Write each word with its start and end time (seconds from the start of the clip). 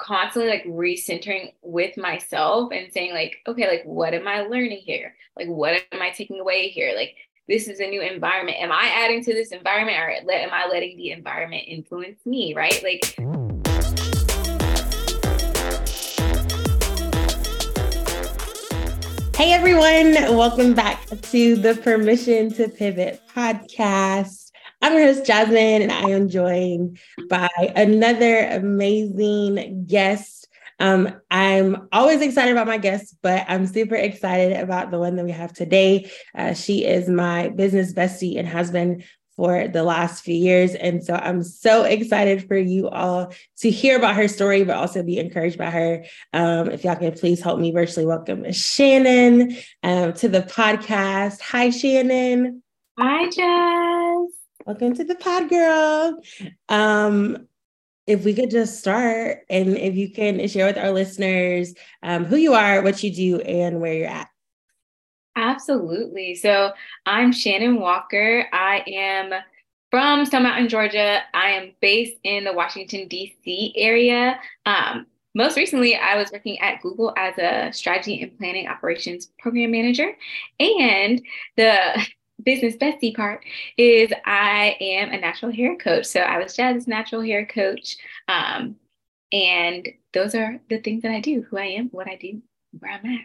constantly 0.00 0.50
like 0.50 0.64
recentering 0.64 1.52
with 1.62 1.96
myself 1.98 2.72
and 2.72 2.90
saying 2.90 3.12
like 3.12 3.36
okay 3.46 3.68
like 3.68 3.82
what 3.84 4.14
am 4.14 4.26
i 4.26 4.40
learning 4.40 4.78
here? 4.78 5.14
Like 5.36 5.46
what 5.46 5.82
am 5.92 6.02
i 6.02 6.10
taking 6.10 6.40
away 6.40 6.68
here? 6.68 6.92
Like 6.96 7.14
this 7.48 7.68
is 7.68 7.80
a 7.80 7.86
new 7.86 8.00
environment. 8.00 8.56
Am 8.58 8.72
i 8.72 8.86
adding 8.86 9.22
to 9.22 9.34
this 9.34 9.50
environment 9.50 9.98
or 9.98 10.10
am 10.10 10.50
i 10.52 10.66
letting 10.68 10.96
the 10.96 11.10
environment 11.10 11.64
influence 11.66 12.24
me? 12.24 12.54
Right? 12.54 12.82
Like 12.82 13.14
Hey 19.36 19.52
everyone, 19.52 20.36
welcome 20.36 20.74
back 20.74 21.06
to 21.08 21.56
the 21.56 21.78
Permission 21.82 22.52
to 22.54 22.68
Pivot 22.68 23.20
podcast. 23.34 24.39
I'm 24.82 24.94
your 24.94 25.02
host, 25.02 25.26
Jasmine, 25.26 25.82
and 25.82 25.92
I 25.92 26.08
am 26.10 26.28
joined 26.28 26.98
by 27.28 27.50
another 27.76 28.46
amazing 28.46 29.84
guest. 29.86 30.48
Um, 30.78 31.20
I'm 31.30 31.88
always 31.92 32.22
excited 32.22 32.52
about 32.52 32.66
my 32.66 32.78
guests, 32.78 33.14
but 33.20 33.44
I'm 33.46 33.66
super 33.66 33.94
excited 33.94 34.56
about 34.56 34.90
the 34.90 34.98
one 34.98 35.16
that 35.16 35.24
we 35.26 35.32
have 35.32 35.52
today. 35.52 36.10
Uh, 36.34 36.54
she 36.54 36.86
is 36.86 37.10
my 37.10 37.50
business 37.50 37.92
bestie 37.92 38.38
and 38.38 38.48
has 38.48 38.70
been 38.70 39.04
for 39.36 39.68
the 39.68 39.82
last 39.82 40.24
few 40.24 40.34
years. 40.34 40.74
And 40.74 41.04
so 41.04 41.14
I'm 41.14 41.42
so 41.42 41.84
excited 41.84 42.48
for 42.48 42.56
you 42.56 42.88
all 42.88 43.32
to 43.58 43.70
hear 43.70 43.98
about 43.98 44.16
her 44.16 44.28
story, 44.28 44.64
but 44.64 44.76
also 44.76 45.02
be 45.02 45.18
encouraged 45.18 45.58
by 45.58 45.70
her. 45.70 46.04
Um, 46.32 46.70
if 46.70 46.84
y'all 46.84 46.96
can 46.96 47.12
please 47.12 47.42
help 47.42 47.60
me 47.60 47.70
virtually 47.70 48.06
welcome 48.06 48.50
Shannon 48.52 49.56
um, 49.82 50.14
to 50.14 50.28
the 50.28 50.42
podcast. 50.42 51.42
Hi, 51.42 51.68
Shannon. 51.68 52.62
Hi, 52.98 53.28
Jess. 53.28 54.39
Welcome 54.70 54.94
to 54.94 55.04
the 55.04 55.16
pod, 55.16 55.48
girl. 55.48 56.22
Um, 56.68 57.48
if 58.06 58.24
we 58.24 58.32
could 58.32 58.52
just 58.52 58.78
start 58.78 59.40
and 59.50 59.76
if 59.76 59.96
you 59.96 60.12
can 60.12 60.46
share 60.46 60.66
with 60.66 60.78
our 60.78 60.92
listeners 60.92 61.74
um, 62.04 62.24
who 62.24 62.36
you 62.36 62.54
are, 62.54 62.80
what 62.80 63.02
you 63.02 63.12
do, 63.12 63.40
and 63.40 63.80
where 63.80 63.94
you're 63.94 64.06
at. 64.06 64.28
Absolutely. 65.34 66.36
So 66.36 66.70
I'm 67.04 67.32
Shannon 67.32 67.80
Walker. 67.80 68.46
I 68.52 68.84
am 68.86 69.32
from 69.90 70.24
Stone 70.24 70.44
Mountain, 70.44 70.68
Georgia. 70.68 71.22
I 71.34 71.50
am 71.50 71.72
based 71.80 72.20
in 72.22 72.44
the 72.44 72.52
Washington, 72.52 73.08
D.C. 73.08 73.74
area. 73.76 74.38
Um, 74.66 75.06
most 75.34 75.56
recently, 75.56 75.96
I 75.96 76.16
was 76.16 76.30
working 76.30 76.60
at 76.60 76.80
Google 76.80 77.12
as 77.16 77.36
a 77.38 77.72
strategy 77.72 78.22
and 78.22 78.38
planning 78.38 78.68
operations 78.68 79.32
program 79.40 79.72
manager. 79.72 80.12
And 80.60 81.20
the 81.56 82.06
business 82.44 82.76
bestie 82.76 83.14
part 83.14 83.44
is 83.76 84.12
I 84.24 84.76
am 84.80 85.12
a 85.12 85.20
natural 85.20 85.52
hair 85.52 85.76
coach. 85.76 86.06
So 86.06 86.20
I 86.20 86.38
was 86.38 86.54
Jazz's 86.54 86.88
natural 86.88 87.22
hair 87.22 87.46
coach. 87.46 87.96
Um, 88.28 88.76
and 89.32 89.88
those 90.12 90.34
are 90.34 90.60
the 90.68 90.78
things 90.78 91.02
that 91.02 91.12
I 91.12 91.20
do, 91.20 91.46
who 91.48 91.56
I 91.56 91.66
am, 91.66 91.88
what 91.88 92.08
I 92.08 92.16
do, 92.16 92.42
where 92.78 92.92
I'm 92.92 93.06
at. 93.06 93.20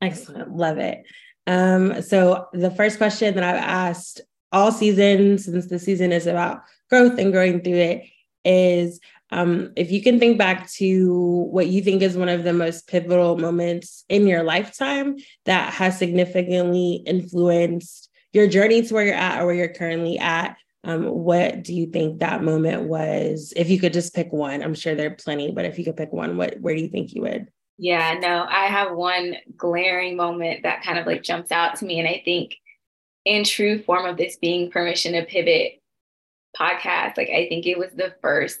Excellent. 0.00 0.56
Love 0.56 0.78
it. 0.78 1.04
Um, 1.46 2.02
so 2.02 2.48
the 2.52 2.70
first 2.70 2.98
question 2.98 3.34
that 3.34 3.44
I've 3.44 3.62
asked 3.62 4.20
all 4.52 4.72
season, 4.72 5.38
since 5.38 5.66
the 5.66 5.78
season 5.78 6.12
is 6.12 6.26
about 6.26 6.62
growth 6.88 7.18
and 7.18 7.32
growing 7.32 7.60
through 7.60 7.74
it, 7.74 8.04
is 8.44 9.00
um, 9.34 9.72
if 9.74 9.90
you 9.90 10.00
can 10.00 10.20
think 10.20 10.38
back 10.38 10.70
to 10.74 11.48
what 11.50 11.66
you 11.66 11.82
think 11.82 12.02
is 12.02 12.16
one 12.16 12.28
of 12.28 12.44
the 12.44 12.52
most 12.52 12.86
pivotal 12.86 13.36
moments 13.36 14.04
in 14.08 14.28
your 14.28 14.44
lifetime 14.44 15.16
that 15.44 15.72
has 15.72 15.98
significantly 15.98 17.02
influenced 17.04 18.10
your 18.32 18.46
journey 18.46 18.82
to 18.82 18.94
where 18.94 19.04
you're 19.04 19.14
at 19.16 19.42
or 19.42 19.46
where 19.46 19.54
you're 19.56 19.68
currently 19.68 20.20
at, 20.20 20.56
um, 20.84 21.06
what 21.06 21.64
do 21.64 21.74
you 21.74 21.86
think 21.86 22.20
that 22.20 22.44
moment 22.44 22.84
was? 22.84 23.52
If 23.56 23.70
you 23.70 23.80
could 23.80 23.92
just 23.92 24.14
pick 24.14 24.32
one, 24.32 24.62
I'm 24.62 24.74
sure 24.74 24.94
there 24.94 25.10
are 25.10 25.16
plenty, 25.16 25.50
but 25.50 25.64
if 25.64 25.80
you 25.80 25.84
could 25.84 25.96
pick 25.96 26.12
one, 26.12 26.36
what 26.36 26.60
where 26.60 26.76
do 26.76 26.80
you 26.80 26.88
think 26.88 27.12
you 27.12 27.22
would? 27.22 27.48
Yeah, 27.76 28.18
no, 28.20 28.46
I 28.48 28.66
have 28.66 28.94
one 28.94 29.34
glaring 29.56 30.16
moment 30.16 30.62
that 30.62 30.84
kind 30.84 30.96
of 30.96 31.06
like 31.06 31.24
jumps 31.24 31.50
out 31.50 31.74
to 31.76 31.84
me, 31.84 31.98
and 31.98 32.06
I 32.06 32.22
think 32.24 32.54
in 33.24 33.42
true 33.42 33.82
form 33.82 34.06
of 34.06 34.16
this 34.16 34.36
being 34.36 34.70
permission 34.70 35.14
to 35.14 35.24
pivot 35.24 35.82
podcast, 36.56 37.16
like 37.16 37.30
I 37.30 37.48
think 37.48 37.66
it 37.66 37.78
was 37.78 37.90
the 37.96 38.14
first 38.22 38.60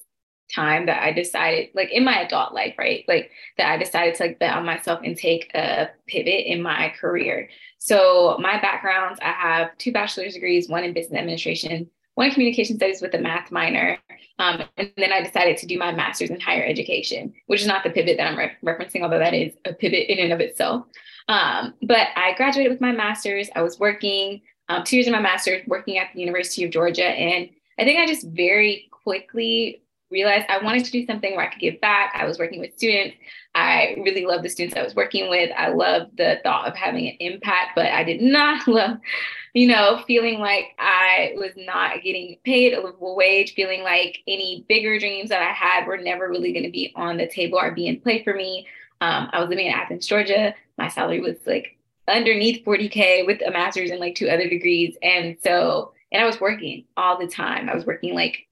time 0.52 0.86
that 0.86 1.02
I 1.02 1.12
decided, 1.12 1.70
like 1.74 1.90
in 1.90 2.04
my 2.04 2.20
adult 2.20 2.52
life, 2.52 2.74
right? 2.78 3.04
Like 3.08 3.30
that 3.58 3.70
I 3.70 3.76
decided 3.76 4.14
to 4.16 4.24
like 4.24 4.38
bet 4.38 4.56
on 4.56 4.64
myself 4.64 5.00
and 5.04 5.16
take 5.16 5.50
a 5.54 5.90
pivot 6.06 6.46
in 6.46 6.62
my 6.62 6.92
career. 7.00 7.48
So 7.78 8.36
my 8.40 8.60
backgrounds, 8.60 9.18
I 9.22 9.32
have 9.32 9.76
two 9.78 9.92
bachelor's 9.92 10.34
degrees, 10.34 10.68
one 10.68 10.84
in 10.84 10.94
business 10.94 11.18
administration, 11.18 11.88
one 12.14 12.28
in 12.28 12.32
communication 12.32 12.76
studies 12.76 13.02
with 13.02 13.14
a 13.14 13.18
math 13.18 13.50
minor. 13.50 13.98
Um, 14.38 14.62
and 14.76 14.90
then 14.96 15.12
I 15.12 15.22
decided 15.22 15.56
to 15.58 15.66
do 15.66 15.78
my 15.78 15.92
master's 15.92 16.30
in 16.30 16.40
higher 16.40 16.64
education, 16.64 17.34
which 17.46 17.60
is 17.60 17.66
not 17.66 17.84
the 17.84 17.90
pivot 17.90 18.16
that 18.16 18.26
I'm 18.26 18.38
re- 18.38 18.56
referencing, 18.64 19.02
although 19.02 19.18
that 19.18 19.34
is 19.34 19.54
a 19.64 19.72
pivot 19.72 20.10
in 20.10 20.18
and 20.18 20.32
of 20.32 20.40
itself. 20.40 20.86
Um, 21.28 21.74
but 21.82 22.08
I 22.16 22.34
graduated 22.36 22.72
with 22.72 22.80
my 22.80 22.92
master's. 22.92 23.48
I 23.54 23.62
was 23.62 23.78
working 23.78 24.42
um, 24.68 24.84
two 24.84 24.96
years 24.96 25.06
in 25.06 25.12
my 25.12 25.20
master's, 25.20 25.66
working 25.66 25.98
at 25.98 26.08
the 26.14 26.20
University 26.20 26.64
of 26.64 26.70
Georgia. 26.70 27.04
And 27.04 27.48
I 27.78 27.84
think 27.84 27.98
I 27.98 28.06
just 28.06 28.26
very 28.28 28.88
quickly 28.90 29.82
realized 30.14 30.46
I 30.48 30.64
wanted 30.64 30.86
to 30.86 30.90
do 30.90 31.04
something 31.04 31.36
where 31.36 31.46
I 31.46 31.50
could 31.50 31.60
give 31.60 31.80
back. 31.80 32.12
I 32.14 32.24
was 32.24 32.38
working 32.38 32.60
with 32.60 32.72
students. 32.76 33.16
I 33.54 33.96
really 33.98 34.24
loved 34.24 34.44
the 34.44 34.48
students 34.48 34.76
I 34.76 34.82
was 34.82 34.94
working 34.94 35.28
with. 35.28 35.50
I 35.56 35.68
loved 35.68 36.16
the 36.16 36.40
thought 36.42 36.66
of 36.66 36.74
having 36.74 37.06
an 37.06 37.16
impact, 37.20 37.72
but 37.74 37.86
I 37.86 38.02
did 38.02 38.22
not 38.22 38.66
love, 38.68 38.96
you 39.52 39.68
know, 39.68 40.02
feeling 40.06 40.38
like 40.38 40.68
I 40.78 41.34
was 41.36 41.52
not 41.56 42.02
getting 42.02 42.38
paid 42.44 42.72
a 42.72 42.80
livable 42.80 43.14
wage, 43.14 43.54
feeling 43.54 43.82
like 43.82 44.22
any 44.26 44.64
bigger 44.68 44.98
dreams 44.98 45.28
that 45.28 45.42
I 45.42 45.52
had 45.52 45.86
were 45.86 45.98
never 45.98 46.28
really 46.28 46.52
going 46.52 46.64
to 46.64 46.70
be 46.70 46.92
on 46.96 47.18
the 47.18 47.28
table 47.28 47.58
or 47.58 47.72
be 47.72 47.86
in 47.86 48.00
play 48.00 48.24
for 48.24 48.34
me. 48.34 48.66
Um, 49.00 49.28
I 49.32 49.40
was 49.40 49.50
living 49.50 49.66
in 49.66 49.74
Athens, 49.74 50.06
Georgia. 50.06 50.54
My 50.78 50.88
salary 50.88 51.20
was 51.20 51.36
like 51.46 51.76
underneath 52.08 52.64
40K 52.64 53.26
with 53.26 53.40
a 53.46 53.50
master's 53.50 53.90
and 53.90 54.00
like 54.00 54.14
two 54.14 54.28
other 54.28 54.48
degrees. 54.48 54.96
And 55.02 55.36
so, 55.42 55.92
and 56.12 56.22
I 56.22 56.26
was 56.26 56.40
working 56.40 56.84
all 56.96 57.18
the 57.18 57.26
time. 57.26 57.68
I 57.68 57.74
was 57.74 57.86
working 57.86 58.14
like 58.14 58.46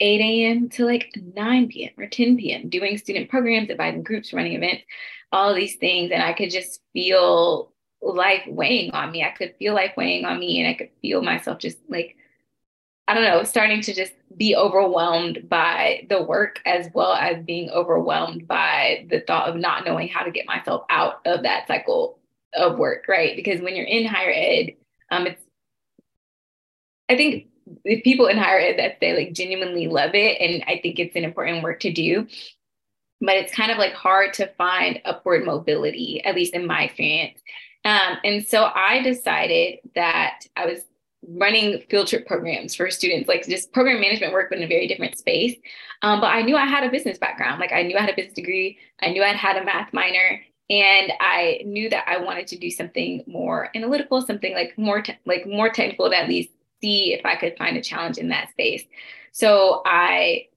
8 0.00 0.20
a.m. 0.20 0.68
to 0.70 0.84
like 0.84 1.12
9 1.34 1.68
p.m. 1.68 1.90
or 1.98 2.06
10 2.06 2.36
p.m., 2.36 2.68
doing 2.68 2.98
student 2.98 3.30
programs, 3.30 3.70
advising 3.70 4.02
groups, 4.02 4.32
running 4.32 4.54
events, 4.54 4.84
all 5.32 5.54
these 5.54 5.76
things. 5.76 6.10
And 6.12 6.22
I 6.22 6.32
could 6.32 6.50
just 6.50 6.80
feel 6.92 7.72
life 8.02 8.42
weighing 8.46 8.90
on 8.92 9.12
me. 9.12 9.24
I 9.24 9.30
could 9.30 9.54
feel 9.58 9.74
life 9.74 9.92
weighing 9.96 10.24
on 10.24 10.38
me, 10.38 10.60
and 10.60 10.68
I 10.68 10.74
could 10.74 10.90
feel 11.00 11.22
myself 11.22 11.58
just 11.58 11.78
like, 11.88 12.16
I 13.06 13.14
don't 13.14 13.24
know, 13.24 13.44
starting 13.44 13.82
to 13.82 13.94
just 13.94 14.12
be 14.36 14.56
overwhelmed 14.56 15.48
by 15.48 16.06
the 16.08 16.22
work 16.22 16.60
as 16.66 16.88
well 16.94 17.12
as 17.12 17.44
being 17.44 17.70
overwhelmed 17.70 18.48
by 18.48 19.06
the 19.10 19.20
thought 19.20 19.48
of 19.48 19.56
not 19.56 19.84
knowing 19.84 20.08
how 20.08 20.24
to 20.24 20.30
get 20.30 20.46
myself 20.46 20.84
out 20.90 21.20
of 21.24 21.42
that 21.42 21.68
cycle 21.68 22.18
of 22.54 22.78
work, 22.78 23.06
right? 23.08 23.36
Because 23.36 23.60
when 23.60 23.76
you're 23.76 23.86
in 23.86 24.06
higher 24.06 24.32
ed, 24.34 24.74
um, 25.10 25.26
it's, 25.26 25.42
I 27.08 27.16
think 27.16 27.48
the 27.84 28.00
people 28.02 28.26
in 28.26 28.36
higher 28.36 28.58
ed 28.58 28.78
that 28.78 28.98
say 29.00 29.16
like 29.16 29.32
genuinely 29.32 29.86
love 29.86 30.14
it 30.14 30.40
and 30.40 30.62
i 30.66 30.78
think 30.82 30.98
it's 30.98 31.16
an 31.16 31.24
important 31.24 31.62
work 31.62 31.80
to 31.80 31.92
do 31.92 32.26
but 33.20 33.36
it's 33.36 33.54
kind 33.54 33.70
of 33.70 33.78
like 33.78 33.94
hard 33.94 34.32
to 34.34 34.46
find 34.58 35.00
upward 35.04 35.44
mobility 35.44 36.22
at 36.24 36.34
least 36.34 36.54
in 36.54 36.66
my 36.66 36.84
experience. 36.84 37.40
Um, 37.84 38.18
and 38.24 38.46
so 38.46 38.70
i 38.74 39.02
decided 39.02 39.78
that 39.94 40.40
i 40.56 40.66
was 40.66 40.80
running 41.26 41.82
field 41.88 42.06
trip 42.06 42.26
programs 42.26 42.74
for 42.74 42.90
students 42.90 43.28
like 43.28 43.46
just 43.46 43.72
program 43.72 44.00
management 44.00 44.34
work 44.34 44.50
but 44.50 44.58
in 44.58 44.64
a 44.64 44.68
very 44.68 44.86
different 44.86 45.18
space. 45.18 45.56
Um, 46.02 46.20
but 46.20 46.28
i 46.28 46.42
knew 46.42 46.56
i 46.56 46.66
had 46.66 46.84
a 46.84 46.90
business 46.90 47.18
background. 47.18 47.60
Like 47.60 47.72
i 47.72 47.82
knew 47.82 47.96
i 47.96 48.00
had 48.00 48.10
a 48.10 48.16
business 48.16 48.34
degree. 48.34 48.78
I 49.00 49.10
knew 49.10 49.22
i'd 49.22 49.36
had 49.36 49.56
a 49.56 49.64
math 49.64 49.92
minor. 49.92 50.40
And 50.70 51.12
i 51.20 51.60
knew 51.64 51.90
that 51.90 52.08
i 52.08 52.16
wanted 52.18 52.46
to 52.48 52.58
do 52.58 52.70
something 52.70 53.22
more 53.26 53.68
analytical 53.74 54.22
something 54.22 54.54
like 54.54 54.76
more 54.78 55.02
te- 55.02 55.18
like 55.26 55.46
more 55.46 55.70
technical 55.70 56.08
to 56.08 56.18
at 56.18 56.28
least 56.28 56.50
see 56.84 57.14
if 57.14 57.24
I 57.24 57.36
could 57.36 57.56
find 57.56 57.78
a 57.78 57.82
challenge 57.82 58.18
in 58.18 58.28
that 58.28 58.50
space. 58.50 58.84
So 59.32 59.80
I 59.86 60.48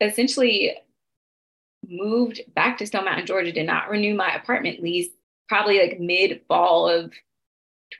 essentially 0.00 0.74
moved 1.86 2.40
back 2.54 2.78
to 2.78 2.86
Stone 2.86 3.04
Mountain, 3.04 3.26
Georgia, 3.26 3.52
did 3.52 3.66
not 3.66 3.90
renew 3.90 4.14
my 4.14 4.34
apartment 4.34 4.82
lease 4.82 5.08
probably 5.48 5.78
like 5.78 6.00
mid 6.00 6.40
fall 6.48 6.88
of 6.88 7.12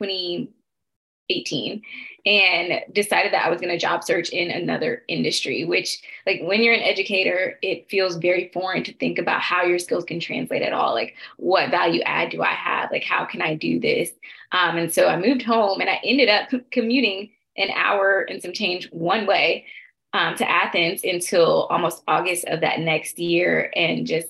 2018 0.00 1.82
and 2.24 2.80
decided 2.92 3.32
that 3.32 3.44
I 3.44 3.50
was 3.50 3.60
going 3.60 3.72
to 3.72 3.78
job 3.78 4.04
search 4.04 4.30
in 4.30 4.50
another 4.50 5.02
industry, 5.08 5.64
which 5.64 6.00
like 6.26 6.40
when 6.42 6.62
you're 6.62 6.74
an 6.74 6.80
educator, 6.80 7.58
it 7.60 7.90
feels 7.90 8.16
very 8.16 8.50
foreign 8.54 8.84
to 8.84 8.94
think 8.94 9.18
about 9.18 9.42
how 9.42 9.64
your 9.64 9.78
skills 9.78 10.04
can 10.04 10.20
translate 10.20 10.62
at 10.62 10.72
all. 10.72 10.94
Like 10.94 11.14
what 11.36 11.70
value 11.70 12.00
add 12.02 12.30
do 12.30 12.42
I 12.42 12.52
have? 12.52 12.90
Like 12.90 13.04
how 13.04 13.24
can 13.26 13.42
I 13.42 13.54
do 13.54 13.80
this? 13.80 14.10
Um, 14.52 14.78
and 14.78 14.92
so 14.92 15.08
I 15.08 15.16
moved 15.16 15.42
home 15.42 15.80
and 15.80 15.90
I 15.90 16.00
ended 16.04 16.28
up 16.28 16.50
commuting 16.70 17.30
an 17.60 17.70
hour 17.70 18.26
and 18.28 18.42
some 18.42 18.52
change 18.52 18.88
one 18.90 19.26
way 19.26 19.66
um, 20.12 20.36
to 20.36 20.48
Athens 20.48 21.02
until 21.04 21.66
almost 21.70 22.02
August 22.08 22.44
of 22.46 22.60
that 22.60 22.80
next 22.80 23.18
year 23.18 23.70
and 23.76 24.06
just 24.06 24.28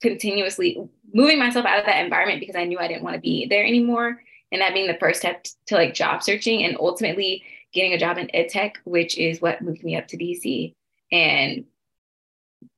continuously 0.00 0.82
moving 1.14 1.38
myself 1.38 1.64
out 1.64 1.78
of 1.78 1.86
that 1.86 2.04
environment 2.04 2.40
because 2.40 2.56
I 2.56 2.64
knew 2.64 2.78
I 2.78 2.88
didn't 2.88 3.04
want 3.04 3.14
to 3.14 3.20
be 3.20 3.46
there 3.46 3.64
anymore. 3.64 4.20
And 4.50 4.60
that 4.60 4.74
being 4.74 4.88
the 4.88 4.98
first 4.98 5.20
step 5.20 5.46
to 5.66 5.74
like 5.76 5.94
job 5.94 6.22
searching 6.22 6.64
and 6.64 6.76
ultimately 6.78 7.44
getting 7.72 7.92
a 7.92 7.98
job 7.98 8.18
in 8.18 8.34
ed 8.34 8.48
tech, 8.48 8.78
which 8.84 9.16
is 9.16 9.40
what 9.40 9.62
moved 9.62 9.82
me 9.82 9.96
up 9.96 10.08
to 10.08 10.18
DC. 10.18 10.74
And 11.10 11.64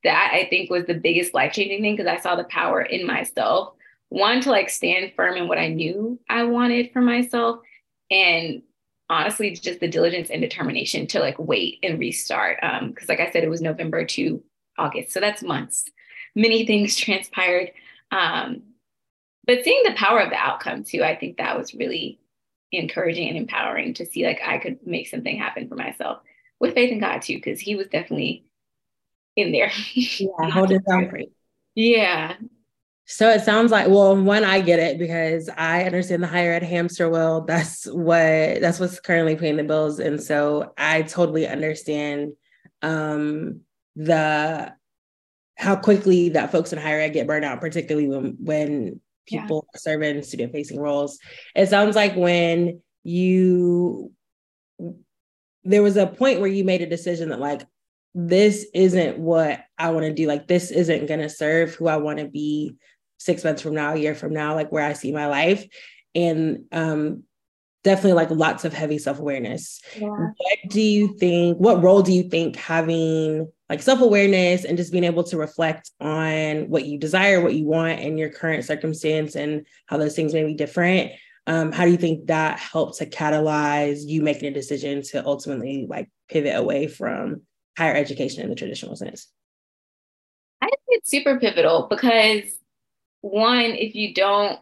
that 0.02 0.31
I 0.32 0.46
think 0.49 0.70
was 0.70 0.85
the 0.87 0.94
biggest 0.94 1.35
life 1.35 1.52
changing 1.52 1.82
thing 1.82 1.96
because 1.96 2.11
I 2.11 2.20
saw 2.20 2.37
the 2.37 2.44
power 2.44 2.82
in 2.82 3.06
myself. 3.06 3.75
One, 4.11 4.41
to 4.43 4.50
like 4.50 4.70
stand 4.70 5.12
firm 5.17 5.37
in 5.37 5.49
what 5.49 5.58
I 5.58 5.69
knew 5.69 6.20
I 6.29 6.44
wanted 6.44 6.93
for 6.93 7.00
myself. 7.00 7.61
And 8.11 8.62
honestly, 9.10 9.50
just 9.52 9.80
the 9.80 9.88
diligence 9.88 10.30
and 10.30 10.40
determination 10.40 11.06
to 11.08 11.20
like 11.20 11.38
wait 11.38 11.78
and 11.82 11.98
restart. 11.98 12.58
Um, 12.62 12.90
because 12.90 13.08
like 13.08 13.20
I 13.20 13.30
said, 13.30 13.44
it 13.44 13.50
was 13.50 13.60
November 13.60 14.04
to 14.04 14.42
August. 14.78 15.12
So 15.12 15.20
that's 15.20 15.42
months. 15.42 15.84
Many 16.34 16.66
things 16.66 16.96
transpired. 16.96 17.72
Um, 18.10 18.62
but 19.46 19.64
seeing 19.64 19.82
the 19.84 19.94
power 19.94 20.20
of 20.20 20.30
the 20.30 20.36
outcome 20.36 20.84
too, 20.84 21.02
I 21.02 21.16
think 21.16 21.36
that 21.36 21.58
was 21.58 21.74
really 21.74 22.18
encouraging 22.72 23.28
and 23.28 23.36
empowering 23.36 23.94
to 23.94 24.06
see 24.06 24.26
like 24.26 24.40
I 24.44 24.58
could 24.58 24.84
make 24.86 25.08
something 25.08 25.38
happen 25.38 25.68
for 25.68 25.76
myself 25.76 26.18
with 26.60 26.74
faith 26.74 26.90
in 26.90 26.98
God 26.98 27.22
too, 27.22 27.36
because 27.36 27.60
he 27.60 27.76
was 27.76 27.88
definitely 27.88 28.46
in 29.36 29.52
there. 29.52 29.70
yeah, 29.94 30.28
hold 30.50 30.72
it 30.72 30.82
down. 30.88 31.10
Yeah. 31.74 32.36
So 33.06 33.28
it 33.28 33.42
sounds 33.42 33.70
like 33.70 33.88
well, 33.88 34.16
one, 34.16 34.44
I 34.44 34.60
get 34.60 34.78
it 34.78 34.98
because 34.98 35.50
I 35.56 35.84
understand 35.84 36.22
the 36.22 36.26
higher 36.26 36.52
ed 36.52 36.62
hamster 36.62 37.08
wheel. 37.10 37.42
That's 37.42 37.84
what 37.86 38.60
that's 38.60 38.80
what's 38.80 39.00
currently 39.00 39.36
paying 39.36 39.56
the 39.56 39.64
bills. 39.64 39.98
And 39.98 40.22
so 40.22 40.72
I 40.78 41.02
totally 41.02 41.46
understand 41.46 42.32
um 42.82 43.60
the 43.96 44.72
how 45.56 45.76
quickly 45.76 46.30
that 46.30 46.50
folks 46.50 46.72
in 46.72 46.78
higher 46.78 47.00
ed 47.00 47.10
get 47.10 47.26
burned 47.26 47.44
out, 47.44 47.60
particularly 47.60 48.08
when 48.08 48.36
when 48.40 49.00
people 49.26 49.66
yeah. 49.74 49.78
serve 49.78 50.02
in 50.02 50.22
student 50.22 50.52
facing 50.52 50.80
roles. 50.80 51.18
It 51.54 51.68
sounds 51.68 51.96
like 51.96 52.14
when 52.16 52.80
you 53.02 54.12
there 55.64 55.82
was 55.82 55.96
a 55.96 56.06
point 56.06 56.40
where 56.40 56.48
you 56.48 56.64
made 56.64 56.82
a 56.82 56.86
decision 56.86 57.30
that 57.30 57.40
like 57.40 57.66
this 58.14 58.66
isn't 58.74 59.18
what 59.18 59.60
I 59.78 59.90
want 59.90 60.06
to 60.06 60.12
do. 60.12 60.26
Like 60.26 60.46
this 60.46 60.70
isn't 60.70 61.06
going 61.06 61.20
to 61.20 61.28
serve 61.28 61.74
who 61.74 61.88
I 61.88 61.96
want 61.96 62.18
to 62.20 62.26
be 62.28 62.76
six 63.24 63.44
months 63.44 63.62
from 63.62 63.74
now, 63.74 63.94
a 63.94 63.96
year 63.96 64.14
from 64.14 64.32
now, 64.32 64.54
like 64.54 64.70
where 64.70 64.84
I 64.84 64.92
see 64.92 65.12
my 65.12 65.26
life. 65.26 65.66
And 66.14 66.64
um, 66.70 67.24
definitely 67.82 68.12
like 68.12 68.30
lots 68.30 68.64
of 68.64 68.72
heavy 68.72 68.98
self-awareness. 68.98 69.80
Yeah. 69.96 70.08
What 70.08 70.58
do 70.68 70.80
you 70.80 71.16
think, 71.18 71.58
what 71.58 71.82
role 71.82 72.02
do 72.02 72.12
you 72.12 72.24
think 72.24 72.56
having 72.56 73.50
like 73.68 73.82
self-awareness 73.82 74.64
and 74.64 74.76
just 74.76 74.92
being 74.92 75.04
able 75.04 75.24
to 75.24 75.36
reflect 75.36 75.90
on 76.00 76.68
what 76.68 76.84
you 76.84 76.98
desire, 76.98 77.40
what 77.40 77.54
you 77.54 77.66
want 77.66 78.00
in 78.00 78.16
your 78.16 78.30
current 78.30 78.64
circumstance 78.64 79.34
and 79.34 79.66
how 79.86 79.96
those 79.96 80.14
things 80.14 80.32
may 80.32 80.44
be 80.44 80.54
different? 80.54 81.12
Um, 81.46 81.72
how 81.72 81.84
do 81.84 81.90
you 81.90 81.98
think 81.98 82.28
that 82.28 82.58
helped 82.58 82.98
to 82.98 83.06
catalyze 83.06 84.00
you 84.06 84.22
making 84.22 84.48
a 84.48 84.54
decision 84.54 85.02
to 85.10 85.24
ultimately 85.26 85.86
like 85.88 86.10
pivot 86.30 86.56
away 86.56 86.86
from 86.86 87.42
higher 87.76 87.94
education 87.94 88.42
in 88.42 88.48
the 88.48 88.54
traditional 88.54 88.96
sense? 88.96 89.28
I 90.62 90.68
think 90.68 90.80
it's 90.88 91.10
super 91.10 91.38
pivotal 91.38 91.86
because 91.90 92.44
one, 93.24 93.70
if 93.70 93.94
you 93.94 94.12
don't 94.12 94.58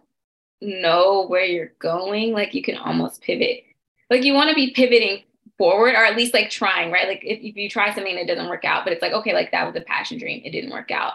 know 0.60 1.26
where 1.26 1.44
you're 1.44 1.72
going, 1.80 2.32
like 2.32 2.54
you 2.54 2.62
can 2.62 2.76
almost 2.76 3.20
pivot. 3.20 3.64
Like 4.08 4.22
you 4.22 4.34
want 4.34 4.50
to 4.50 4.54
be 4.54 4.70
pivoting 4.70 5.24
forward 5.58 5.94
or 5.94 6.04
at 6.04 6.16
least 6.16 6.32
like 6.32 6.48
trying, 6.48 6.92
right? 6.92 7.08
Like 7.08 7.22
if, 7.24 7.40
if 7.40 7.56
you 7.56 7.68
try 7.68 7.92
something 7.92 8.14
that 8.14 8.28
doesn't 8.28 8.48
work 8.48 8.64
out, 8.64 8.84
but 8.84 8.92
it's 8.92 9.02
like, 9.02 9.12
okay, 9.12 9.34
like 9.34 9.50
that 9.50 9.66
was 9.66 9.74
a 9.74 9.84
passion 9.84 10.18
dream, 10.18 10.42
it 10.44 10.50
didn't 10.50 10.70
work 10.70 10.92
out. 10.92 11.14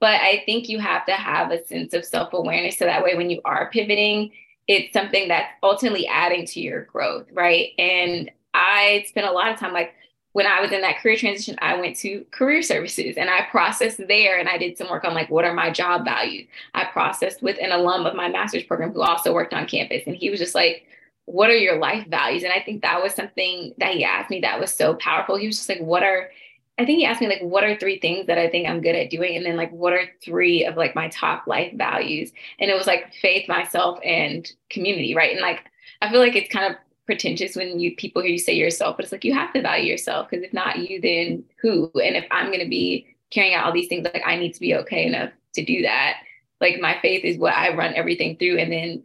But 0.00 0.20
I 0.20 0.42
think 0.44 0.68
you 0.68 0.80
have 0.80 1.06
to 1.06 1.12
have 1.12 1.52
a 1.52 1.64
sense 1.66 1.94
of 1.94 2.04
self 2.04 2.32
awareness 2.32 2.78
so 2.78 2.84
that 2.84 3.04
way 3.04 3.14
when 3.14 3.30
you 3.30 3.40
are 3.44 3.70
pivoting, 3.70 4.32
it's 4.66 4.92
something 4.92 5.28
that's 5.28 5.50
ultimately 5.62 6.06
adding 6.08 6.46
to 6.46 6.60
your 6.60 6.84
growth, 6.84 7.26
right? 7.32 7.70
And 7.78 8.30
I 8.54 9.04
spent 9.08 9.26
a 9.26 9.32
lot 9.32 9.52
of 9.52 9.58
time 9.58 9.72
like 9.72 9.94
when 10.38 10.46
I 10.46 10.60
was 10.60 10.70
in 10.70 10.82
that 10.82 10.98
career 10.98 11.16
transition, 11.16 11.56
I 11.60 11.74
went 11.80 11.96
to 11.96 12.24
career 12.30 12.62
services 12.62 13.16
and 13.16 13.28
I 13.28 13.48
processed 13.50 13.98
there 14.06 14.38
and 14.38 14.48
I 14.48 14.56
did 14.56 14.78
some 14.78 14.88
work 14.88 15.02
on 15.02 15.12
like, 15.12 15.28
what 15.30 15.44
are 15.44 15.52
my 15.52 15.68
job 15.68 16.04
values? 16.04 16.46
I 16.74 16.84
processed 16.84 17.42
with 17.42 17.58
an 17.60 17.72
alum 17.72 18.06
of 18.06 18.14
my 18.14 18.28
master's 18.28 18.62
program 18.62 18.92
who 18.92 19.02
also 19.02 19.34
worked 19.34 19.52
on 19.52 19.66
campus. 19.66 20.04
And 20.06 20.14
he 20.14 20.30
was 20.30 20.38
just 20.38 20.54
like, 20.54 20.86
what 21.24 21.50
are 21.50 21.56
your 21.56 21.80
life 21.80 22.06
values? 22.06 22.44
And 22.44 22.52
I 22.52 22.60
think 22.60 22.82
that 22.82 23.02
was 23.02 23.16
something 23.16 23.74
that 23.78 23.94
he 23.94 24.04
asked 24.04 24.30
me 24.30 24.38
that 24.42 24.60
was 24.60 24.72
so 24.72 24.94
powerful. 24.94 25.36
He 25.36 25.48
was 25.48 25.56
just 25.56 25.68
like, 25.68 25.80
what 25.80 26.04
are, 26.04 26.30
I 26.78 26.86
think 26.86 27.00
he 27.00 27.04
asked 27.04 27.20
me 27.20 27.26
like, 27.26 27.42
what 27.42 27.64
are 27.64 27.76
three 27.76 27.98
things 27.98 28.28
that 28.28 28.38
I 28.38 28.48
think 28.48 28.68
I'm 28.68 28.80
good 28.80 28.94
at 28.94 29.10
doing? 29.10 29.36
And 29.36 29.44
then 29.44 29.56
like, 29.56 29.72
what 29.72 29.92
are 29.92 30.08
three 30.24 30.64
of 30.64 30.76
like 30.76 30.94
my 30.94 31.08
top 31.08 31.48
life 31.48 31.72
values? 31.74 32.30
And 32.60 32.70
it 32.70 32.74
was 32.74 32.86
like 32.86 33.12
faith, 33.20 33.48
myself, 33.48 33.98
and 34.04 34.48
community, 34.70 35.16
right? 35.16 35.32
And 35.32 35.40
like, 35.40 35.64
I 36.00 36.12
feel 36.12 36.20
like 36.20 36.36
it's 36.36 36.52
kind 36.52 36.72
of 36.72 36.78
pretentious 37.08 37.56
when 37.56 37.80
you 37.80 37.96
people 37.96 38.20
hear 38.20 38.30
you 38.30 38.38
say 38.38 38.52
yourself, 38.52 38.96
but 38.96 39.04
it's 39.04 39.12
like 39.12 39.24
you 39.24 39.32
have 39.32 39.50
to 39.54 39.62
value 39.62 39.90
yourself 39.90 40.28
because 40.28 40.44
if 40.44 40.52
not 40.52 40.78
you, 40.78 41.00
then 41.00 41.42
who? 41.62 41.90
And 41.94 42.16
if 42.16 42.26
I'm 42.30 42.52
gonna 42.52 42.68
be 42.68 43.06
carrying 43.30 43.54
out 43.54 43.64
all 43.64 43.72
these 43.72 43.88
things, 43.88 44.04
like 44.04 44.22
I 44.26 44.36
need 44.36 44.52
to 44.52 44.60
be 44.60 44.74
okay 44.74 45.06
enough 45.06 45.30
to 45.54 45.64
do 45.64 45.80
that. 45.82 46.18
Like 46.60 46.80
my 46.80 46.98
faith 47.00 47.24
is 47.24 47.38
what 47.38 47.54
I 47.54 47.74
run 47.74 47.94
everything 47.94 48.36
through, 48.36 48.58
and 48.58 48.70
then 48.70 49.04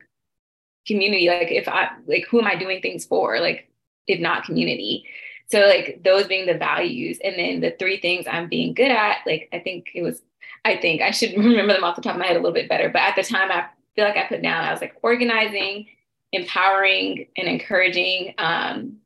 community. 0.85 1.29
Like 1.29 1.49
if 1.49 1.69
I 1.69 1.91
like 2.05 2.27
who 2.29 2.41
am 2.41 2.47
I 2.47 2.57
doing 2.57 2.81
things 2.81 3.05
for? 3.05 3.39
Like 3.39 3.69
if 4.05 4.19
not 4.19 4.43
community. 4.43 5.05
So 5.49 5.61
like 5.61 6.01
those 6.03 6.27
being 6.27 6.45
the 6.45 6.57
values, 6.57 7.19
and 7.23 7.35
then 7.37 7.61
the 7.61 7.73
three 7.79 8.01
things 8.01 8.25
I'm 8.29 8.49
being 8.49 8.73
good 8.73 8.91
at. 8.91 9.19
Like 9.25 9.47
I 9.53 9.59
think 9.59 9.91
it 9.95 10.01
was. 10.01 10.21
I 10.65 10.75
think 10.75 11.01
I 11.01 11.11
should 11.11 11.31
remember 11.37 11.71
them 11.71 11.85
off 11.85 11.95
the 11.95 12.01
top 12.01 12.15
of 12.15 12.19
my 12.19 12.27
head 12.27 12.35
a 12.35 12.39
little 12.39 12.51
bit 12.51 12.67
better. 12.67 12.89
But 12.89 13.03
at 13.03 13.15
the 13.15 13.23
time, 13.23 13.49
I 13.49 13.67
feel 13.95 14.03
like 14.03 14.17
I 14.17 14.27
put 14.27 14.41
down. 14.41 14.65
I 14.65 14.73
was 14.73 14.81
like 14.81 14.97
organizing 15.01 15.87
empowering 16.33 17.27
and 17.37 17.47
encouraging. 17.47 18.33
Um, 18.37 18.97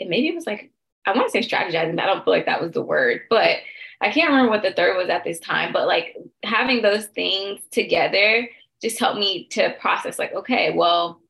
and 0.00 0.10
maybe 0.10 0.28
it 0.28 0.34
was 0.34 0.46
like, 0.46 0.72
I 1.06 1.14
want 1.14 1.30
to 1.30 1.42
say 1.42 1.48
strategizing, 1.48 2.00
I 2.00 2.06
don't 2.06 2.24
feel 2.24 2.34
like 2.34 2.46
that 2.46 2.60
was 2.60 2.72
the 2.72 2.82
word, 2.82 3.22
but 3.30 3.58
I 4.00 4.10
can't 4.10 4.30
remember 4.30 4.50
what 4.50 4.62
the 4.62 4.72
third 4.72 4.96
was 4.96 5.08
at 5.08 5.22
this 5.22 5.38
time. 5.38 5.72
But 5.72 5.86
like 5.86 6.16
having 6.42 6.82
those 6.82 7.06
things 7.06 7.60
together 7.70 8.48
just 8.82 8.98
helped 8.98 9.20
me 9.20 9.46
to 9.50 9.74
process, 9.80 10.18
like, 10.18 10.34
okay, 10.34 10.72
well, 10.74 11.20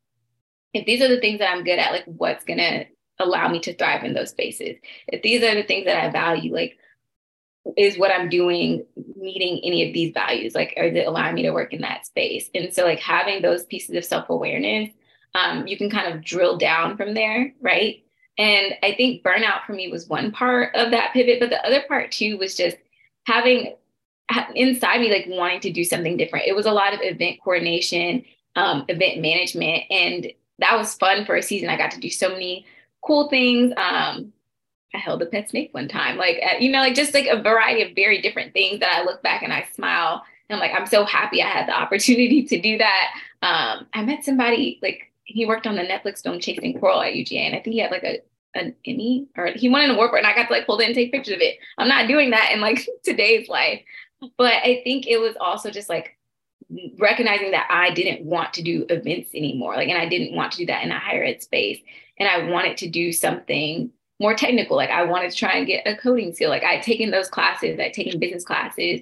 if 0.72 0.86
these 0.86 1.02
are 1.02 1.08
the 1.08 1.20
things 1.20 1.40
that 1.40 1.50
I'm 1.50 1.64
good 1.64 1.78
at, 1.78 1.92
like 1.92 2.04
what's 2.06 2.44
going 2.44 2.58
to 2.58 2.86
allow 3.18 3.48
me 3.48 3.60
to 3.60 3.74
thrive 3.74 4.04
in 4.04 4.14
those 4.14 4.30
spaces? 4.30 4.76
If 5.08 5.22
these 5.22 5.42
are 5.42 5.54
the 5.54 5.62
things 5.62 5.86
that 5.86 6.02
I 6.02 6.10
value, 6.10 6.52
like 6.52 6.78
is 7.76 7.98
what 7.98 8.10
I'm 8.10 8.28
doing 8.28 8.84
meeting 9.16 9.60
any 9.64 9.86
of 9.86 9.92
these 9.92 10.12
values? 10.12 10.54
Like, 10.54 10.74
is 10.76 10.94
it 10.94 11.06
allowing 11.06 11.34
me 11.34 11.42
to 11.42 11.52
work 11.52 11.72
in 11.72 11.80
that 11.82 12.06
space? 12.06 12.50
And 12.54 12.72
so, 12.72 12.84
like, 12.84 13.00
having 13.00 13.42
those 13.42 13.64
pieces 13.64 13.96
of 13.96 14.04
self 14.04 14.28
awareness, 14.28 14.90
um, 15.34 15.66
you 15.66 15.76
can 15.76 15.90
kind 15.90 16.12
of 16.12 16.24
drill 16.24 16.56
down 16.56 16.96
from 16.96 17.14
there, 17.14 17.52
right? 17.60 18.04
And 18.38 18.74
I 18.82 18.94
think 18.94 19.22
burnout 19.22 19.64
for 19.66 19.72
me 19.72 19.88
was 19.88 20.08
one 20.08 20.30
part 20.30 20.74
of 20.74 20.90
that 20.90 21.12
pivot, 21.12 21.40
but 21.40 21.50
the 21.50 21.64
other 21.66 21.82
part 21.88 22.12
too 22.12 22.36
was 22.38 22.56
just 22.56 22.76
having 23.26 23.74
inside 24.54 25.00
me, 25.00 25.10
like, 25.10 25.26
wanting 25.28 25.60
to 25.60 25.72
do 25.72 25.84
something 25.84 26.16
different. 26.16 26.46
It 26.46 26.56
was 26.56 26.66
a 26.66 26.72
lot 26.72 26.94
of 26.94 27.00
event 27.02 27.38
coordination, 27.42 28.24
um, 28.56 28.84
event 28.88 29.20
management, 29.20 29.84
and 29.90 30.32
that 30.58 30.76
was 30.76 30.94
fun 30.94 31.24
for 31.24 31.36
a 31.36 31.42
season. 31.42 31.68
I 31.68 31.76
got 31.76 31.90
to 31.92 32.00
do 32.00 32.10
so 32.10 32.30
many 32.30 32.66
cool 33.04 33.28
things. 33.28 33.72
Um, 33.76 34.32
I 34.94 34.98
held 34.98 35.22
a 35.22 35.26
pet 35.26 35.50
snake 35.50 35.72
one 35.72 35.88
time, 35.88 36.16
like 36.16 36.40
uh, 36.42 36.58
you 36.58 36.70
know, 36.70 36.80
like 36.80 36.94
just 36.94 37.14
like 37.14 37.26
a 37.26 37.42
variety 37.42 37.82
of 37.82 37.94
very 37.94 38.22
different 38.22 38.52
things 38.52 38.80
that 38.80 38.92
I 38.92 39.04
look 39.04 39.22
back 39.22 39.42
and 39.42 39.52
I 39.52 39.66
smile 39.74 40.24
and 40.48 40.56
I'm 40.56 40.60
like, 40.60 40.78
I'm 40.78 40.86
so 40.86 41.04
happy 41.04 41.42
I 41.42 41.48
had 41.48 41.68
the 41.68 41.76
opportunity 41.76 42.44
to 42.44 42.60
do 42.60 42.78
that. 42.78 43.10
Um, 43.42 43.86
I 43.92 44.04
met 44.04 44.24
somebody 44.24 44.78
like 44.82 45.12
he 45.24 45.44
worked 45.44 45.66
on 45.66 45.74
the 45.74 45.82
Netflix 45.82 46.22
film 46.22 46.38
Chasing 46.38 46.78
Coral 46.78 47.02
at 47.02 47.14
UGA, 47.14 47.40
and 47.40 47.56
I 47.56 47.60
think 47.60 47.74
he 47.74 47.80
had 47.80 47.90
like 47.90 48.04
a 48.04 48.20
an 48.54 48.74
Emmy 48.86 49.26
or 49.36 49.48
he 49.54 49.68
won 49.68 49.82
an 49.82 49.90
award 49.90 50.10
for 50.10 50.16
it, 50.16 50.20
and 50.20 50.26
I 50.26 50.34
got 50.34 50.46
to 50.46 50.52
like 50.52 50.66
pull 50.66 50.78
in 50.78 50.86
and 50.86 50.94
take 50.94 51.12
pictures 51.12 51.34
of 51.34 51.40
it. 51.40 51.58
I'm 51.78 51.88
not 51.88 52.08
doing 52.08 52.30
that 52.30 52.52
in 52.52 52.60
like 52.60 52.88
today's 53.02 53.48
life, 53.48 53.82
but 54.38 54.54
I 54.54 54.80
think 54.84 55.06
it 55.06 55.18
was 55.18 55.36
also 55.40 55.70
just 55.70 55.88
like 55.88 56.16
recognizing 56.98 57.52
that 57.52 57.68
I 57.70 57.92
didn't 57.92 58.24
want 58.24 58.54
to 58.54 58.62
do 58.62 58.86
events 58.88 59.30
anymore, 59.34 59.76
like, 59.76 59.88
and 59.88 59.98
I 59.98 60.08
didn't 60.08 60.34
want 60.34 60.52
to 60.52 60.58
do 60.58 60.66
that 60.66 60.82
in 60.84 60.90
a 60.90 60.98
higher 60.98 61.24
ed 61.24 61.42
space, 61.42 61.80
and 62.18 62.28
I 62.28 62.50
wanted 62.50 62.78
to 62.78 62.88
do 62.88 63.12
something 63.12 63.90
more 64.20 64.34
technical. 64.34 64.76
Like 64.76 64.90
I 64.90 65.04
wanted 65.04 65.30
to 65.30 65.36
try 65.36 65.52
and 65.56 65.66
get 65.66 65.86
a 65.86 65.96
coding 65.96 66.34
skill. 66.34 66.50
Like 66.50 66.64
I'd 66.64 66.82
taken 66.82 67.10
those 67.10 67.28
classes, 67.28 67.78
I'd 67.78 67.92
taken 67.92 68.18
business 68.18 68.44
classes. 68.44 69.00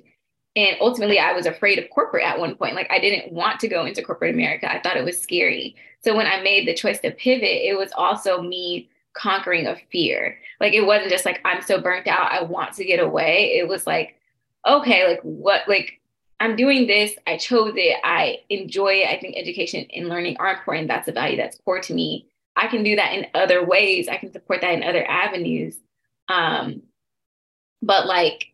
And 0.56 0.76
ultimately, 0.80 1.18
I 1.18 1.32
was 1.32 1.46
afraid 1.46 1.80
of 1.80 1.90
corporate 1.90 2.24
at 2.24 2.38
one 2.38 2.54
point. 2.54 2.76
Like 2.76 2.90
I 2.90 3.00
didn't 3.00 3.32
want 3.32 3.58
to 3.60 3.68
go 3.68 3.86
into 3.86 4.02
corporate 4.02 4.34
America. 4.34 4.72
I 4.72 4.80
thought 4.80 4.96
it 4.96 5.04
was 5.04 5.20
scary. 5.20 5.74
So 6.04 6.16
when 6.16 6.26
I 6.26 6.42
made 6.42 6.68
the 6.68 6.74
choice 6.74 7.00
to 7.00 7.10
pivot, 7.10 7.42
it 7.42 7.76
was 7.76 7.90
also 7.96 8.40
me 8.40 8.88
conquering 9.14 9.66
a 9.66 9.76
fear. 9.90 10.38
Like 10.60 10.74
it 10.74 10.86
wasn't 10.86 11.10
just 11.10 11.24
like, 11.24 11.40
I'm 11.44 11.62
so 11.62 11.80
burnt 11.80 12.06
out, 12.06 12.30
I 12.30 12.42
want 12.42 12.74
to 12.74 12.84
get 12.84 13.00
away. 13.00 13.54
It 13.56 13.68
was 13.68 13.86
like, 13.86 14.16
okay, 14.66 15.08
like 15.08 15.20
what, 15.22 15.62
like 15.66 16.00
I'm 16.40 16.56
doing 16.56 16.86
this, 16.86 17.12
I 17.26 17.36
chose 17.36 17.72
it, 17.76 17.96
I 18.04 18.38
enjoy 18.50 18.94
it. 18.94 19.08
I 19.08 19.18
think 19.18 19.36
education 19.36 19.86
and 19.94 20.08
learning 20.08 20.36
are 20.38 20.52
important. 20.52 20.88
That's 20.88 21.08
a 21.08 21.12
value 21.12 21.36
that's 21.36 21.58
core 21.64 21.80
to 21.80 21.94
me. 21.94 22.28
I 22.56 22.68
can 22.68 22.82
do 22.84 22.96
that 22.96 23.12
in 23.12 23.26
other 23.34 23.64
ways. 23.64 24.08
I 24.08 24.16
can 24.16 24.32
support 24.32 24.60
that 24.60 24.74
in 24.74 24.82
other 24.82 25.04
avenues. 25.08 25.76
Um, 26.28 26.82
but 27.82 28.06
like, 28.06 28.46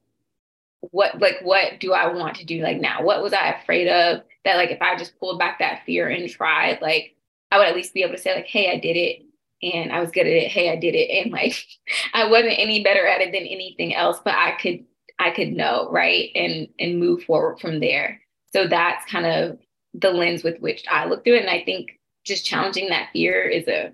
what 0.80 1.20
like 1.20 1.40
what 1.42 1.78
do 1.78 1.92
I 1.92 2.12
want 2.12 2.36
to 2.36 2.44
do 2.46 2.62
like 2.62 2.80
now? 2.80 3.02
What 3.02 3.22
was 3.22 3.32
I 3.34 3.50
afraid 3.52 3.86
of 3.88 4.22
that 4.44 4.56
like 4.56 4.70
if 4.70 4.80
I 4.80 4.96
just 4.96 5.18
pulled 5.20 5.38
back 5.38 5.58
that 5.58 5.82
fear 5.84 6.08
and 6.08 6.28
tried, 6.28 6.80
like 6.80 7.14
I 7.50 7.58
would 7.58 7.68
at 7.68 7.74
least 7.76 7.94
be 7.94 8.02
able 8.02 8.14
to 8.14 8.20
say 8.20 8.34
like, 8.34 8.46
hey, 8.46 8.70
I 8.72 8.78
did 8.78 8.96
it. 8.96 9.22
and 9.62 9.92
I 9.92 10.00
was 10.00 10.10
good 10.10 10.26
at 10.26 10.32
it. 10.32 10.50
Hey, 10.50 10.70
I 10.70 10.76
did 10.76 10.94
it. 10.94 11.10
And 11.10 11.32
like 11.32 11.54
I 12.14 12.28
wasn't 12.28 12.58
any 12.58 12.82
better 12.82 13.06
at 13.06 13.20
it 13.20 13.32
than 13.32 13.46
anything 13.46 13.94
else, 13.94 14.18
but 14.24 14.34
I 14.34 14.52
could 14.60 14.84
I 15.18 15.30
could 15.30 15.52
know, 15.52 15.88
right? 15.90 16.30
And 16.34 16.68
and 16.78 16.98
move 16.98 17.24
forward 17.24 17.60
from 17.60 17.80
there. 17.80 18.20
So 18.54 18.66
that's 18.66 19.04
kind 19.10 19.26
of 19.26 19.58
the 19.94 20.10
lens 20.10 20.42
with 20.42 20.58
which 20.60 20.84
I 20.90 21.06
look 21.06 21.24
through 21.24 21.36
it. 21.36 21.40
And 21.42 21.50
I 21.50 21.62
think 21.64 21.99
just 22.24 22.44
challenging 22.44 22.88
that 22.88 23.10
fear 23.12 23.42
is 23.42 23.66
a 23.68 23.92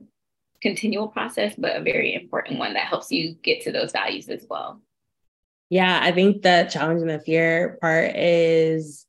continual 0.61 1.09
process, 1.09 1.55
but 1.57 1.77
a 1.77 1.83
very 1.83 2.15
important 2.15 2.59
one 2.59 2.75
that 2.75 2.87
helps 2.87 3.11
you 3.13 3.35
get 3.43 3.63
to 3.63 3.73
those 3.73 3.93
values 3.93 4.29
as 4.29 4.47
well. 4.49 4.81
Yeah, 5.69 5.99
I 6.03 6.13
think 6.13 6.43
the 6.43 6.69
challenging 6.71 7.09
the 7.09 7.19
fear 7.19 7.79
part 7.81 8.17
is 8.17 9.07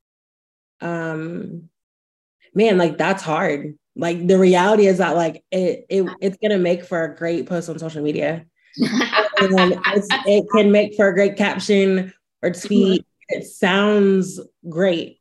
um 0.82 1.70
man, 2.54 2.78
like 2.78 2.98
that's 2.98 3.24
hard. 3.24 3.78
Like 3.96 4.28
the 4.28 4.38
reality 4.38 4.88
is 4.88 5.00
that 5.00 5.16
like 5.16 5.44
it, 5.52 5.86
it 5.90 6.06
it's 6.22 6.38
gonna 6.42 6.58
make 6.58 6.84
for 6.86 7.04
a 7.04 7.16
great 7.16 7.48
post 7.48 7.70
on 7.70 7.80
social 7.80 8.04
media. 8.04 8.46
it 8.78 10.46
can 10.54 10.72
make 10.72 10.96
for 10.96 11.08
a 11.08 11.14
great 11.14 11.36
caption 11.36 12.14
or 12.44 12.52
tweet. 12.52 13.06
It 13.30 13.46
sounds 13.46 14.40
great 14.70 15.20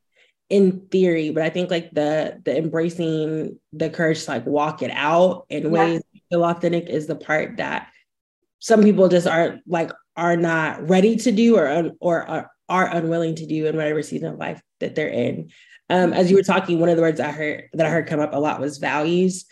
in 0.48 0.86
theory, 0.90 1.30
but 1.30 1.42
I 1.42 1.50
think 1.50 1.70
like 1.70 1.90
the 1.92 2.40
the 2.44 2.56
embracing 2.56 3.58
the 3.72 3.90
courage 3.90 4.24
to 4.24 4.30
like 4.30 4.46
walk 4.46 4.82
it 4.82 4.90
out 4.92 5.46
in 5.48 5.70
ways 5.70 6.02
feel 6.30 6.44
authentic 6.44 6.88
is 6.88 7.06
the 7.06 7.16
part 7.16 7.56
that 7.56 7.88
some 8.58 8.82
people 8.82 9.08
just 9.08 9.26
aren't 9.26 9.62
like 9.66 9.90
are 10.16 10.36
not 10.36 10.88
ready 10.88 11.16
to 11.16 11.30
do 11.30 11.56
or 11.56 11.68
un, 11.68 11.96
or 12.00 12.28
are, 12.28 12.50
are 12.68 12.94
unwilling 12.94 13.34
to 13.36 13.46
do 13.46 13.66
in 13.66 13.76
whatever 13.76 14.02
season 14.02 14.32
of 14.32 14.38
life 14.38 14.60
that 14.80 14.94
they're 14.94 15.08
in. 15.08 15.50
Um, 15.88 16.12
as 16.12 16.30
you 16.30 16.36
were 16.36 16.42
talking, 16.42 16.80
one 16.80 16.88
of 16.88 16.96
the 16.96 17.02
words 17.02 17.20
I 17.20 17.30
heard 17.30 17.68
that 17.74 17.86
I 17.86 17.90
heard 17.90 18.08
come 18.08 18.20
up 18.20 18.32
a 18.32 18.38
lot 18.38 18.60
was 18.60 18.78
values. 18.78 19.44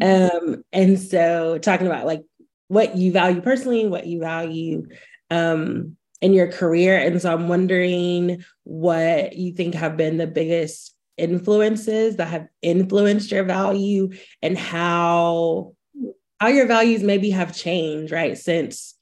Um, 0.00 0.64
and 0.72 0.98
so 0.98 1.58
talking 1.58 1.86
about 1.86 2.06
like 2.06 2.22
what 2.68 2.96
you 2.96 3.12
value 3.12 3.42
personally, 3.42 3.86
what 3.86 4.06
you 4.06 4.20
value 4.20 4.86
um, 5.30 5.96
in 6.22 6.32
your 6.32 6.50
career. 6.50 6.96
And 6.96 7.20
so 7.20 7.34
I'm 7.34 7.48
wondering 7.48 8.44
what 8.62 9.36
you 9.36 9.52
think 9.52 9.74
have 9.74 9.96
been 9.96 10.16
the 10.16 10.26
biggest 10.26 10.94
influences 11.18 12.16
that 12.16 12.28
have 12.28 12.46
influenced 12.62 13.30
your 13.30 13.44
value 13.44 14.10
and 14.40 14.56
how 14.56 15.74
how 16.40 16.48
your 16.48 16.66
values 16.66 17.02
maybe 17.02 17.30
have 17.30 17.54
changed, 17.54 18.12
right? 18.12 18.36
Since 18.38 18.96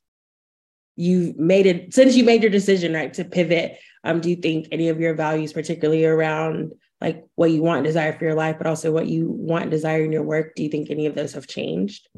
you 0.97 1.35
made 1.39 1.65
it, 1.67 1.95
since 1.95 2.15
you 2.15 2.25
made 2.25 2.43
your 2.43 2.51
decision, 2.51 2.93
right, 2.93 3.15
to 3.15 3.25
pivot. 3.25 3.79
Um, 4.05 4.21
do 4.21 4.29
you 4.29 4.37
think 4.37 4.69
any 4.73 4.89
of 4.89 5.01
your 5.01 5.15
values, 5.15 5.53
particularly 5.53 6.05
around 6.05 6.73
like 7.01 7.25
what 7.37 7.51
you 7.51 7.63
want 7.63 7.79
and 7.79 7.87
desire 7.87 8.13
for 8.13 8.25
your 8.25 8.35
life, 8.35 8.57
but 8.59 8.67
also 8.67 8.93
what 8.93 9.07
you 9.07 9.27
want 9.31 9.63
and 9.63 9.71
desire 9.71 10.05
in 10.05 10.13
your 10.13 10.23
work, 10.23 10.55
do 10.55 10.63
you 10.63 10.69
think 10.69 10.91
any 10.91 11.07
of 11.07 11.15
those 11.15 11.33
have 11.33 11.47
changed? 11.47 12.09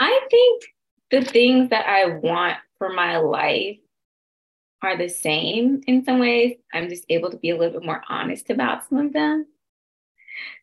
I 0.00 0.20
think 0.30 0.64
the 1.12 1.22
things 1.22 1.70
that 1.70 1.86
I 1.86 2.06
want 2.16 2.56
for 2.78 2.92
my 2.92 3.18
life 3.18 3.78
are 4.86 4.96
the 4.96 5.08
same 5.08 5.82
in 5.86 6.04
some 6.04 6.18
ways. 6.18 6.56
I'm 6.72 6.88
just 6.88 7.04
able 7.08 7.30
to 7.30 7.36
be 7.36 7.50
a 7.50 7.56
little 7.56 7.80
bit 7.80 7.86
more 7.86 8.02
honest 8.08 8.50
about 8.50 8.88
some 8.88 8.98
of 8.98 9.12
them. 9.12 9.46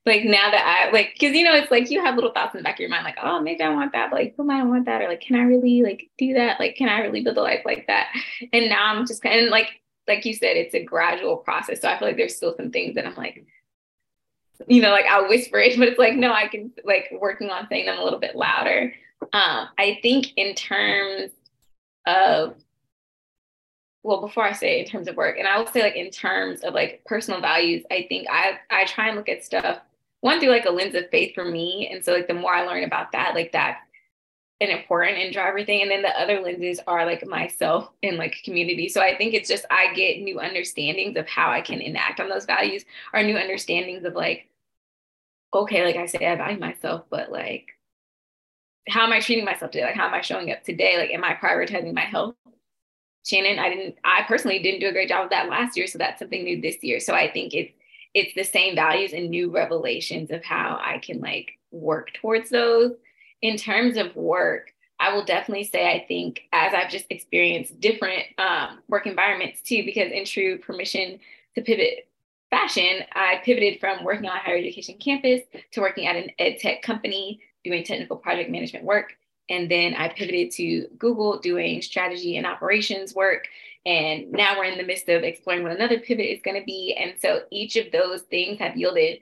Like 0.06 0.24
now 0.26 0.52
that 0.52 0.88
I 0.88 0.92
like, 0.92 1.14
because 1.14 1.36
you 1.36 1.44
know, 1.44 1.56
it's 1.56 1.72
like 1.72 1.90
you 1.90 2.04
have 2.04 2.16
little 2.16 2.32
thoughts 2.32 2.54
in 2.54 2.60
the 2.60 2.64
back 2.64 2.76
of 2.76 2.80
your 2.80 2.90
mind, 2.90 3.06
like, 3.06 3.18
oh, 3.24 3.42
maybe 3.42 3.64
I 3.64 3.70
want 3.70 3.94
that, 3.94 4.12
but 4.12 4.20
like, 4.20 4.34
who 4.36 4.44
might 4.44 4.64
want 4.64 4.86
that? 4.86 5.02
Or 5.02 5.08
like, 5.08 5.22
can 5.22 5.36
I 5.36 5.44
really 5.44 5.82
like 5.82 6.10
do 6.18 6.34
that? 6.34 6.60
Like, 6.60 6.76
can 6.76 6.90
I 6.90 7.00
really 7.00 7.24
build 7.24 7.38
a 7.38 7.42
life 7.42 7.62
like 7.66 7.88
that? 7.88 8.10
And 8.52 8.70
now 8.70 8.94
I'm 8.94 9.08
just 9.08 9.24
kind 9.24 9.46
of 9.46 9.50
like, 9.50 9.82
like 10.08 10.26
you 10.26 10.34
said, 10.34 10.58
it's 10.58 10.76
a 10.76 10.84
gradual 10.84 11.38
process. 11.38 11.82
So 11.82 11.90
I 11.90 11.98
feel 11.98 12.08
like 12.08 12.18
there's 12.18 12.36
still 12.36 12.56
some 12.58 12.72
things 12.72 12.96
that 12.96 13.08
I'm 13.08 13.16
like, 13.16 13.46
you 14.68 14.82
know, 14.82 14.92
like 14.92 15.06
I'll 15.06 15.30
whisper 15.30 15.60
it, 15.60 15.78
but 15.80 15.88
it's 15.88 16.00
like, 16.00 16.16
no, 16.16 16.34
I 16.34 16.48
can 16.48 16.72
like 16.84 17.14
working 17.20 17.50
on 17.50 17.68
saying 17.70 17.86
them 17.86 17.98
a 17.98 18.04
little 18.04 18.20
bit 18.20 18.36
louder. 18.36 18.94
Um, 19.32 19.70
I 19.78 20.00
think 20.02 20.34
in 20.36 20.54
terms 20.54 21.32
of 22.06 22.56
well 24.04 24.22
before 24.22 24.44
i 24.44 24.52
say 24.52 24.80
in 24.80 24.86
terms 24.86 25.08
of 25.08 25.16
work 25.16 25.38
and 25.38 25.48
i 25.48 25.58
will 25.58 25.68
say 25.68 25.82
like 25.82 25.96
in 25.96 26.10
terms 26.12 26.62
of 26.62 26.74
like 26.74 27.02
personal 27.06 27.42
values 27.42 27.84
i 27.92 28.06
think 28.10 28.28
i 28.30 28.58
i 28.70 28.86
try 28.86 29.08
and 29.08 29.18
look 29.18 29.30
at 29.30 29.44
stuff 29.44 29.80
one 30.22 30.40
through 30.40 30.50
like 30.50 30.66
a 30.66 30.72
lens 30.72 30.96
of 30.96 31.10
faith 31.10 31.34
for 31.34 31.46
me 31.46 31.90
and 31.92 32.04
so 32.04 32.14
like 32.14 32.28
the 32.28 32.34
more 32.34 32.54
i 32.54 32.66
learn 32.66 32.84
about 32.84 33.12
that 33.12 33.34
like 33.34 33.52
that 33.52 33.80
an 34.62 34.70
important 34.70 35.18
and 35.18 35.34
drive 35.34 35.48
everything 35.48 35.82
and 35.82 35.92
then 35.92 36.02
the 36.02 36.20
other 36.20 36.40
lenses 36.40 36.80
are 36.88 37.06
like 37.06 37.26
myself 37.28 37.90
and 38.02 38.18
like 38.18 38.36
community. 38.46 38.88
So 38.88 39.02
i 39.02 39.18
think 39.18 39.34
it's 39.34 39.50
just 39.50 39.66
i 39.70 39.94
get 39.94 40.22
new 40.22 40.40
understandings 40.40 41.18
of 41.18 41.28
how 41.28 41.52
i 41.52 41.60
can 41.60 41.82
enact 41.82 42.20
on 42.20 42.30
those 42.30 42.46
values 42.46 42.86
or 43.14 43.22
new 43.24 43.36
understandings 43.36 44.06
of 44.06 44.14
like 44.14 44.48
okay 45.54 45.84
like 45.84 45.98
i 45.98 46.06
say 46.06 46.26
i 46.26 46.36
value 46.36 46.60
myself 46.60 47.04
but 47.10 47.32
like 47.32 47.74
how 48.88 49.04
am 49.04 49.14
i 49.14 49.20
treating 49.20 49.46
myself 49.46 49.72
today? 49.72 49.86
Like 49.86 49.96
how 49.96 50.08
am 50.08 50.14
i 50.14 50.22
showing 50.22 50.52
up 50.52 50.64
today? 50.64 50.98
Like 50.98 51.12
am 51.12 51.24
i 51.24 51.34
prioritizing 51.34 51.94
my 51.94 52.02
health 52.02 52.36
Shannon, 53.24 53.60
I 53.60 53.70
didn't, 53.70 53.96
I 54.04 54.24
personally 54.28 54.62
didn't 54.62 54.82
do 54.82 54.90
a 54.90 54.92
great 54.92 55.10
job 55.10 55.26
of 55.26 55.30
that 55.30 55.50
last 55.50 55.78
year. 55.78 55.88
So 55.88 55.98
that's 55.98 56.20
something 56.20 56.44
new 56.44 56.62
this 56.62 56.84
year. 56.84 57.00
So 57.00 57.14
I 57.14 57.32
think 57.32 57.54
it's, 57.54 57.74
it's 58.14 58.34
the 58.36 58.44
same 58.44 58.76
values 58.76 59.14
and 59.14 59.30
new 59.30 59.50
revelations 59.50 60.30
of 60.30 60.44
how 60.44 60.80
I 60.82 61.00
can 61.00 61.20
like 61.20 61.58
work 61.72 62.14
towards 62.14 62.50
those. 62.50 62.94
In 63.42 63.58
terms 63.58 63.98
of 63.98 64.16
work, 64.16 64.74
I 65.00 65.14
will 65.14 65.26
definitely 65.26 65.66
say 65.66 65.90
I 65.90 66.06
think 66.08 66.44
as 66.54 66.74
I've 66.74 66.92
just 66.92 67.06
experienced 67.10 67.80
different 67.80 68.24
um, 68.38 68.80
work 68.88 69.08
environments 69.08 69.62
too, 69.62 69.84
because 69.84 70.12
in 70.12 70.26
true 70.26 70.60
permission 70.60 71.20
to 71.56 71.62
pivot 71.62 72.08
fashion, 72.50 73.00
I 73.14 73.42
pivoted 73.44 73.80
from 73.80 74.04
working 74.04 74.30
on 74.30 74.38
a 74.38 74.40
higher 74.40 74.58
education 74.58 74.96
campus 75.00 75.42
to 75.72 75.82
working 75.82 76.08
at 76.08 76.16
an 76.16 76.30
ed 76.40 76.58
tech 76.60 76.82
company 76.84 77.42
doing 77.64 77.84
technical 77.84 78.16
project 78.16 78.50
management 78.50 78.86
work. 78.86 79.18
And 79.50 79.70
then 79.70 79.94
I 79.94 80.10
pivoted 80.10 80.52
to 80.52 80.88
Google 80.98 81.40
doing 81.40 81.82
strategy 81.82 82.38
and 82.38 82.46
operations 82.46 83.14
work. 83.14 83.48
And 83.86 84.32
now 84.32 84.58
we're 84.58 84.66
in 84.66 84.78
the 84.78 84.86
midst 84.86 85.10
of 85.10 85.24
exploring 85.24 85.64
what 85.64 85.74
another 85.74 86.00
pivot 86.00 86.26
is 86.26 86.42
going 86.44 86.60
to 86.60 86.66
be. 86.66 86.96
And 86.98 87.14
so 87.20 87.42
each 87.52 87.76
of 87.76 87.92
those 87.92 88.22
things 88.22 88.60
have 88.60 88.78
yielded 88.78 89.20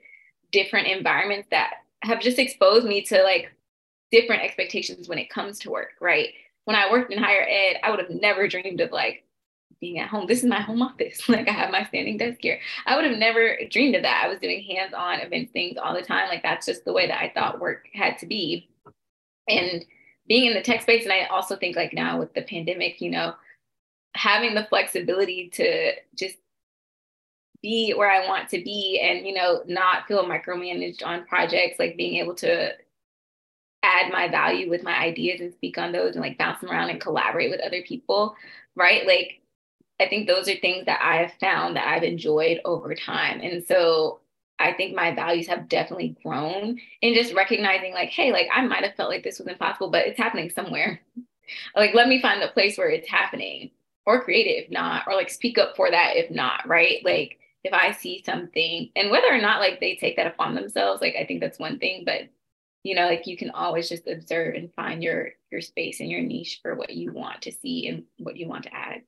different 0.52 0.86
environments 0.86 1.48
that 1.50 1.74
have 2.02 2.20
just 2.20 2.38
exposed 2.38 2.86
me 2.86 3.02
to 3.02 3.22
like 3.22 3.50
different 4.12 4.42
expectations 4.42 5.08
when 5.08 5.18
it 5.18 5.30
comes 5.30 5.58
to 5.60 5.70
work, 5.70 5.92
right? 6.00 6.28
When 6.64 6.76
I 6.76 6.90
worked 6.90 7.12
in 7.12 7.18
higher 7.18 7.46
ed, 7.48 7.80
I 7.82 7.90
would 7.90 7.98
have 7.98 8.10
never 8.10 8.46
dreamed 8.46 8.80
of 8.80 8.92
like 8.92 9.24
being 9.80 9.98
at 9.98 10.08
home. 10.08 10.26
This 10.28 10.38
is 10.38 10.44
my 10.44 10.60
home 10.60 10.82
office. 10.82 11.20
Like 11.28 11.48
I 11.48 11.52
have 11.52 11.70
my 11.70 11.84
standing 11.84 12.18
desk 12.18 12.38
here. 12.40 12.60
I 12.86 12.94
would 12.94 13.04
have 13.04 13.18
never 13.18 13.56
dreamed 13.70 13.96
of 13.96 14.02
that. 14.02 14.22
I 14.24 14.28
was 14.28 14.38
doing 14.38 14.62
hands-on 14.62 15.20
events 15.20 15.50
things 15.52 15.76
all 15.76 15.94
the 15.94 16.02
time. 16.02 16.28
Like 16.28 16.42
that's 16.42 16.66
just 16.66 16.84
the 16.84 16.92
way 16.92 17.08
that 17.08 17.20
I 17.20 17.32
thought 17.34 17.60
work 17.60 17.88
had 17.92 18.18
to 18.18 18.26
be. 18.26 18.68
And 19.48 19.84
being 20.28 20.46
in 20.46 20.54
the 20.54 20.62
tech 20.62 20.82
space 20.82 21.04
and 21.04 21.12
i 21.12 21.24
also 21.26 21.56
think 21.56 21.76
like 21.76 21.92
now 21.92 22.18
with 22.18 22.32
the 22.34 22.42
pandemic 22.42 23.00
you 23.00 23.10
know 23.10 23.34
having 24.14 24.54
the 24.54 24.66
flexibility 24.68 25.48
to 25.48 25.92
just 26.16 26.36
be 27.62 27.92
where 27.92 28.10
i 28.10 28.26
want 28.26 28.48
to 28.48 28.62
be 28.62 29.00
and 29.02 29.26
you 29.26 29.34
know 29.34 29.62
not 29.66 30.06
feel 30.06 30.24
micromanaged 30.24 31.04
on 31.04 31.24
projects 31.26 31.78
like 31.78 31.96
being 31.96 32.16
able 32.16 32.34
to 32.34 32.72
add 33.84 34.12
my 34.12 34.28
value 34.28 34.70
with 34.70 34.82
my 34.84 34.96
ideas 34.96 35.40
and 35.40 35.52
speak 35.54 35.76
on 35.76 35.92
those 35.92 36.14
and 36.14 36.22
like 36.22 36.38
bounce 36.38 36.60
them 36.60 36.70
around 36.70 36.90
and 36.90 37.00
collaborate 37.00 37.50
with 37.50 37.60
other 37.60 37.82
people 37.82 38.36
right? 38.76 39.06
Like 39.06 39.40
i 40.00 40.08
think 40.08 40.26
those 40.26 40.48
are 40.48 40.56
things 40.56 40.86
that 40.86 41.00
i 41.02 41.16
have 41.16 41.32
found 41.34 41.76
that 41.76 41.86
i've 41.86 42.02
enjoyed 42.02 42.60
over 42.64 42.94
time. 42.94 43.40
And 43.40 43.64
so 43.64 44.20
I 44.62 44.72
think 44.72 44.94
my 44.94 45.14
values 45.14 45.46
have 45.48 45.68
definitely 45.68 46.16
grown 46.22 46.78
in 47.00 47.14
just 47.14 47.34
recognizing 47.34 47.92
like, 47.92 48.10
hey, 48.10 48.32
like 48.32 48.48
I 48.52 48.64
might 48.66 48.84
have 48.84 48.94
felt 48.94 49.10
like 49.10 49.24
this 49.24 49.38
was 49.38 49.48
impossible, 49.48 49.90
but 49.90 50.06
it's 50.06 50.18
happening 50.18 50.50
somewhere. 50.50 51.00
like, 51.76 51.94
let 51.94 52.08
me 52.08 52.22
find 52.22 52.40
the 52.40 52.48
place 52.48 52.78
where 52.78 52.90
it's 52.90 53.08
happening 53.08 53.70
or 54.06 54.24
create 54.24 54.46
it 54.46 54.64
if 54.64 54.70
not, 54.70 55.04
or 55.06 55.14
like 55.14 55.30
speak 55.30 55.58
up 55.58 55.76
for 55.76 55.90
that 55.90 56.16
if 56.16 56.30
not, 56.30 56.66
right? 56.66 57.04
Like 57.04 57.38
if 57.64 57.72
I 57.72 57.92
see 57.92 58.22
something 58.24 58.90
and 58.96 59.10
whether 59.10 59.32
or 59.32 59.40
not 59.40 59.60
like 59.60 59.80
they 59.80 59.96
take 59.96 60.16
that 60.16 60.26
upon 60.26 60.54
themselves, 60.54 61.00
like 61.00 61.14
I 61.16 61.24
think 61.24 61.40
that's 61.40 61.58
one 61.58 61.78
thing, 61.78 62.04
but 62.04 62.22
you 62.82 62.96
know, 62.96 63.06
like 63.06 63.26
you 63.26 63.36
can 63.36 63.50
always 63.50 63.88
just 63.88 64.08
observe 64.08 64.54
and 64.54 64.72
find 64.74 65.02
your 65.02 65.30
your 65.50 65.60
space 65.60 66.00
and 66.00 66.10
your 66.10 66.22
niche 66.22 66.60
for 66.62 66.74
what 66.74 66.90
you 66.90 67.12
want 67.12 67.42
to 67.42 67.52
see 67.52 67.86
and 67.86 68.04
what 68.18 68.36
you 68.36 68.48
want 68.48 68.64
to 68.64 68.74
add. 68.74 69.02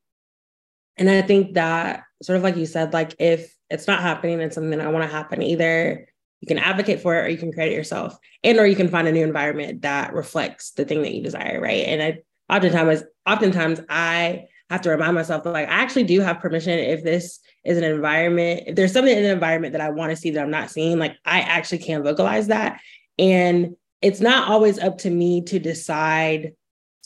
And 0.97 1.11
I 1.11 1.23
think 1.23 1.55
that 1.55 2.05
sort 2.23 2.37
of 2.37 2.43
like 2.43 2.57
you 2.57 2.67
said, 2.67 2.93
like 2.93 3.15
if 3.19 3.55
it's 3.71 3.87
not 3.87 4.01
happening 4.01 4.41
and 4.41 4.53
something 4.53 4.81
I 4.81 4.89
want 4.89 5.09
to 5.09 5.15
happen, 5.15 5.43
either 5.43 6.09
you 6.41 6.47
can 6.47 6.59
advocate 6.59 7.01
for 7.01 7.15
it 7.17 7.25
or 7.25 7.29
you 7.29 7.39
can 7.39 7.53
create 7.53 7.73
it 7.73 7.77
yourself. 7.77 8.17
And 8.43 8.59
or 8.59 8.67
you 8.67 8.77
can 8.77 8.89
find 8.89 9.09
a 9.09 9.13
new 9.13 9.25
environment 9.25 9.83
that 9.83 10.13
reflects 10.13 10.73
the 10.73 10.85
thing 10.85 11.03
that 11.03 11.15
you 11.15 11.23
desire. 11.23 11.61
Right. 11.61 11.87
And 11.87 12.03
I 12.03 12.55
oftentimes 12.55 13.03
oftentimes 13.27 13.81
I 13.89 14.45
have 14.71 14.83
to 14.83 14.91
remind 14.91 15.15
myself 15.15 15.45
that 15.45 15.51
like 15.51 15.69
I 15.69 15.73
actually 15.73 16.05
do 16.05 16.21
have 16.21 16.41
permission 16.41 16.79
if 16.79 17.03
this 17.03 17.41
is 17.65 17.79
an 17.79 17.85
environment, 17.85 18.65
if 18.67 18.77
there's 18.77 18.93
something 18.93 19.17
in 19.17 19.25
an 19.25 19.31
environment 19.31 19.73
that 19.73 19.81
I 19.81 19.91
want 19.91 20.11
to 20.11 20.17
see 20.17 20.31
that 20.31 20.43
I'm 20.43 20.51
not 20.51 20.71
seeing, 20.71 20.99
like 20.99 21.17
I 21.25 21.41
actually 21.41 21.79
can 21.79 22.03
vocalize 22.03 22.49
that. 22.49 22.81
And 23.19 23.77
it's 24.03 24.21
not 24.21 24.49
always 24.49 24.79
up 24.79 24.99
to 24.99 25.11
me 25.11 25.43
to 25.43 25.59
decide 25.59 26.53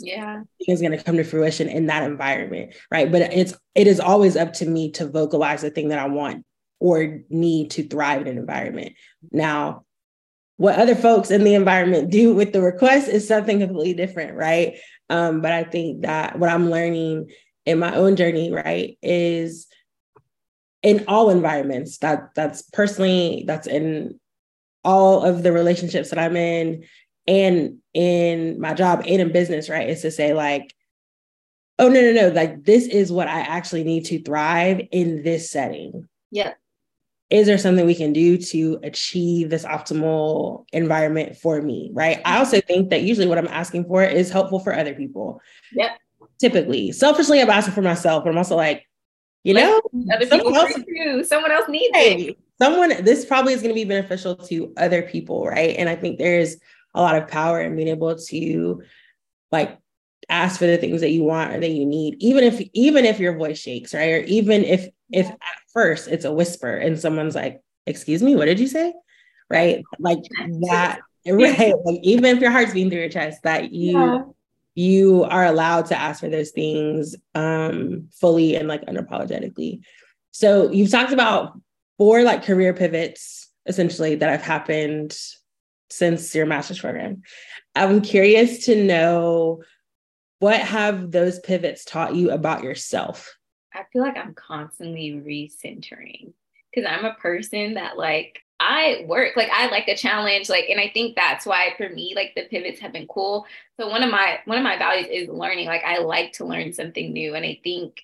yeah 0.01 0.43
is 0.67 0.81
going 0.81 0.97
to 0.97 1.03
come 1.03 1.17
to 1.17 1.25
fruition 1.25 1.69
in 1.69 1.87
that 1.87 2.05
environment 2.05 2.75
right 2.91 3.11
but 3.11 3.23
it's 3.23 3.55
it 3.75 3.87
is 3.87 4.01
always 4.01 4.37
up 4.37 4.53
to 4.53 4.67
me 4.67 4.91
to 4.91 5.09
vocalize 5.09 5.63
the 5.63 5.71
thing 5.71 5.89
that 5.89 5.99
i 5.99 6.07
want 6.07 6.45
or 6.81 7.21
need 7.29 7.71
to 7.71 7.87
thrive 7.87 8.23
in 8.23 8.29
an 8.29 8.39
environment 8.39 8.95
now 9.33 9.85
what 10.59 10.79
other 10.79 10.97
folks 10.97 11.31
in 11.31 11.45
the 11.45 11.55
environment 11.55 12.11
do 12.11 12.35
with 12.35 12.53
the 12.53 12.61
request 12.61 13.09
is 13.09 13.27
something 13.27 13.61
completely 13.61 13.95
different, 13.95 14.37
right? 14.37 14.75
Um, 15.09 15.41
but 15.41 15.53
I 15.53 15.63
think 15.63 16.03
that 16.03 16.37
what 16.37 16.51
I'm 16.51 16.69
learning 16.69 17.31
in 17.65 17.79
my 17.79 17.95
own 17.95 18.17
journey, 18.17 18.51
right, 18.51 18.99
is 19.01 19.69
in 20.83 21.05
all 21.07 21.31
environments. 21.31 21.99
That 21.99 22.31
that's 22.35 22.63
personally, 22.63 23.45
that's 23.47 23.69
in 23.69 24.19
all 24.83 25.23
of 25.23 25.45
the 25.45 25.53
relationships 25.53 26.11
that 26.11 26.19
I'm 26.19 26.37
in 26.37 26.85
and 27.29 27.79
in 27.99 28.61
my 28.61 28.75
job 28.75 29.03
and 29.07 29.21
in 29.21 29.33
business, 29.33 29.69
right? 29.69 29.89
Is 29.89 30.03
to 30.03 30.11
say, 30.11 30.33
like, 30.33 30.75
oh 31.79 31.89
no, 31.89 32.01
no, 32.01 32.13
no, 32.13 32.29
like 32.29 32.65
this 32.65 32.87
is 32.87 33.11
what 33.11 33.29
I 33.29 33.41
actually 33.41 33.85
need 33.85 34.05
to 34.07 34.23
thrive 34.23 34.81
in 34.93 35.23
this 35.23 35.51
setting. 35.51 36.09
Yeah 36.31 36.53
is 37.31 37.47
there 37.47 37.59
something 37.59 37.85
we 37.85 37.95
can 37.95 38.13
do 38.13 38.39
to 38.39 38.81
achieve 38.83 39.51
this 39.51 39.65
optimal 39.65 40.65
environment 40.73 41.37
for 41.37 41.61
me 41.61 41.91
right 41.93 42.21
i 42.25 42.39
also 42.39 42.61
think 42.61 42.91
that 42.91 43.03
usually 43.03 43.27
what 43.27 43.39
i'm 43.39 43.49
asking 43.49 43.85
for 43.85 44.03
is 44.03 44.31
helpful 44.31 44.59
for 44.59 44.75
other 44.75 44.95
people 44.95 45.41
yep 45.73 45.99
typically 46.41 46.93
selfishly 46.93 47.41
i'm 47.41 47.51
asking 47.51 47.75
for 47.75 47.83
myself 47.83 48.25
but 48.25 48.31
i'm 48.31 48.39
also 48.39 48.57
like 48.57 48.85
you 49.45 49.55
know 49.55 49.81
other 50.15 50.27
someone 50.27 50.55
else, 50.55 50.75
too. 50.75 51.25
someone 51.25 51.53
else 51.53 51.69
needs 51.69 51.97
hey, 51.97 52.15
it 52.15 52.39
someone 52.61 53.05
this 53.05 53.25
probably 53.25 53.53
is 53.53 53.63
going 53.63 53.75
to 53.75 53.75
be 53.75 53.85
beneficial 53.85 54.35
to 54.35 54.73
other 54.77 55.03
people 55.03 55.47
right 55.47 55.77
and 55.77 55.89
i 55.89 55.97
think 55.97 56.19
there's 56.19 56.57
a 56.95 57.01
lot 57.01 57.17
of 57.17 57.29
power 57.29 57.61
and 57.61 57.77
being 57.77 57.89
able 57.89 58.17
to 58.17 58.83
like 59.53 59.79
ask 60.29 60.59
for 60.59 60.67
the 60.67 60.77
things 60.77 61.01
that 61.01 61.11
you 61.11 61.25
want 61.25 61.55
or 61.55 61.61
that 61.61 61.71
you 61.71 61.87
need 61.87 62.17
even 62.21 62.45
if 62.45 62.61
even 62.75 63.05
if 63.05 63.19
your 63.19 63.37
voice 63.37 63.59
shakes 63.59 63.95
right 63.95 64.13
or 64.13 64.21
even 64.21 64.63
if 64.63 64.89
if 65.11 65.29
at 65.29 65.39
first 65.73 66.09
it's 66.09 66.25
a 66.25 66.33
whisper 66.33 66.77
and 66.77 66.99
someone's 66.99 67.35
like, 67.35 67.61
excuse 67.87 68.23
me, 68.23 68.37
what 68.37 68.47
did 68.47 68.61
you 68.61 68.67
say? 68.67 68.93
Right. 69.51 69.83
Like 69.99 70.19
that, 70.69 71.01
right. 71.27 71.75
Like 71.85 72.01
even 72.03 72.37
if 72.37 72.43
your 72.43 72.51
heart's 72.51 72.73
beating 72.73 72.91
through 72.91 73.01
your 73.01 73.09
chest, 73.09 73.43
that 73.45 73.73
you 73.73 73.99
yeah. 73.99 74.23
you 74.75 75.25
are 75.25 75.47
allowed 75.47 75.87
to 75.87 75.99
ask 75.99 76.21
for 76.21 76.29
those 76.29 76.51
things 76.51 77.17
um 77.35 78.09
fully 78.13 78.57
and 78.57 78.69
like 78.69 78.85
unapologetically. 78.87 79.81
So 80.33 80.71
you've 80.71 80.91
talked 80.91 81.13
about 81.13 81.59
four 81.97 82.23
like 82.23 82.45
career 82.45 82.75
pivots 82.75 83.51
essentially 83.67 84.15
that 84.17 84.31
have 84.31 84.43
happened 84.43 85.17
since 85.91 86.35
your 86.35 86.47
master's 86.47 86.81
program. 86.81 87.23
I'm 87.75 88.01
curious 88.01 88.67
to 88.67 88.83
know 88.83 89.63
what 90.39 90.61
have 90.61 91.11
those 91.11 91.41
pivots 91.41 91.85
taught 91.85 92.15
you 92.15 92.31
about 92.31 92.63
yourself? 92.63 93.37
I 93.75 93.83
feel 93.93 94.03
like 94.03 94.17
I'm 94.17 94.35
constantly 94.35 95.13
recentering 95.13 96.33
because 96.73 96.89
I'm 96.89 97.05
a 97.05 97.15
person 97.15 97.75
that 97.75 97.97
like 97.97 98.41
I 98.61 99.05
work 99.07 99.37
like 99.37 99.51
I 99.51 99.69
like 99.69 99.89
a 99.89 99.97
challenge 99.97 100.49
like 100.49 100.69
and 100.69 100.81
I 100.81 100.91
think 100.93 101.15
that's 101.15 101.47
why 101.47 101.75
for 101.77 101.89
me 101.89 102.13
like 102.17 102.33
the 102.35 102.47
pivots 102.49 102.81
have 102.81 102.93
been 102.93 103.07
cool. 103.07 103.47
So 103.79 103.89
one 103.89 104.03
of 104.03 104.11
my 104.11 104.41
one 104.47 104.59
of 104.59 104.65
my 104.65 104.79
values 104.79 105.07
is 105.11 105.29
learning. 105.29 105.67
Like 105.67 105.85
I 105.85 105.99
like 105.99 106.33
to 106.35 106.45
learn 106.45 106.73
something 106.73 107.13
new 107.13 107.35
and 107.35 107.45
I 107.45 107.61
think 107.63 108.01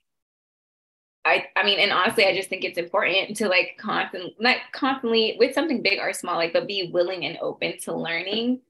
I 1.25 1.47
I 1.57 1.65
mean 1.65 1.79
and 1.79 1.93
honestly 1.93 2.25
I 2.27 2.35
just 2.35 2.49
think 2.49 2.65
it's 2.65 2.79
important 2.79 3.37
to 3.39 3.49
like 3.49 3.77
constantly 3.79 4.37
not 4.39 4.59
constantly 4.73 5.37
with 5.39 5.55
something 5.55 5.83
big 5.83 5.99
or 5.99 6.13
small 6.13 6.37
like 6.37 6.53
but 6.53 6.67
be 6.69 6.91
willing 6.93 7.25
and 7.25 7.39
open 7.41 7.79
to 7.81 7.95
learning. 7.95 8.61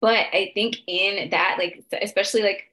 But 0.00 0.26
I 0.32 0.50
think 0.54 0.78
in 0.86 1.30
that 1.30 1.56
like 1.58 1.84
especially 2.00 2.42
like 2.42 2.72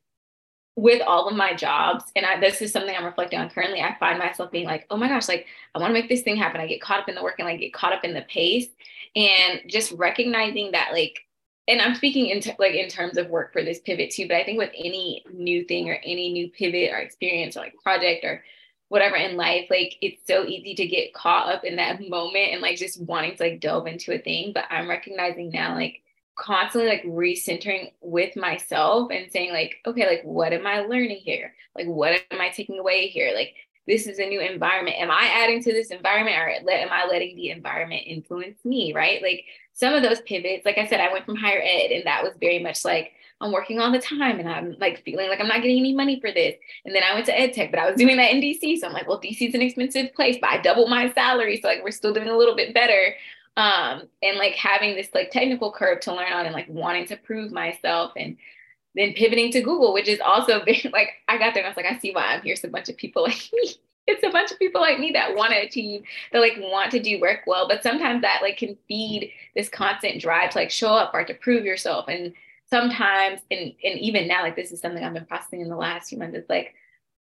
with 0.75 1.01
all 1.01 1.27
of 1.27 1.35
my 1.35 1.53
jobs, 1.53 2.05
and 2.15 2.25
I, 2.25 2.39
this 2.39 2.61
is 2.61 2.71
something 2.71 2.95
I'm 2.95 3.05
reflecting 3.05 3.39
on 3.39 3.49
currently, 3.49 3.81
I 3.81 3.97
find 3.99 4.17
myself 4.17 4.51
being 4.51 4.65
like, 4.65 4.87
oh 4.89 4.97
my 4.97 5.09
gosh, 5.09 5.27
like 5.27 5.45
I 5.75 5.79
want 5.79 5.89
to 5.89 5.93
make 5.93 6.09
this 6.09 6.21
thing 6.21 6.37
happen. 6.37 6.61
I 6.61 6.67
get 6.67 6.81
caught 6.81 7.01
up 7.01 7.09
in 7.09 7.15
the 7.15 7.23
work 7.23 7.35
and 7.39 7.47
like 7.47 7.59
get 7.59 7.73
caught 7.73 7.93
up 7.93 8.03
in 8.03 8.13
the 8.13 8.21
pace, 8.21 8.67
and 9.15 9.61
just 9.67 9.91
recognizing 9.93 10.71
that 10.71 10.89
like, 10.93 11.19
and 11.67 11.81
I'm 11.81 11.95
speaking 11.95 12.27
in 12.27 12.39
t- 12.39 12.55
like 12.59 12.73
in 12.73 12.87
terms 12.87 13.17
of 13.17 13.29
work 13.29 13.51
for 13.51 13.63
this 13.63 13.79
pivot 13.79 14.11
too, 14.11 14.27
but 14.27 14.37
I 14.37 14.43
think 14.43 14.57
with 14.57 14.71
any 14.75 15.23
new 15.33 15.65
thing 15.65 15.89
or 15.89 15.99
any 16.03 16.31
new 16.31 16.49
pivot 16.49 16.91
or 16.91 16.97
experience 16.97 17.57
or 17.57 17.61
like 17.61 17.75
project 17.83 18.23
or 18.23 18.43
whatever 18.89 19.15
in 19.15 19.37
life, 19.37 19.67
like 19.69 19.95
it's 20.01 20.21
so 20.27 20.45
easy 20.45 20.75
to 20.75 20.87
get 20.87 21.13
caught 21.13 21.47
up 21.47 21.63
in 21.63 21.77
that 21.77 22.01
moment 22.07 22.51
and 22.51 22.61
like 22.61 22.77
just 22.77 23.01
wanting 23.01 23.35
to 23.35 23.43
like 23.43 23.59
delve 23.59 23.87
into 23.87 24.13
a 24.13 24.19
thing. 24.19 24.51
But 24.53 24.65
I'm 24.69 24.89
recognizing 24.89 25.49
now 25.49 25.75
like 25.75 26.01
constantly 26.35 26.89
like 26.89 27.03
recentering 27.03 27.91
with 28.01 28.35
myself 28.35 29.11
and 29.11 29.29
saying 29.29 29.51
like 29.51 29.75
okay 29.85 30.07
like 30.07 30.21
what 30.23 30.53
am 30.53 30.65
i 30.65 30.81
learning 30.81 31.21
here? 31.23 31.53
Like 31.75 31.87
what 31.87 32.21
am 32.31 32.41
i 32.41 32.49
taking 32.49 32.79
away 32.79 33.07
here? 33.07 33.31
Like 33.33 33.53
this 33.87 34.07
is 34.07 34.19
a 34.19 34.25
new 34.25 34.41
environment. 34.41 34.97
Am 34.99 35.11
i 35.11 35.25
adding 35.33 35.63
to 35.63 35.71
this 35.71 35.91
environment 35.91 36.37
or 36.37 36.49
am 36.49 36.89
i 36.91 37.07
letting 37.07 37.35
the 37.35 37.51
environment 37.51 38.03
influence 38.05 38.63
me? 38.65 38.93
Right? 38.93 39.21
Like 39.21 39.45
some 39.79 39.93
of 39.93 40.03
those 40.03 40.21
pivots 40.21 40.65
like 40.65 40.77
i 40.77 40.85
said 40.85 40.99
i 40.99 41.11
went 41.11 41.25
from 41.25 41.37
higher 41.37 41.61
ed 41.61 41.91
and 41.91 42.05
that 42.05 42.21
was 42.21 42.33
very 42.39 42.59
much 42.59 42.83
like 42.83 43.13
i'm 43.41 43.51
working 43.51 43.79
all 43.79 43.91
the 43.91 43.99
time 43.99 44.39
and 44.39 44.49
i'm 44.49 44.75
like 44.79 45.03
feeling 45.03 45.29
like 45.29 45.39
i'm 45.39 45.47
not 45.47 45.61
getting 45.61 45.79
any 45.79 45.93
money 45.93 46.19
for 46.19 46.31
this 46.31 46.55
and 46.85 46.93
then 46.93 47.03
i 47.03 47.13
went 47.13 47.25
to 47.25 47.37
ed 47.37 47.53
tech 47.53 47.71
but 47.71 47.79
i 47.79 47.89
was 47.89 47.97
doing 47.97 48.17
that 48.17 48.31
in 48.31 48.41
dc 48.41 48.77
so 48.77 48.87
i'm 48.87 48.93
like 48.93 49.07
well 49.07 49.21
dc 49.21 49.41
is 49.41 49.53
an 49.53 49.61
expensive 49.61 50.13
place 50.13 50.37
but 50.41 50.49
i 50.49 50.57
doubled 50.61 50.89
my 50.89 51.11
salary 51.13 51.59
so 51.61 51.67
like 51.67 51.83
we're 51.83 51.91
still 51.91 52.13
doing 52.13 52.29
a 52.29 52.37
little 52.37 52.55
bit 52.55 52.73
better 52.73 53.13
um, 53.59 54.03
and 54.21 54.37
like 54.37 54.53
having 54.53 54.95
this 54.95 55.09
like 55.13 55.31
technical 55.31 55.69
curve 55.69 55.99
to 56.01 56.13
learn 56.13 56.31
on 56.31 56.45
and 56.45 56.55
like 56.55 56.69
wanting 56.69 57.05
to 57.07 57.17
prove 57.17 57.51
myself 57.51 58.13
and 58.15 58.37
then 58.95 59.13
pivoting 59.13 59.51
to 59.51 59.61
Google, 59.61 59.93
which 59.93 60.07
is 60.07 60.21
also 60.21 60.59
very, 60.65 60.89
like 60.93 61.09
I 61.27 61.37
got 61.37 61.53
there 61.53 61.63
and 61.63 61.65
I 61.65 61.69
was 61.69 61.77
like, 61.77 61.85
I 61.85 61.99
see 61.99 62.13
why 62.13 62.23
I'm 62.23 62.41
here. 62.41 62.53
It's 62.53 62.63
a 62.63 62.69
bunch 62.69 62.87
of 62.87 62.95
people 62.95 63.23
like 63.27 63.49
me. 63.51 63.71
It's 64.07 64.23
a 64.23 64.31
bunch 64.31 64.51
of 64.51 64.59
people 64.59 64.79
like 64.81 64.97
me 64.97 65.11
that 65.11 65.35
want 65.35 65.51
to 65.51 65.59
achieve, 65.59 66.03
that 66.31 66.39
like 66.39 66.57
want 66.57 66.89
to 66.91 66.99
do 66.99 67.19
work 67.19 67.41
well, 67.45 67.67
but 67.67 67.83
sometimes 67.83 68.21
that 68.21 68.41
like 68.41 68.57
can 68.57 68.77
feed 68.87 69.31
this 69.55 69.69
constant 69.69 70.21
drive 70.21 70.51
to 70.51 70.57
like 70.57 70.71
show 70.71 70.93
up 70.93 71.11
or 71.13 71.23
to 71.25 71.33
prove 71.33 71.65
yourself. 71.65 72.05
And 72.07 72.33
sometimes, 72.71 73.41
and 73.51 73.73
and 73.83 73.99
even 73.99 74.27
now, 74.27 74.43
like 74.43 74.55
this 74.55 74.71
is 74.71 74.79
something 74.79 75.03
I've 75.03 75.13
been 75.13 75.25
processing 75.25 75.61
in 75.61 75.69
the 75.69 75.75
last 75.75 76.09
few 76.09 76.17
months. 76.17 76.37
It's 76.37 76.49
like 76.49 76.73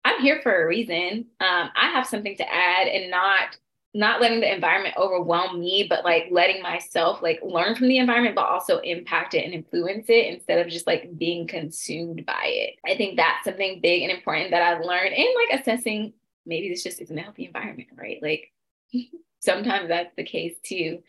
I'm 0.06 0.22
here 0.22 0.40
for 0.44 0.64
a 0.64 0.68
reason. 0.68 1.28
Um, 1.40 1.70
I 1.76 1.92
have 1.94 2.08
something 2.08 2.36
to 2.38 2.54
add, 2.54 2.88
and 2.88 3.12
not 3.12 3.58
not 3.96 4.22
letting 4.22 4.40
the 4.40 4.52
environment 4.52 4.96
overwhelm 4.98 5.60
me, 5.60 5.86
but 5.88 6.04
like 6.04 6.26
letting 6.32 6.64
myself 6.64 7.22
like 7.22 7.40
learn 7.44 7.76
from 7.76 7.88
the 7.88 8.00
environment, 8.00 8.36
but 8.36 8.46
also 8.46 8.80
impact 8.80 9.36
it 9.36 9.46
and 9.46 9.54
influence 9.54 10.06
it 10.10 10.34
instead 10.34 10.66
of 10.66 10.72
just 10.72 10.88
like 10.88 11.16
being 11.18 11.46
consumed 11.46 12.26
by 12.26 12.44
it. 12.46 12.76
I 12.86 12.98
think 12.98 13.18
that's 13.18 13.44
something 13.44 13.82
big 13.82 14.02
and 14.02 14.12
important 14.12 14.50
that 14.50 14.64
I've 14.64 14.84
learned 14.84 15.14
in 15.14 15.28
like 15.36 15.60
assessing 15.60 16.14
maybe 16.46 16.70
this 16.70 16.84
just 16.84 17.02
isn't 17.02 17.18
a 17.18 17.22
healthy 17.22 17.46
environment, 17.46 17.90
right? 17.96 18.18
Like 18.22 18.52
sometimes 19.40 19.90
that's 19.90 20.16
the 20.16 20.24
case 20.24 20.56
too. 20.64 21.04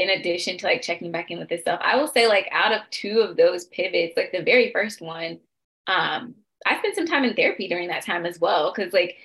In 0.00 0.10
addition 0.10 0.56
to 0.58 0.66
like 0.66 0.82
checking 0.82 1.12
back 1.12 1.30
in 1.30 1.38
with 1.38 1.48
this 1.48 1.60
stuff, 1.60 1.80
I 1.82 1.96
will 1.96 2.08
say 2.08 2.26
like 2.26 2.48
out 2.52 2.72
of 2.72 2.80
two 2.90 3.20
of 3.20 3.36
those 3.36 3.66
pivots, 3.66 4.16
like 4.16 4.32
the 4.32 4.42
very 4.42 4.72
first 4.72 5.00
one, 5.00 5.38
um, 5.86 6.34
I 6.66 6.78
spent 6.78 6.94
some 6.94 7.06
time 7.06 7.24
in 7.24 7.34
therapy 7.34 7.68
during 7.68 7.88
that 7.88 8.04
time 8.04 8.24
as 8.24 8.40
well. 8.40 8.72
Cause 8.72 8.92
like 8.92 9.16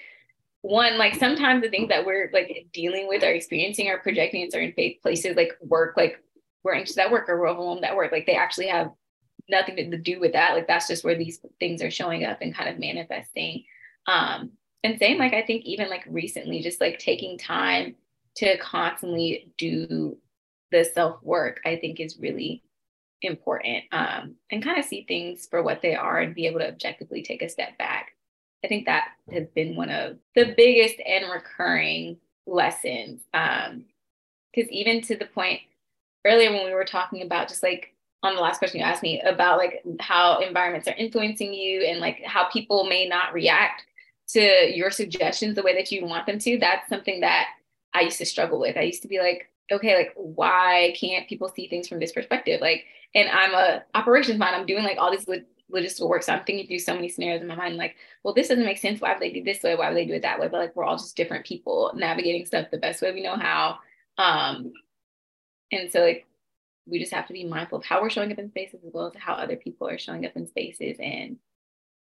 one 0.65 0.97
like 0.97 1.13
sometimes 1.15 1.61
the 1.61 1.69
things 1.69 1.89
that 1.89 2.05
we're 2.05 2.29
like 2.33 2.67
dealing 2.73 3.07
with 3.07 3.23
or 3.23 3.29
experiencing 3.29 3.87
or 3.87 3.99
projecting 3.99 4.41
in 4.41 4.49
certain 4.49 4.73
places 5.01 5.35
like 5.35 5.55
work 5.61 5.95
like 5.95 6.19
we're 6.63 6.73
anxious 6.73 6.97
at 6.97 7.11
work 7.11 7.29
or 7.29 7.39
we're 7.39 7.47
overwhelmed 7.47 7.83
at 7.83 7.95
work 7.95 8.11
like 8.11 8.25
they 8.25 8.35
actually 8.35 8.65
have 8.65 8.89
nothing 9.47 9.75
to 9.75 9.97
do 9.97 10.19
with 10.19 10.33
that 10.33 10.55
like 10.55 10.67
that's 10.67 10.87
just 10.87 11.03
where 11.03 11.15
these 11.15 11.39
things 11.59 11.83
are 11.83 11.91
showing 11.91 12.23
up 12.23 12.39
and 12.41 12.55
kind 12.55 12.67
of 12.67 12.79
manifesting 12.79 13.63
um 14.07 14.49
and 14.83 14.97
same 14.97 15.19
like 15.19 15.33
i 15.33 15.43
think 15.43 15.63
even 15.65 15.87
like 15.87 16.03
recently 16.07 16.61
just 16.61 16.81
like 16.81 16.97
taking 16.97 17.37
time 17.37 17.95
to 18.35 18.57
constantly 18.57 19.51
do 19.59 20.17
the 20.71 20.83
self 20.83 21.21
work 21.23 21.61
i 21.65 21.75
think 21.75 21.99
is 21.99 22.19
really 22.19 22.63
important 23.21 23.83
um 23.91 24.35
and 24.51 24.63
kind 24.63 24.77
of 24.77 24.85
see 24.85 25.05
things 25.07 25.47
for 25.49 25.63
what 25.63 25.81
they 25.81 25.95
are 25.95 26.19
and 26.19 26.35
be 26.35 26.47
able 26.47 26.59
to 26.59 26.67
objectively 26.67 27.23
take 27.23 27.41
a 27.41 27.49
step 27.49 27.77
back 27.77 28.11
I 28.65 28.67
think 28.67 28.85
that 28.85 29.09
has 29.31 29.47
been 29.53 29.75
one 29.75 29.91
of 29.91 30.17
the 30.33 30.55
biggest 30.57 30.95
and 31.05 31.31
recurring 31.31 32.17
lessons. 32.47 33.21
Um, 33.31 33.85
because 34.53 34.71
even 34.71 35.01
to 35.03 35.15
the 35.15 35.25
point 35.25 35.59
earlier 36.25 36.51
when 36.51 36.65
we 36.65 36.73
were 36.73 36.85
talking 36.85 37.21
about 37.21 37.49
just 37.49 37.61
like 37.61 37.93
on 38.23 38.35
the 38.35 38.41
last 38.41 38.57
question 38.57 38.79
you 38.79 38.85
asked 38.85 39.03
me 39.03 39.21
about 39.21 39.57
like 39.57 39.83
how 39.99 40.39
environments 40.39 40.87
are 40.87 40.95
influencing 40.95 41.53
you 41.53 41.81
and 41.81 41.99
like 41.99 42.21
how 42.23 42.49
people 42.49 42.85
may 42.85 43.07
not 43.07 43.33
react 43.33 43.83
to 44.29 44.39
your 44.73 44.89
suggestions 44.89 45.55
the 45.55 45.61
way 45.61 45.75
that 45.75 45.91
you 45.91 46.05
want 46.05 46.25
them 46.25 46.39
to, 46.39 46.57
that's 46.57 46.89
something 46.89 47.19
that 47.19 47.47
I 47.93 48.01
used 48.01 48.17
to 48.17 48.25
struggle 48.25 48.59
with. 48.59 48.77
I 48.77 48.81
used 48.81 49.03
to 49.03 49.07
be 49.07 49.19
like, 49.19 49.51
okay, 49.71 49.95
like 49.95 50.13
why 50.15 50.93
can't 50.99 51.27
people 51.27 51.49
see 51.49 51.67
things 51.67 51.87
from 51.87 51.99
this 51.99 52.11
perspective? 52.11 52.61
Like, 52.61 52.85
and 53.13 53.29
I'm 53.29 53.53
a 53.53 53.83
operations 53.95 54.37
mind. 54.37 54.55
I'm 54.55 54.65
doing 54.65 54.83
like 54.83 54.97
all 54.97 55.11
these 55.11 55.25
logistical 55.71 56.09
work. 56.09 56.23
So 56.23 56.33
I'm 56.33 56.43
thinking 56.43 56.67
through 56.67 56.79
so 56.79 56.93
many 56.93 57.09
scenarios 57.09 57.41
in 57.41 57.47
my 57.47 57.55
mind, 57.55 57.77
like, 57.77 57.95
well, 58.23 58.33
this 58.33 58.49
doesn't 58.49 58.65
make 58.65 58.77
sense. 58.77 59.01
Why 59.01 59.13
would 59.13 59.21
they 59.21 59.31
do 59.31 59.43
this 59.43 59.63
way? 59.63 59.75
Why 59.75 59.89
would 59.89 59.97
they 59.97 60.05
do 60.05 60.13
it 60.13 60.21
that 60.21 60.39
way? 60.39 60.47
But 60.47 60.59
like, 60.59 60.75
we're 60.75 60.83
all 60.83 60.97
just 60.97 61.15
different 61.15 61.45
people 61.45 61.91
navigating 61.95 62.45
stuff 62.45 62.67
the 62.71 62.77
best 62.77 63.01
way 63.01 63.11
we 63.13 63.23
know 63.23 63.35
how. 63.35 63.79
Um, 64.17 64.73
and 65.71 65.91
so 65.91 66.01
like, 66.01 66.25
we 66.87 66.99
just 66.99 67.13
have 67.13 67.27
to 67.27 67.33
be 67.33 67.43
mindful 67.43 67.79
of 67.79 67.85
how 67.85 68.01
we're 68.01 68.11
showing 68.11 68.31
up 68.31 68.37
in 68.37 68.49
spaces 68.49 68.81
as 68.85 68.93
well 68.93 69.07
as 69.07 69.13
how 69.19 69.33
other 69.33 69.55
people 69.55 69.87
are 69.87 69.97
showing 69.97 70.25
up 70.25 70.35
in 70.35 70.47
spaces. 70.47 70.97
And 70.99 71.37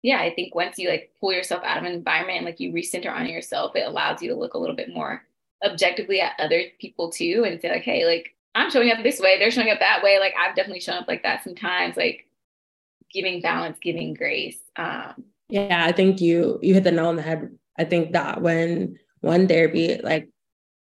yeah, 0.02 0.20
I 0.20 0.34
think 0.34 0.56
once 0.56 0.80
you 0.80 0.90
like 0.90 1.12
pull 1.20 1.32
yourself 1.32 1.64
out 1.64 1.78
of 1.78 1.84
an 1.84 1.92
environment 1.92 2.38
and 2.38 2.46
like 2.46 2.60
you 2.60 2.72
recenter 2.72 3.12
on 3.12 3.28
yourself, 3.28 3.76
it 3.76 3.88
allows 3.88 4.22
you 4.22 4.30
to 4.30 4.36
look 4.36 4.56
a 4.56 4.58
little 4.58 4.76
bit 4.76 4.94
more 4.94 5.24
objectively 5.64 6.22
at 6.22 6.34
other 6.40 6.64
people 6.80 7.12
too 7.12 7.44
and 7.46 7.62
say 7.62 7.70
like, 7.70 7.84
hey, 7.84 8.06
like 8.06 8.36
I'm 8.56 8.72
showing 8.72 8.92
up 8.92 9.04
this 9.04 9.20
way, 9.20 9.38
they're 9.38 9.52
showing 9.52 9.70
up 9.70 9.80
that 9.80 10.04
way. 10.04 10.20
Like 10.20 10.34
I've 10.38 10.56
definitely 10.56 10.82
shown 10.82 10.98
up 10.98 11.08
like 11.08 11.24
that 11.24 11.44
sometimes, 11.44 11.98
like 11.98 12.28
giving 13.14 13.42
balance, 13.42 13.78
giving 13.82 14.14
grace. 14.14 14.60
Um, 14.76 15.26
yeah, 15.50 15.86
I 15.86 15.92
think 15.92 16.22
you 16.22 16.60
you 16.62 16.74
hit 16.74 16.84
the 16.84 16.92
nail 16.92 17.08
on 17.08 17.16
the 17.16 17.22
head. 17.22 17.50
I 17.78 17.84
think 17.84 18.14
that 18.14 18.42
when 18.42 18.98
one 19.22 19.48
therapy, 19.48 20.00
like 20.02 20.30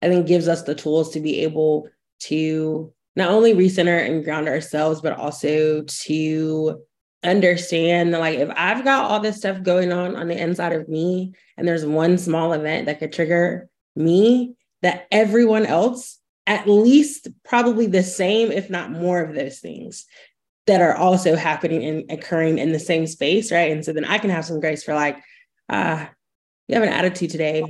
I 0.01 0.09
think 0.09 0.27
gives 0.27 0.47
us 0.47 0.63
the 0.63 0.75
tools 0.75 1.11
to 1.11 1.19
be 1.19 1.41
able 1.41 1.89
to 2.21 2.93
not 3.15 3.29
only 3.29 3.53
recenter 3.53 4.05
and 4.05 4.23
ground 4.23 4.47
ourselves, 4.47 5.01
but 5.01 5.17
also 5.17 5.83
to 5.83 6.81
understand 7.23 8.13
that, 8.13 8.19
like 8.19 8.39
if 8.39 8.49
I've 8.55 8.83
got 8.83 9.09
all 9.09 9.19
this 9.19 9.37
stuff 9.37 9.61
going 9.63 9.91
on 9.91 10.15
on 10.15 10.27
the 10.27 10.41
inside 10.41 10.73
of 10.73 10.87
me 10.87 11.33
and 11.57 11.67
there's 11.67 11.85
one 11.85 12.17
small 12.17 12.53
event 12.53 12.85
that 12.85 12.99
could 12.99 13.13
trigger 13.13 13.69
me, 13.95 14.55
that 14.81 15.07
everyone 15.11 15.65
else, 15.65 16.17
at 16.47 16.67
least 16.67 17.27
probably 17.43 17.87
the 17.87 18.03
same, 18.03 18.51
if 18.51 18.69
not 18.69 18.91
more 18.91 19.21
of 19.21 19.35
those 19.35 19.59
things 19.59 20.05
that 20.67 20.81
are 20.81 20.95
also 20.95 21.35
happening 21.35 21.83
and 21.83 22.11
occurring 22.11 22.57
in 22.57 22.71
the 22.71 22.79
same 22.79 23.07
space, 23.07 23.51
right? 23.51 23.71
And 23.71 23.83
so 23.83 23.93
then 23.93 24.05
I 24.05 24.17
can 24.17 24.29
have 24.29 24.45
some 24.45 24.59
grace 24.59 24.83
for 24.83 24.93
like, 24.93 25.17
uh, 25.69 26.05
you 26.67 26.75
have 26.75 26.83
an 26.83 26.93
attitude 26.93 27.29
today. 27.29 27.63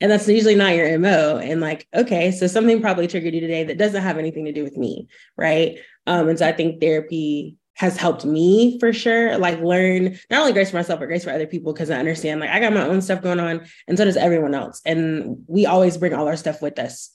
And 0.00 0.10
that's 0.10 0.26
usually 0.26 0.54
not 0.54 0.74
your 0.74 0.98
MO. 0.98 1.38
And 1.38 1.60
like, 1.60 1.86
okay, 1.94 2.32
so 2.32 2.46
something 2.46 2.80
probably 2.80 3.06
triggered 3.06 3.34
you 3.34 3.40
today 3.40 3.64
that 3.64 3.78
doesn't 3.78 4.02
have 4.02 4.18
anything 4.18 4.46
to 4.46 4.52
do 4.52 4.64
with 4.64 4.76
me. 4.76 5.08
Right. 5.36 5.78
Um, 6.06 6.28
and 6.28 6.38
so 6.38 6.46
I 6.46 6.52
think 6.52 6.80
therapy 6.80 7.56
has 7.74 7.96
helped 7.96 8.24
me 8.24 8.78
for 8.78 8.92
sure, 8.92 9.38
like 9.38 9.60
learn 9.60 10.18
not 10.30 10.40
only 10.40 10.52
grace 10.52 10.70
for 10.70 10.76
myself, 10.76 11.00
but 11.00 11.06
grace 11.06 11.24
for 11.24 11.30
other 11.30 11.46
people. 11.46 11.72
Cause 11.74 11.90
I 11.90 11.98
understand 11.98 12.40
like 12.40 12.50
I 12.50 12.60
got 12.60 12.72
my 12.72 12.86
own 12.86 13.00
stuff 13.00 13.22
going 13.22 13.40
on 13.40 13.66
and 13.88 13.96
so 13.98 14.04
does 14.04 14.16
everyone 14.16 14.54
else. 14.54 14.80
And 14.84 15.44
we 15.46 15.66
always 15.66 15.96
bring 15.96 16.14
all 16.14 16.28
our 16.28 16.36
stuff 16.36 16.60
with 16.62 16.78
us 16.78 17.10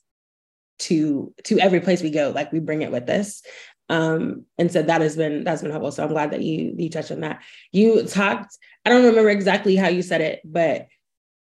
to 0.80 1.34
to 1.44 1.60
every 1.60 1.80
place 1.80 2.02
we 2.02 2.10
go 2.10 2.32
like 2.34 2.52
we 2.52 2.60
bring 2.60 2.82
it 2.82 2.92
with 2.92 3.10
us 3.10 3.42
um 3.90 4.46
and 4.58 4.72
so 4.72 4.82
that 4.82 5.02
has 5.02 5.16
been 5.16 5.44
that's 5.44 5.62
been 5.62 5.72
helpful 5.72 5.92
so 5.92 6.04
i'm 6.04 6.10
glad 6.10 6.32
that 6.32 6.42
you 6.42 6.74
you 6.78 6.90
touched 6.90 7.12
on 7.12 7.22
that 7.22 7.42
you 7.72 8.04
talked 8.04 8.58
i 8.86 8.90
don't 8.90 9.04
remember 9.04 9.30
exactly 9.30 9.76
how 9.76 9.88
you 9.88 10.02
said 10.02 10.22
it 10.22 10.42
but 10.46 10.88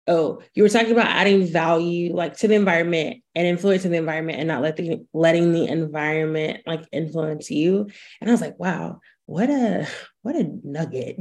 oh 0.08 0.40
you 0.54 0.62
were 0.62 0.68
talking 0.68 0.90
about 0.90 1.06
adding 1.06 1.46
value 1.46 2.14
like 2.14 2.36
to 2.36 2.48
the 2.48 2.54
environment 2.54 3.22
and 3.34 3.46
influencing 3.46 3.90
the 3.90 3.98
environment 3.98 4.38
and 4.38 4.48
not 4.48 4.62
letting 4.62 5.06
letting 5.12 5.52
the 5.52 5.66
environment 5.66 6.60
like 6.66 6.84
influence 6.90 7.50
you. 7.50 7.88
And 8.20 8.28
i 8.28 8.32
was 8.32 8.40
like 8.40 8.58
wow 8.58 9.00
what 9.26 9.50
a 9.50 9.86
what 10.22 10.36
a 10.36 10.50
nugget. 10.64 11.16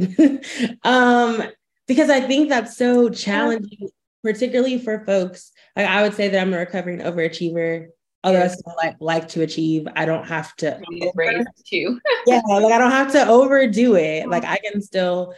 Um 0.84 1.43
because 1.88 2.10
i 2.10 2.21
think 2.21 2.50
that's 2.50 2.78
so 2.78 3.10
challenging 3.10 3.89
particularly 4.23 4.80
for 4.80 5.06
folks. 5.06 5.52
Like 5.76 5.88
i 5.88 6.02
would 6.02 6.13
say 6.13 6.30
that 6.30 6.39
i'm 6.39 6.54
a 6.54 6.58
recovering 6.58 7.00
overachiever. 7.00 7.88
Although 8.23 8.43
I 8.43 8.47
still 8.47 8.73
like 8.76 8.95
like 9.00 9.28
to 9.30 9.41
achieve, 9.43 9.88
I 9.95 10.06
don't 10.06 10.28
have 10.28 10.54
to 10.58 10.76
over, 10.76 11.45
too. 11.65 12.02
yeah, 12.26 12.41
like 12.50 12.73
I 12.73 12.78
don't 12.78 12.91
have 12.91 13.12
to 13.13 13.26
overdo 13.26 13.95
it. 13.95 14.28
Like 14.28 14.43
I 14.43 14.58
can 14.58 14.82
still 14.82 15.34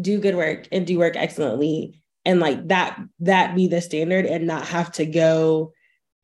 do 0.00 0.20
good 0.20 0.36
work 0.36 0.68
and 0.72 0.86
do 0.86 0.98
work 0.98 1.16
excellently 1.16 2.02
and 2.24 2.40
like 2.40 2.68
that 2.68 2.98
that 3.20 3.54
be 3.54 3.68
the 3.68 3.80
standard 3.80 4.26
and 4.26 4.46
not 4.46 4.66
have 4.66 4.92
to 4.92 5.06
go 5.06 5.72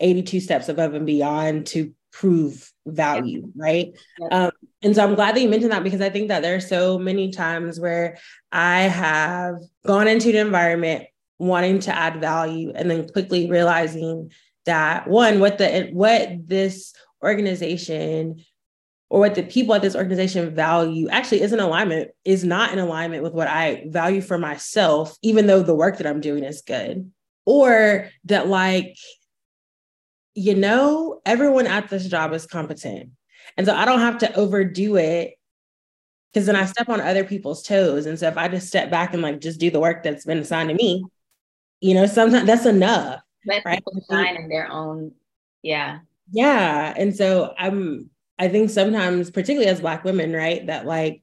82 0.00 0.40
steps 0.40 0.68
above 0.68 0.94
and 0.94 1.06
beyond 1.06 1.66
to 1.68 1.92
prove 2.12 2.72
value 2.86 3.52
right? 3.54 3.92
Um, 4.30 4.50
and 4.82 4.94
so 4.94 5.04
i'm 5.04 5.14
glad 5.14 5.34
that 5.34 5.40
you 5.40 5.48
mentioned 5.48 5.72
that 5.72 5.84
because 5.84 6.00
i 6.00 6.10
think 6.10 6.28
that 6.28 6.42
there 6.42 6.56
are 6.56 6.60
so 6.60 6.98
many 6.98 7.30
times 7.30 7.78
where 7.78 8.18
i 8.50 8.82
have 8.82 9.56
gone 9.86 10.08
into 10.08 10.30
an 10.30 10.36
environment 10.36 11.04
wanting 11.38 11.78
to 11.80 11.96
add 11.96 12.20
value 12.20 12.72
and 12.74 12.90
then 12.90 13.08
quickly 13.08 13.50
realizing 13.50 14.30
that 14.66 15.08
one 15.08 15.40
what 15.40 15.58
the 15.58 15.88
what 15.92 16.30
this 16.46 16.92
organization 17.22 18.42
or 19.10 19.20
what 19.20 19.34
the 19.34 19.42
people 19.42 19.74
at 19.74 19.82
this 19.82 19.96
organization 19.96 20.54
value 20.54 21.08
actually 21.08 21.42
is 21.42 21.52
in 21.52 21.60
alignment 21.60 22.10
is 22.24 22.44
not 22.44 22.72
in 22.72 22.78
alignment 22.78 23.22
with 23.22 23.32
what 23.34 23.48
I 23.48 23.84
value 23.88 24.20
for 24.20 24.38
myself 24.38 25.16
even 25.22 25.46
though 25.46 25.62
the 25.62 25.74
work 25.74 25.98
that 25.98 26.06
I'm 26.06 26.20
doing 26.20 26.44
is 26.44 26.62
good 26.62 27.10
or 27.44 28.08
that 28.24 28.48
like 28.48 28.96
you 30.34 30.54
know 30.54 31.20
everyone 31.26 31.66
at 31.66 31.88
this 31.88 32.06
job 32.06 32.32
is 32.32 32.46
competent 32.46 33.10
and 33.56 33.66
so 33.66 33.74
I 33.74 33.84
don't 33.84 34.00
have 34.00 34.18
to 34.18 34.34
overdo 34.34 34.96
it 34.96 35.34
because 36.32 36.46
then 36.46 36.56
I 36.56 36.64
step 36.64 36.88
on 36.88 37.00
other 37.00 37.24
people's 37.24 37.62
toes 37.62 38.06
and 38.06 38.18
so 38.18 38.28
if 38.28 38.38
I 38.38 38.48
just 38.48 38.68
step 38.68 38.90
back 38.90 39.12
and 39.12 39.22
like 39.22 39.40
just 39.40 39.60
do 39.60 39.70
the 39.70 39.80
work 39.80 40.02
that's 40.02 40.24
been 40.24 40.38
assigned 40.38 40.70
to 40.70 40.74
me 40.74 41.04
you 41.80 41.94
know 41.94 42.06
sometimes 42.06 42.46
that's 42.46 42.66
enough 42.66 43.20
let 43.46 43.64
right? 43.64 43.78
people 43.78 44.04
shine 44.08 44.36
in 44.36 44.48
their 44.48 44.70
own, 44.70 45.12
yeah. 45.62 46.00
Yeah. 46.30 46.94
And 46.96 47.14
so 47.14 47.54
I'm 47.58 48.10
I 48.40 48.48
think 48.48 48.70
sometimes, 48.70 49.30
particularly 49.30 49.70
as 49.70 49.80
black 49.80 50.02
women, 50.02 50.32
right, 50.32 50.66
that 50.66 50.86
like 50.86 51.22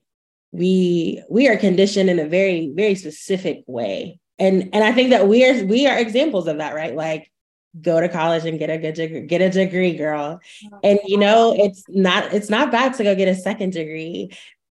we 0.51 1.21
we 1.29 1.47
are 1.49 1.57
conditioned 1.57 2.09
in 2.09 2.19
a 2.19 2.27
very, 2.27 2.71
very 2.73 2.95
specific 2.95 3.63
way. 3.67 4.19
And 4.39 4.69
and 4.71 4.83
I 4.83 4.93
think 4.93 5.09
that 5.09 5.27
we 5.27 5.45
are 5.45 5.65
we 5.65 5.87
are 5.87 5.97
examples 5.97 6.47
of 6.47 6.59
that, 6.59 6.75
right? 6.75 6.95
Like 6.95 7.31
go 7.81 7.99
to 7.99 8.07
college 8.07 8.45
and 8.45 8.59
get 8.59 8.69
a 8.69 8.77
good 8.77 9.27
get 9.27 9.41
a 9.41 9.49
degree, 9.49 9.97
girl. 9.97 10.39
And 10.83 10.99
you 11.05 11.17
know, 11.17 11.55
it's 11.57 11.83
not 11.89 12.33
it's 12.33 12.49
not 12.49 12.71
bad 12.71 12.93
to 12.95 13.03
go 13.03 13.15
get 13.15 13.27
a 13.27 13.35
second 13.35 13.73
degree 13.73 14.31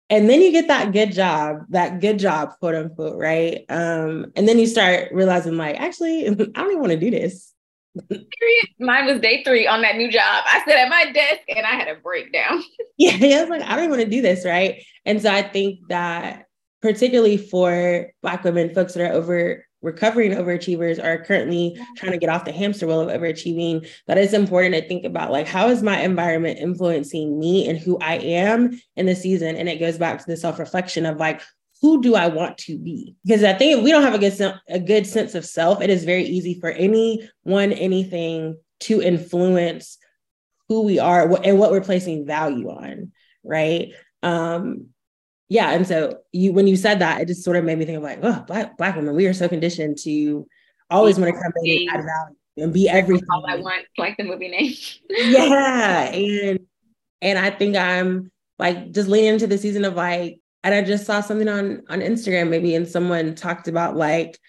and 0.09 0.29
then 0.29 0.41
you 0.41 0.51
get 0.51 0.67
that 0.67 0.91
good 0.91 1.11
job 1.11 1.65
that 1.69 1.99
good 1.99 2.19
job 2.19 2.51
quote 2.59 2.75
unquote 2.75 3.17
right 3.17 3.65
um 3.69 4.31
and 4.35 4.47
then 4.47 4.59
you 4.59 4.67
start 4.67 5.09
realizing 5.11 5.57
like 5.57 5.75
actually 5.79 6.27
i 6.27 6.33
don't 6.33 6.67
even 6.67 6.79
want 6.79 6.91
to 6.91 6.99
do 6.99 7.09
this 7.09 7.52
mine 8.79 9.05
was 9.05 9.21
day 9.21 9.43
three 9.43 9.67
on 9.67 9.81
that 9.81 9.97
new 9.97 10.11
job. 10.11 10.43
I 10.45 10.63
sat 10.65 10.77
at 10.77 10.89
my 10.89 11.11
desk 11.11 11.41
and 11.49 11.65
i 11.65 11.71
had 11.71 11.87
a 11.87 11.95
breakdown. 11.95 12.63
Yeah, 12.97 13.39
i 13.39 13.41
was 13.41 13.49
like 13.49 13.63
i 13.63 13.75
don't 13.75 13.89
want 13.89 14.03
to 14.03 14.09
do 14.09 14.21
this 14.21 14.45
right? 14.45 14.83
And 15.05 15.21
so 15.21 15.31
i 15.31 15.41
think 15.41 15.79
that 15.89 16.45
particularly 16.81 17.37
for 17.37 18.11
black 18.21 18.43
women 18.43 18.73
folks 18.73 18.93
that 18.93 19.09
are 19.09 19.13
over 19.13 19.65
recovering 19.83 20.31
overachievers 20.31 21.03
are 21.03 21.23
currently 21.23 21.77
trying 21.97 22.13
to 22.13 22.17
get 22.17 22.29
off 22.29 22.45
the 22.45 22.51
hamster 22.51 22.87
wheel 22.87 23.01
of 23.01 23.09
overachieving. 23.09 23.87
That 24.07 24.17
it's 24.17 24.33
important 24.33 24.73
to 24.75 24.87
think 24.87 25.05
about 25.05 25.31
like 25.31 25.47
how 25.47 25.67
is 25.67 25.83
my 25.83 25.99
environment 25.99 26.59
influencing 26.59 27.37
me 27.37 27.67
and 27.69 27.77
who 27.77 27.97
i 27.99 28.15
am 28.15 28.79
in 28.95 29.05
the 29.05 29.15
season? 29.15 29.55
And 29.55 29.69
it 29.69 29.79
goes 29.79 29.97
back 29.97 30.19
to 30.19 30.25
the 30.25 30.37
self-reflection 30.37 31.05
of 31.05 31.17
like 31.17 31.41
who 31.83 32.01
do 32.01 32.15
i 32.15 32.27
want 32.27 32.57
to 32.57 32.79
be? 32.79 33.15
Because 33.23 33.43
i 33.43 33.53
think 33.53 33.77
if 33.77 33.83
we 33.83 33.91
don't 33.91 34.01
have 34.01 34.15
a 34.15 34.17
good 34.17 34.55
a 34.69 34.79
good 34.79 35.05
sense 35.05 35.35
of 35.35 35.45
self 35.45 35.81
it 35.81 35.91
is 35.91 36.05
very 36.05 36.23
easy 36.23 36.59
for 36.59 36.71
anyone 36.71 37.71
anything 37.73 38.57
to 38.79 39.01
influence 39.01 39.99
who 40.69 40.83
we 40.83 40.97
are 40.97 41.31
and 41.43 41.59
what 41.59 41.69
we're 41.69 41.81
placing 41.81 42.25
value 42.25 42.69
on 42.69 43.11
right? 43.43 43.89
Um 44.23 44.87
yeah 45.49 45.71
and 45.71 45.85
so 45.85 46.17
you 46.31 46.53
when 46.53 46.67
you 46.67 46.75
said 46.77 46.99
that 46.99 47.21
it 47.21 47.27
just 47.27 47.43
sort 47.43 47.57
of 47.57 47.65
made 47.65 47.77
me 47.77 47.85
think 47.85 47.97
of 47.97 48.03
like 48.03 48.19
oh 48.23 48.43
black 48.47 48.77
black 48.77 48.95
women 48.95 49.13
we 49.13 49.27
are 49.27 49.33
so 49.33 49.47
conditioned 49.49 49.97
to 49.97 50.47
always 50.89 51.19
want 51.19 51.33
to 51.33 51.39
come 51.39 51.51
in 51.63 51.81
and 51.81 51.89
add 51.89 52.05
value 52.05 52.35
and 52.57 52.73
be 52.73 52.87
everything. 52.87 53.27
all 53.29 53.45
i 53.47 53.57
want 53.57 53.85
like 53.97 54.15
the 54.17 54.23
movie 54.23 54.47
name. 54.47 54.73
Yeah 55.09 56.05
and 56.05 56.59
and 57.21 57.37
i 57.37 57.49
think 57.51 57.75
i'm 57.75 58.31
like 58.57 58.91
just 58.91 59.09
leaning 59.09 59.33
into 59.33 59.47
the 59.47 59.57
season 59.57 59.83
of 59.83 59.95
like 59.95 60.39
and 60.63 60.73
i 60.73 60.81
just 60.81 61.05
saw 61.05 61.21
something 61.21 61.49
on 61.49 61.83
on 61.89 61.99
instagram 61.99 62.49
maybe 62.49 62.75
and 62.75 62.87
someone 62.87 63.35
talked 63.35 63.67
about 63.67 63.95
like 63.95 64.39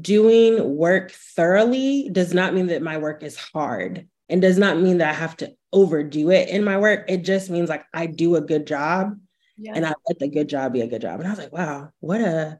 doing 0.00 0.76
work 0.76 1.10
thoroughly 1.10 2.08
does 2.10 2.32
not 2.32 2.54
mean 2.54 2.68
that 2.68 2.82
my 2.82 2.96
work 2.96 3.22
is 3.22 3.36
hard 3.36 4.08
and 4.28 4.40
does 4.40 4.58
not 4.58 4.78
mean 4.78 4.98
that 4.98 5.10
i 5.10 5.14
have 5.14 5.36
to 5.36 5.52
overdo 5.72 6.30
it 6.30 6.48
in 6.48 6.64
my 6.64 6.78
work 6.78 7.04
it 7.08 7.24
just 7.24 7.50
means 7.50 7.68
like 7.68 7.84
i 7.92 8.06
do 8.06 8.36
a 8.36 8.40
good 8.40 8.66
job 8.66 9.16
yeah. 9.56 9.72
And 9.74 9.86
I 9.86 9.92
let 10.08 10.18
the 10.18 10.28
good 10.28 10.48
job 10.48 10.72
be 10.72 10.80
a 10.80 10.86
good 10.86 11.02
job. 11.02 11.20
And 11.20 11.26
I 11.26 11.30
was 11.30 11.38
like, 11.38 11.52
wow, 11.52 11.90
what 12.00 12.20
a 12.20 12.58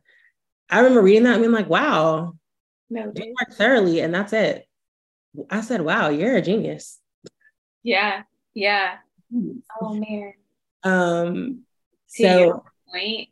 I 0.71 0.79
remember 0.79 1.03
reading 1.03 1.25
that 1.25 1.35
and 1.35 1.43
being 1.43 1.53
like, 1.53 1.69
wow, 1.69 2.35
no, 2.89 3.11
do 3.11 3.23
work 3.23 3.57
thoroughly, 3.57 4.01
and 4.01 4.15
that's 4.15 4.33
it. 4.33 4.67
I 5.51 5.61
said, 5.61 5.83
wow, 5.83 6.09
you're 6.09 6.37
a 6.37 6.43
genius. 6.43 7.01
Yeah, 7.83 8.23
yeah. 8.55 8.97
Hmm. 9.33 9.59
Oh 9.81 9.95
man. 9.95 10.35
Um 10.83 11.65
to 12.17 12.23
so 12.23 12.65
point 12.95 13.29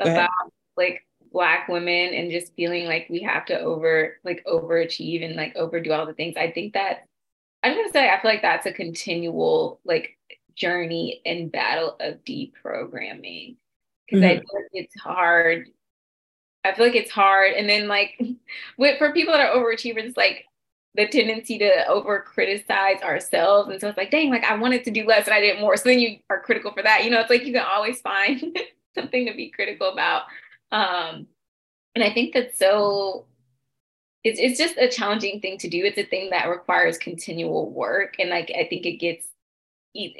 about 0.00 0.30
like 0.76 1.04
black 1.32 1.68
women 1.68 2.14
and 2.14 2.30
just 2.30 2.54
feeling 2.54 2.86
like 2.86 3.06
we 3.10 3.20
have 3.20 3.44
to 3.46 3.58
over 3.58 4.16
like 4.24 4.44
overachieve 4.46 5.24
and 5.24 5.36
like 5.36 5.54
overdo 5.56 5.92
all 5.92 6.06
the 6.06 6.14
things. 6.14 6.36
I 6.36 6.50
think 6.50 6.74
that 6.74 7.06
I'm 7.62 7.74
gonna 7.74 7.92
say 7.92 8.08
I 8.08 8.20
feel 8.20 8.30
like 8.30 8.42
that's 8.42 8.66
a 8.66 8.72
continual 8.72 9.80
like 9.84 10.16
journey 10.54 11.20
and 11.24 11.52
battle 11.52 11.96
of 12.00 12.24
deprogramming 12.24 13.56
because 14.06 14.22
mm-hmm. 14.22 14.24
I 14.24 14.36
feel 14.36 14.54
like 14.54 14.70
it's 14.72 15.00
hard. 15.00 15.68
I 16.64 16.74
feel 16.74 16.86
like 16.86 16.96
it's 16.96 17.10
hard, 17.10 17.54
and 17.54 17.68
then 17.68 17.88
like 17.88 18.20
with 18.78 18.98
for 18.98 19.12
people 19.12 19.32
that 19.32 19.48
are 19.48 19.56
overachievers, 19.56 20.16
like 20.16 20.44
the 20.94 21.06
tendency 21.06 21.58
to 21.58 21.86
over 21.86 22.20
criticize 22.20 23.00
ourselves, 23.02 23.70
and 23.70 23.80
so 23.80 23.88
it's 23.88 23.98
like, 23.98 24.10
dang, 24.10 24.30
like 24.30 24.44
I 24.44 24.56
wanted 24.56 24.84
to 24.84 24.90
do 24.90 25.06
less 25.06 25.26
and 25.26 25.34
I 25.34 25.40
did 25.40 25.60
more. 25.60 25.76
So 25.76 25.88
then 25.88 26.00
you 26.00 26.18
are 26.30 26.40
critical 26.40 26.72
for 26.72 26.82
that. 26.82 27.04
You 27.04 27.10
know, 27.10 27.20
it's 27.20 27.30
like 27.30 27.44
you 27.44 27.52
can 27.52 27.64
always 27.64 28.00
find 28.00 28.56
something 28.98 29.26
to 29.26 29.34
be 29.34 29.50
critical 29.50 29.92
about. 29.92 30.22
Um, 30.72 31.26
and 31.94 32.04
I 32.04 32.12
think 32.12 32.34
that's 32.34 32.58
so 32.58 33.26
it's 34.24 34.38
it's 34.40 34.58
just 34.58 34.76
a 34.76 34.88
challenging 34.88 35.40
thing 35.40 35.58
to 35.58 35.68
do. 35.68 35.84
It's 35.84 35.98
a 35.98 36.04
thing 36.04 36.30
that 36.30 36.48
requires 36.48 36.98
continual 36.98 37.70
work. 37.70 38.16
And 38.18 38.30
like 38.30 38.50
I 38.50 38.66
think 38.68 38.86
it 38.86 38.98
gets 38.98 39.26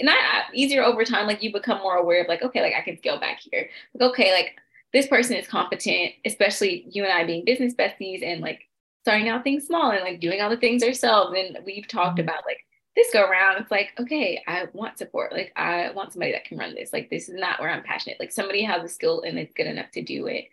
not 0.01 0.17
easier 0.55 0.83
over 0.83 1.05
time. 1.05 1.27
Like 1.27 1.43
you 1.43 1.53
become 1.53 1.79
more 1.79 1.97
aware 1.97 2.23
of 2.23 2.29
like, 2.29 2.43
okay, 2.43 2.63
like 2.63 2.75
I 2.75 2.83
can 2.83 2.97
scale 2.99 3.21
back 3.21 3.41
here. 3.41 3.69
Like, 3.95 4.11
okay, 4.11 4.33
like 4.33 4.57
this 4.93 5.07
person 5.07 5.37
is 5.37 5.47
competent, 5.47 6.13
especially 6.25 6.87
you 6.91 7.05
and 7.05 7.13
I 7.13 7.25
being 7.25 7.45
business 7.45 7.75
besties 7.75 8.25
and 8.25 8.41
like 8.41 8.67
starting 9.05 9.29
out 9.29 9.45
things 9.45 9.67
small 9.67 9.91
and 9.91 10.03
like 10.03 10.21
doing 10.21 10.41
all 10.41 10.51
the 10.51 10.57
things 10.57 10.83
ourselves. 10.83 11.37
And 11.37 11.59
we've 11.65 11.87
talked 11.87 12.19
mm-hmm. 12.19 12.29
about 12.29 12.45
like 12.47 12.59
this 12.99 13.13
go 13.13 13.25
around, 13.25 13.63
it's 13.63 13.71
like, 13.71 13.93
okay, 14.01 14.43
I 14.49 14.67
want 14.73 14.99
support. 14.99 15.33
Like 15.33 15.53
I 15.55 15.93
want 15.93 16.13
somebody 16.13 16.33
that 16.33 16.45
can 16.45 16.59
run 16.59 16.75
this. 16.75 16.93
Like 16.93 17.11
this 17.11 17.29
is 17.29 17.37
not 17.37 17.61
where 17.61 17.71
I'm 17.71 17.85
passionate. 17.85 18.19
Like 18.19 18.33
somebody 18.33 18.63
has 18.65 18.83
a 18.83 18.89
skill 18.89 19.23
and 19.23 19.39
it's 19.39 19.55
good 19.55 19.69
enough 19.69 19.91
to 19.93 20.03
do 20.03 20.27
it. 20.27 20.47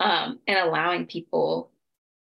Um, 0.00 0.40
and 0.48 0.58
allowing 0.58 1.06
people 1.06 1.70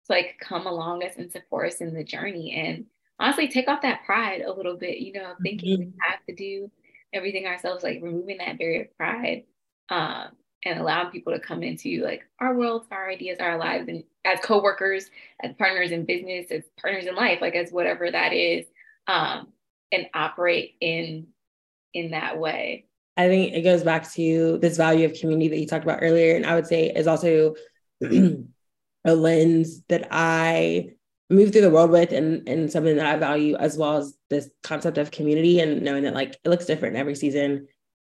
to 0.06 0.12
like 0.12 0.36
come 0.40 0.66
along 0.66 1.02
us 1.04 1.14
and 1.16 1.32
support 1.32 1.72
us 1.72 1.80
in 1.80 1.94
the 1.94 2.04
journey 2.04 2.52
and 2.52 2.84
honestly 3.18 3.48
take 3.48 3.66
off 3.66 3.80
that 3.80 4.04
pride 4.04 4.42
a 4.42 4.52
little 4.52 4.76
bit, 4.76 4.98
you 4.98 5.14
know, 5.14 5.32
thinking 5.42 5.78
mm-hmm. 5.78 5.90
we 5.90 5.96
have 6.06 6.24
to 6.28 6.34
do 6.34 6.70
everything 7.14 7.46
ourselves, 7.46 7.82
like 7.82 8.02
removing 8.02 8.38
that 8.38 8.58
barrier 8.58 8.82
of 8.82 8.96
pride. 8.98 9.44
Um, 9.88 10.32
and 10.64 10.78
allowing 10.78 11.10
people 11.10 11.32
to 11.32 11.40
come 11.40 11.64
into 11.64 12.04
like 12.04 12.22
our 12.40 12.54
worlds, 12.54 12.86
our 12.92 13.10
ideas, 13.10 13.38
our 13.40 13.58
lives, 13.58 13.88
and 13.88 14.04
as 14.24 14.38
co-workers, 14.44 15.10
as 15.42 15.52
partners 15.58 15.90
in 15.90 16.04
business, 16.04 16.52
as 16.52 16.62
partners 16.80 17.06
in 17.06 17.16
life, 17.16 17.40
like 17.40 17.56
as 17.56 17.72
whatever 17.72 18.08
that 18.08 18.32
is, 18.32 18.64
um, 19.08 19.48
and 19.92 20.06
operate 20.14 20.74
in 20.80 21.28
in 21.94 22.12
that 22.12 22.38
way. 22.38 22.86
I 23.16 23.28
think 23.28 23.52
it 23.52 23.62
goes 23.62 23.82
back 23.82 24.10
to 24.14 24.58
this 24.58 24.76
value 24.76 25.04
of 25.04 25.14
community 25.14 25.48
that 25.48 25.58
you 25.58 25.66
talked 25.66 25.84
about 25.84 26.00
earlier, 26.02 26.34
and 26.34 26.46
I 26.46 26.54
would 26.54 26.66
say 26.66 26.90
is 26.90 27.06
also 27.06 27.54
a 28.02 29.14
lens 29.14 29.82
that 29.88 30.08
I 30.10 30.92
move 31.28 31.52
through 31.52 31.62
the 31.62 31.70
world 31.70 31.90
with 31.90 32.12
and, 32.12 32.46
and 32.48 32.70
something 32.70 32.96
that 32.96 33.06
I 33.06 33.16
value 33.16 33.56
as 33.56 33.76
well 33.76 33.98
as 33.98 34.14
this 34.28 34.50
concept 34.62 34.98
of 34.98 35.10
community 35.10 35.60
and 35.60 35.82
knowing 35.82 36.02
that 36.02 36.14
like 36.14 36.38
it 36.44 36.48
looks 36.48 36.66
different 36.66 36.96
every 36.96 37.14
season 37.14 37.68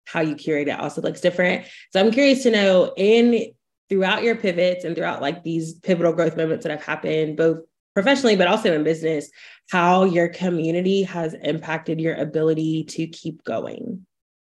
how 0.09 0.21
you 0.21 0.35
curate 0.35 0.69
it 0.69 0.81
also 0.81 1.03
looks 1.03 1.21
different. 1.21 1.67
So 1.93 2.01
I'm 2.01 2.11
curious 2.11 2.43
to 2.45 2.51
know 2.51 2.95
in 2.97 3.53
throughout 3.91 4.23
your 4.23 4.37
pivots 4.37 4.85
and 4.85 4.97
throughout 4.97 5.21
like 5.21 5.43
these 5.43 5.75
pivotal 5.75 6.13
growth 6.13 6.37
moments 6.37 6.65
that 6.65 6.71
have 6.71 6.83
happened, 6.83 7.37
both 7.37 7.59
professionally, 8.03 8.37
but 8.37 8.47
also 8.47 8.73
in 8.73 8.85
business, 8.85 9.31
how 9.71 10.05
your 10.05 10.29
community 10.29 11.03
has 11.03 11.35
impacted 11.35 12.01
your 12.01 12.15
ability 12.15 12.85
to 12.85 13.07
keep 13.09 13.43
going. 13.45 14.07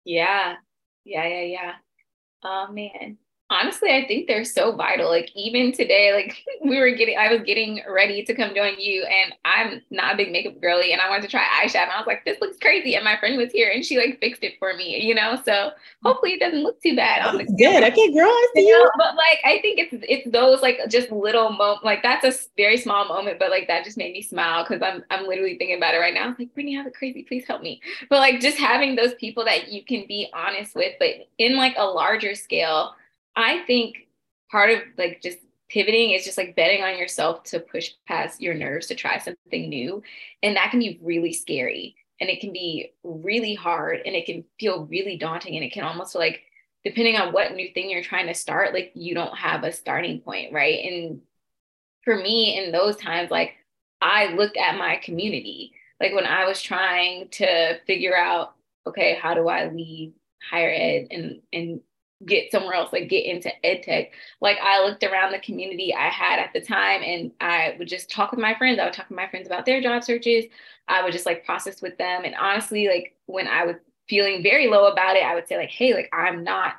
Yeah. 0.05 0.55
Yeah. 1.05 1.27
Yeah. 1.27 1.43
Yeah. 1.43 1.73
Oh 2.43 2.73
man 2.73 3.19
honestly 3.51 3.91
i 3.91 4.07
think 4.07 4.27
they're 4.27 4.45
so 4.45 4.75
vital 4.75 5.11
like 5.11 5.31
even 5.35 5.71
today 5.71 6.15
like 6.15 6.43
we 6.65 6.79
were 6.79 6.91
getting 6.91 7.19
i 7.19 7.31
was 7.31 7.43
getting 7.43 7.83
ready 7.89 8.25
to 8.25 8.35
come 8.35 8.55
join 8.55 8.75
you 8.79 9.05
and 9.05 9.35
i'm 9.45 9.83
not 9.91 10.15
a 10.15 10.17
big 10.17 10.33
makeup 10.33 10.59
girly 10.63 10.93
and 10.93 11.01
i 11.01 11.11
wanted 11.11 11.23
to 11.23 11.29
try 11.29 11.45
eyeshadow 11.63 11.83
and 11.83 11.91
i 11.91 11.99
was 11.99 12.07
like 12.07 12.25
this 12.25 12.41
looks 12.41 12.57
crazy 12.59 12.95
and 12.95 13.05
my 13.05 13.19
friend 13.19 13.37
was 13.37 13.53
here 13.53 13.71
and 13.71 13.85
she 13.85 13.99
like 13.99 14.19
fixed 14.19 14.43
it 14.43 14.55
for 14.59 14.73
me 14.75 14.99
you 14.99 15.15
know 15.15 15.39
so 15.45 15.71
hopefully 16.03 16.33
it 16.33 16.41
doesn't 16.41 16.63
look 16.63 16.81
too 16.83 16.97
bad 16.97 17.21
on 17.21 17.35
oh, 17.35 17.39
the 17.39 17.45
good 17.45 17.83
okay 17.83 18.13
girl 18.15 18.29
I 18.29 18.47
see 18.55 18.67
you 18.67 18.79
know? 18.79 18.91
but 18.97 19.15
like 19.15 19.39
i 19.45 19.59
think 19.61 19.79
it's 19.79 20.05
it's 20.09 20.31
those 20.31 20.63
like 20.63 20.79
just 20.89 21.11
little 21.13 21.51
mo 21.51 21.79
like 21.85 22.03
that's 22.03 22.25
a 22.25 22.49
very 22.57 22.79
small 22.79 23.07
moment 23.07 23.39
but 23.39 23.51
like 23.51 23.69
that 23.69 23.85
just 23.85 23.99
made 23.99 24.15
me 24.15 24.23
smile 24.23 24.65
because 24.65 24.81
i'm 24.81 25.05
i'm 25.11 25.27
literally 25.27 25.59
thinking 25.59 25.77
about 25.77 25.95
it 25.95 25.99
right 25.99 26.15
now 26.15 26.35
like 26.39 26.53
brittany 26.55 26.75
have 26.75 26.87
a 26.87 26.91
crazy 26.91 27.23
please 27.23 27.45
help 27.47 27.61
me 27.61 27.81
but 28.09 28.21
like 28.21 28.41
just 28.41 28.57
having 28.57 28.97
those 28.97 29.15
people 29.17 29.45
that 29.45 29.69
you 29.69 29.85
can 29.85 30.07
be 30.09 30.31
honest 30.33 30.75
with 30.75 30.95
but 30.99 31.11
in 31.37 31.57
like 31.57 31.75
a 31.77 31.85
larger 31.85 32.35
scale 32.35 32.95
I 33.37 33.65
think 33.67 34.09
part 34.51 34.71
of 34.71 34.81
like 34.97 35.21
just 35.23 35.39
pivoting 35.69 36.13
is 36.13 36.25
just 36.25 36.39
like 36.39 36.55
betting 36.57 36.83
on 36.83 36.99
yourself 36.99 37.43
to 37.45 37.61
push 37.61 37.91
past 38.07 38.41
your 38.41 38.55
nerves 38.55 38.87
to 38.87 38.95
try 38.95 39.19
something 39.19 39.69
new. 39.69 40.03
And 40.43 40.57
that 40.57 40.71
can 40.71 40.81
be 40.81 40.99
really 41.03 41.33
scary. 41.33 41.97
And 42.21 42.31
it 42.31 42.41
can 42.41 42.53
be 42.53 42.93
really 43.03 43.55
hard. 43.55 44.01
And 44.07 44.15
it 44.15 44.27
can 44.27 44.45
feel 44.61 44.87
really 44.87 45.17
daunting. 45.17 45.57
And 45.57 45.65
it 45.65 45.73
can 45.73 45.85
almost 45.85 46.15
like 46.15 46.43
depending 46.85 47.17
on 47.17 47.33
what 47.33 47.55
new 47.55 47.69
thing 47.73 47.91
you're 47.91 48.03
trying 48.03 48.27
to 48.27 48.35
start 48.35 48.75
like 48.75 48.93
you 48.95 49.15
don't 49.15 49.37
have 49.37 49.65
a 49.65 49.73
starting 49.73 50.21
point 50.21 50.53
right? 50.53 50.85
And 50.85 51.23
for 52.05 52.17
me 52.17 52.63
in 52.63 52.71
those 52.71 52.97
times 52.97 53.31
like 53.31 53.55
i 54.01 54.27
looked 54.35 54.57
at 54.57 54.77
my 54.77 54.97
community. 54.97 55.73
Like 56.01 56.13
when 56.15 56.27
i 56.27 56.45
was 56.47 56.61
trying 56.61 57.29
to 57.31 57.79
figure 57.87 58.17
out 58.17 58.55
okay 58.87 59.19
how 59.21 59.35
do 59.35 59.49
i 59.49 59.71
leave 59.71 60.13
higher 60.51 60.71
ed 60.71 61.09
and 61.11 61.41
and 61.53 61.81
get 62.27 62.51
somewhere 62.51 62.75
else, 62.75 62.93
like 62.93 63.09
get 63.09 63.27
into 63.27 63.51
ed 63.65 63.83
tech. 63.83 64.13
Like 64.41 64.59
I 64.63 64.85
looked 64.85 65.03
around 65.05 65.33
the 65.33 65.39
community 65.39 65.95
I 65.95 66.09
had 66.09 66.39
at 66.39 66.53
the 66.53 66.61
time 66.61 67.03
and 67.03 67.33
I 67.41 67.77
would 67.79 67.89
just 67.89 68.11
talk 68.11 68.31
with 68.31 68.41
my 68.41 68.55
friends. 68.55 68.79
I 68.79 68.85
would 68.85 68.95
talk 68.95 69.09
with 69.09 69.17
my 69.17 69.29
friends 69.29 69.47
about 69.47 69.67
their 69.67 69.81
job 69.81 70.05
searches. 70.05 70.45
I 70.89 71.03
would 71.03 71.13
just 71.13 71.27
like 71.27 71.45
process 71.45 71.83
with 71.83 71.97
them. 71.99 72.25
And 72.25 72.35
honestly, 72.35 72.89
like 72.89 73.17
when 73.27 73.49
I 73.49 73.65
was 73.65 73.77
feeling 74.09 74.43
very 74.43 74.69
low 74.69 74.91
about 74.91 75.17
it, 75.17 75.25
I 75.25 75.35
would 75.35 75.49
say, 75.49 75.57
like, 75.57 75.71
hey, 75.71 75.95
like 75.95 76.11
I'm 76.13 76.45
not 76.45 76.75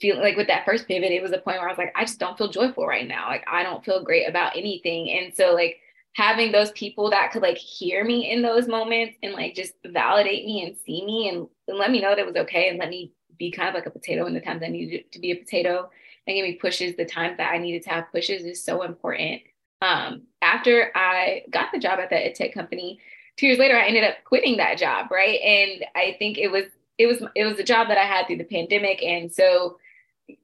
feeling 0.00 0.22
like 0.22 0.36
with 0.36 0.48
that 0.48 0.64
first 0.64 0.86
pivot, 0.86 1.10
it 1.10 1.22
was 1.22 1.32
a 1.32 1.38
point 1.38 1.58
where 1.58 1.68
I 1.68 1.72
was 1.72 1.78
like, 1.78 1.92
I 1.96 2.04
just 2.04 2.18
don't 2.18 2.38
feel 2.38 2.48
joyful 2.48 2.86
right 2.86 3.06
now. 3.06 3.28
Like 3.28 3.44
I 3.50 3.62
don't 3.62 3.84
feel 3.84 4.02
great 4.02 4.28
about 4.28 4.56
anything. 4.56 5.10
And 5.10 5.34
so 5.34 5.54
like 5.54 5.78
having 6.14 6.52
those 6.52 6.72
people 6.72 7.10
that 7.10 7.30
could 7.32 7.42
like 7.42 7.58
hear 7.58 8.04
me 8.04 8.30
in 8.30 8.42
those 8.42 8.68
moments 8.68 9.16
and 9.22 9.32
like 9.32 9.54
just 9.54 9.74
validate 9.86 10.44
me 10.44 10.64
and 10.64 10.76
see 10.84 11.04
me 11.04 11.28
and, 11.28 11.46
and 11.66 11.78
let 11.78 11.90
me 11.90 12.00
know 12.00 12.10
that 12.10 12.18
it 12.18 12.26
was 12.26 12.36
okay 12.36 12.68
and 12.68 12.78
let 12.78 12.90
me 12.90 13.12
be 13.38 13.50
kind 13.50 13.68
of 13.68 13.74
like 13.74 13.86
a 13.86 13.90
potato 13.90 14.26
in 14.26 14.34
the 14.34 14.40
times 14.40 14.62
I 14.62 14.68
needed 14.68 15.10
to 15.12 15.18
be 15.18 15.32
a 15.32 15.36
potato 15.36 15.90
and 16.26 16.34
give 16.36 16.44
me 16.44 16.54
pushes 16.54 16.96
the 16.96 17.04
times 17.04 17.38
that 17.38 17.52
I 17.52 17.58
needed 17.58 17.82
to 17.84 17.90
have 17.90 18.12
pushes 18.12 18.44
is 18.44 18.62
so 18.62 18.82
important. 18.82 19.42
Um, 19.80 20.22
after 20.42 20.90
I 20.94 21.42
got 21.50 21.72
the 21.72 21.78
job 21.78 21.98
at 22.00 22.10
that 22.10 22.34
tech 22.34 22.52
company, 22.52 23.00
two 23.36 23.46
years 23.46 23.58
later, 23.58 23.76
I 23.76 23.86
ended 23.86 24.04
up 24.04 24.16
quitting 24.24 24.58
that 24.58 24.78
job, 24.78 25.10
right? 25.10 25.40
And 25.40 25.84
I 25.96 26.16
think 26.18 26.38
it 26.38 26.48
was 26.48 26.64
it 26.98 27.06
was 27.06 27.22
it 27.34 27.44
was 27.44 27.58
a 27.58 27.64
job 27.64 27.88
that 27.88 27.98
I 27.98 28.04
had 28.04 28.26
through 28.26 28.38
the 28.38 28.44
pandemic, 28.44 29.02
and 29.02 29.32
so 29.32 29.78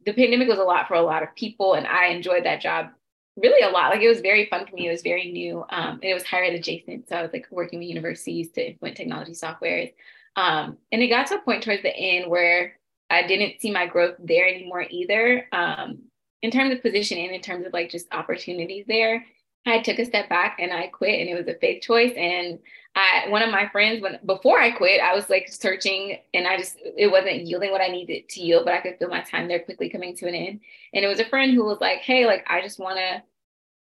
the 0.07 0.13
pandemic 0.13 0.49
was 0.49 0.59
a 0.59 0.63
lot 0.63 0.89
for 0.89 0.95
a 0.95 1.03
lot 1.03 1.23
of 1.23 1.35
people, 1.35 1.75
and 1.75 1.87
I 1.87 2.07
enjoyed 2.07 2.45
that 2.45 2.61
job 2.61 2.91
really 3.37 3.63
a 3.63 3.71
lot. 3.71 3.91
Like 3.91 4.01
it 4.01 4.09
was 4.09 4.21
very 4.21 4.47
fun 4.47 4.67
for 4.67 4.75
me. 4.75 4.87
It 4.87 4.93
was 4.93 5.03
very 5.03 5.31
new, 5.33 5.65
um, 5.71 5.95
and 5.95 6.05
it 6.05 6.15
was 6.15 6.23
higher 6.23 6.45
ed 6.45 6.55
adjacent. 6.55 7.09
So 7.09 7.17
I 7.17 7.23
was 7.23 7.33
like 7.33 7.47
working 7.51 7.81
with 7.81 7.89
universities 7.89 8.53
to 8.53 8.69
implement 8.69 8.97
technology 8.97 9.35
software. 9.35 9.91
Um, 10.37 10.79
and 10.91 11.03
it 11.03 11.09
got 11.09 11.27
to 11.29 11.37
a 11.37 11.41
point 11.41 11.63
towards 11.63 11.83
the 11.83 11.95
end 11.95 12.31
where 12.31 12.75
I 13.15 13.27
didn't 13.27 13.61
see 13.61 13.71
my 13.71 13.87
growth 13.87 14.17
there 14.19 14.47
anymore 14.47 14.87
either. 14.89 15.47
Um, 15.53 16.03
in 16.43 16.51
terms 16.51 16.73
of 16.73 16.83
position 16.83 17.19
and 17.19 17.35
in 17.35 17.41
terms 17.41 17.67
of 17.67 17.73
like 17.73 17.91
just 17.91 18.13
opportunities 18.13 18.85
there, 18.87 19.25
I 19.67 19.81
took 19.81 19.99
a 19.99 20.05
step 20.05 20.29
back 20.29 20.59
and 20.61 20.73
I 20.73 20.89
quit 20.89 21.21
and 21.21 21.29
it 21.29 21.35
was 21.35 21.49
a 21.49 21.59
faith 21.59 21.83
choice. 21.83 22.13
And 22.17 22.59
I, 22.95 23.29
one 23.29 23.43
of 23.43 23.51
my 23.51 23.69
friends, 23.69 24.03
when 24.03 24.19
before 24.27 24.61
I 24.61 24.71
quit, 24.71 25.01
I 25.01 25.15
was 25.15 25.31
like 25.31 25.49
searching 25.49 26.19
and 26.35 26.47
I 26.47 26.59
just, 26.59 26.77
it 26.97 27.11
wasn't 27.11 27.47
yielding 27.47 27.73
what 27.73 27.81
I 27.81 27.89
needed 27.89 28.29
to 28.29 28.41
yield, 28.43 28.67
but 28.67 28.75
I 28.75 28.81
could 28.81 28.99
feel 28.99 29.09
my 29.09 29.23
time 29.23 29.49
there 29.49 29.61
quickly 29.61 29.89
coming 29.89 30.15
to 30.17 30.29
an 30.29 30.35
end. 30.35 30.61
And 30.93 31.05
it 31.05 31.09
was 31.09 31.19
a 31.19 31.25
friend 31.25 31.55
who 31.55 31.65
was 31.65 31.81
like, 31.81 32.01
Hey, 32.01 32.27
like, 32.27 32.45
I 32.47 32.61
just 32.61 32.79
want 32.79 32.99
to 32.99 33.23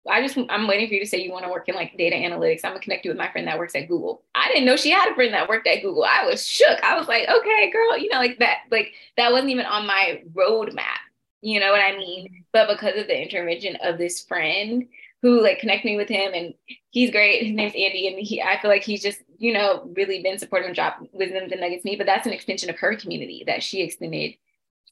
I 0.09 0.21
just 0.21 0.37
I'm 0.49 0.67
waiting 0.67 0.87
for 0.87 0.95
you 0.95 0.99
to 0.99 1.05
say 1.05 1.21
you 1.21 1.31
want 1.31 1.45
to 1.45 1.51
work 1.51 1.69
in 1.69 1.75
like 1.75 1.97
data 1.97 2.15
analytics. 2.15 2.61
I'm 2.63 2.71
gonna 2.71 2.81
connect 2.81 3.05
you 3.05 3.11
with 3.11 3.17
my 3.17 3.31
friend 3.31 3.47
that 3.47 3.57
works 3.57 3.75
at 3.75 3.87
Google. 3.87 4.23
I 4.35 4.49
didn't 4.49 4.65
know 4.65 4.75
she 4.75 4.89
had 4.89 5.09
a 5.09 5.15
friend 5.15 5.33
that 5.33 5.47
worked 5.47 5.67
at 5.67 5.81
Google. 5.81 6.03
I 6.03 6.25
was 6.25 6.45
shook. 6.45 6.83
I 6.83 6.97
was 6.97 7.07
like, 7.07 7.27
okay, 7.29 7.71
girl, 7.71 7.97
you 7.97 8.09
know, 8.09 8.17
like 8.17 8.37
that, 8.39 8.59
like 8.69 8.93
that 9.17 9.31
wasn't 9.31 9.51
even 9.51 9.65
on 9.65 9.87
my 9.87 10.21
roadmap. 10.33 10.99
You 11.41 11.59
know 11.59 11.71
what 11.71 11.81
I 11.81 11.97
mean? 11.97 12.43
But 12.51 12.67
because 12.67 12.97
of 12.97 13.07
the 13.07 13.21
intervention 13.21 13.77
of 13.81 13.97
this 13.97 14.21
friend 14.23 14.87
who 15.21 15.41
like 15.41 15.59
connect 15.59 15.85
me 15.85 15.95
with 15.95 16.09
him 16.09 16.33
and 16.33 16.53
he's 16.89 17.09
great. 17.09 17.43
His 17.45 17.55
name's 17.55 17.73
Andy. 17.73 18.07
And 18.07 18.19
he 18.19 18.41
I 18.41 18.61
feel 18.61 18.69
like 18.69 18.83
he's 18.83 19.01
just, 19.01 19.21
you 19.37 19.53
know, 19.53 19.89
really 19.95 20.21
been 20.21 20.37
supportive 20.37 20.67
and 20.67 20.75
drop 20.75 20.99
wisdoms 21.13 21.51
and 21.53 21.61
nuggets 21.61 21.85
me. 21.85 21.95
But 21.95 22.07
that's 22.07 22.27
an 22.27 22.33
extension 22.33 22.69
of 22.69 22.77
her 22.77 22.95
community 22.97 23.43
that 23.47 23.63
she 23.63 23.81
extended 23.81 24.33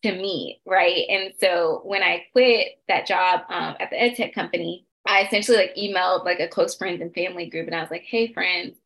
to 0.04 0.12
me. 0.13 0.62
Right. 0.65 1.06
And 1.10 1.34
so 1.38 1.82
when 1.84 2.02
I 2.02 2.26
quit 2.32 2.80
that 2.88 3.08
job 3.08 3.41
um, 3.50 3.76
at 3.82 3.89
the 3.89 4.02
ed 4.02 4.15
tech 4.15 4.34
company, 4.34 4.86
I 5.06 5.24
essentially 5.24 5.58
like 5.58 5.76
emailed 5.76 6.26
like 6.26 6.40
a 6.40 6.48
close 6.48 6.76
friends 6.76 7.02
and 7.02 7.14
family 7.14 7.48
group 7.48 7.68
and 7.68 7.76
I 7.76 7.82
was 7.82 7.92
like, 7.92 8.04
hey 8.04 8.32
friends, 8.34 8.78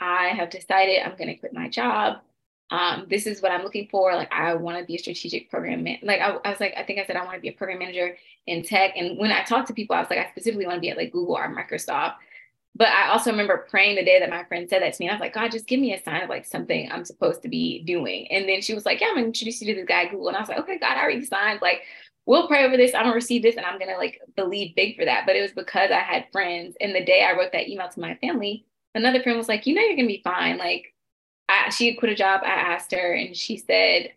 I 0.00 0.28
have 0.28 0.50
decided 0.50 1.02
I'm 1.02 1.16
gonna 1.16 1.36
quit 1.36 1.52
my 1.52 1.68
job. 1.68 2.18
Um, 2.70 3.06
this 3.08 3.26
is 3.26 3.42
what 3.42 3.52
I'm 3.52 3.62
looking 3.62 3.88
for. 3.90 4.14
Like 4.14 4.32
I 4.32 4.54
want 4.54 4.78
to 4.78 4.84
be 4.84 4.96
a 4.96 4.98
strategic 4.98 5.50
program 5.50 5.84
man. 5.84 5.98
Like 6.02 6.20
I, 6.20 6.30
I 6.30 6.50
was 6.50 6.60
like, 6.60 6.74
I 6.76 6.82
think 6.82 6.98
I 6.98 7.06
said 7.06 7.16
I 7.16 7.24
want 7.24 7.36
to 7.36 7.40
be 7.40 7.48
a 7.48 7.52
program 7.52 7.78
manager 7.78 8.16
in 8.46 8.62
tech. 8.62 8.92
And 8.96 9.18
when 9.18 9.30
I 9.30 9.44
talked 9.44 9.68
to 9.68 9.74
people, 9.74 9.94
I 9.94 10.00
was 10.00 10.10
like, 10.10 10.18
I 10.18 10.30
specifically 10.30 10.66
want 10.66 10.76
to 10.76 10.80
be 10.80 10.90
at 10.90 10.96
like 10.96 11.12
Google 11.12 11.36
or 11.36 11.54
Microsoft. 11.54 12.14
But 12.74 12.88
I 12.88 13.08
also 13.08 13.30
remember 13.30 13.66
praying 13.70 13.96
the 13.96 14.04
day 14.04 14.18
that 14.20 14.28
my 14.28 14.44
friend 14.44 14.68
said 14.68 14.82
that 14.82 14.92
to 14.92 15.02
me. 15.02 15.08
I 15.08 15.12
was 15.14 15.20
like, 15.20 15.32
God, 15.32 15.50
just 15.50 15.66
give 15.66 15.80
me 15.80 15.94
a 15.94 16.02
sign 16.02 16.22
of 16.22 16.28
like 16.28 16.44
something 16.44 16.90
I'm 16.92 17.06
supposed 17.06 17.40
to 17.42 17.48
be 17.48 17.82
doing. 17.84 18.26
And 18.30 18.46
then 18.46 18.60
she 18.60 18.74
was 18.74 18.84
like, 18.84 19.00
Yeah, 19.00 19.08
I'm 19.08 19.14
gonna 19.14 19.26
introduce 19.28 19.62
you 19.62 19.72
to 19.72 19.80
this 19.80 19.88
guy 19.88 20.04
at 20.04 20.10
Google. 20.10 20.28
And 20.28 20.36
I 20.36 20.40
was 20.40 20.48
like, 20.48 20.58
Okay, 20.58 20.78
God, 20.78 20.96
I 20.96 21.02
already 21.02 21.24
signed. 21.24 21.62
Like 21.62 21.82
we'll 22.26 22.48
pray 22.48 22.64
over 22.64 22.76
this. 22.76 22.94
I'm 22.94 23.04
gonna 23.04 23.14
receive 23.14 23.42
this 23.42 23.56
and 23.56 23.64
I'm 23.64 23.78
gonna 23.78 23.96
like 23.96 24.20
believe 24.36 24.74
big 24.74 24.96
for 24.96 25.04
that. 25.04 25.24
But 25.26 25.36
it 25.36 25.42
was 25.42 25.52
because 25.52 25.90
I 25.90 26.00
had 26.00 26.26
friends. 26.32 26.76
And 26.80 26.94
the 26.94 27.04
day 27.04 27.22
I 27.22 27.36
wrote 27.36 27.52
that 27.52 27.68
email 27.68 27.88
to 27.88 28.00
my 28.00 28.16
family, 28.16 28.66
another 28.94 29.22
friend 29.22 29.38
was 29.38 29.48
like, 29.48 29.66
you 29.66 29.74
know, 29.74 29.80
you're 29.80 29.96
gonna 29.96 30.08
be 30.08 30.22
fine. 30.22 30.58
Like 30.58 30.92
I, 31.48 31.70
she 31.70 31.86
had 31.88 31.98
quit 31.98 32.12
a 32.12 32.16
job. 32.16 32.42
I 32.44 32.48
asked 32.50 32.92
her 32.92 33.14
and 33.14 33.34
she 33.34 33.56
said, 33.56 34.12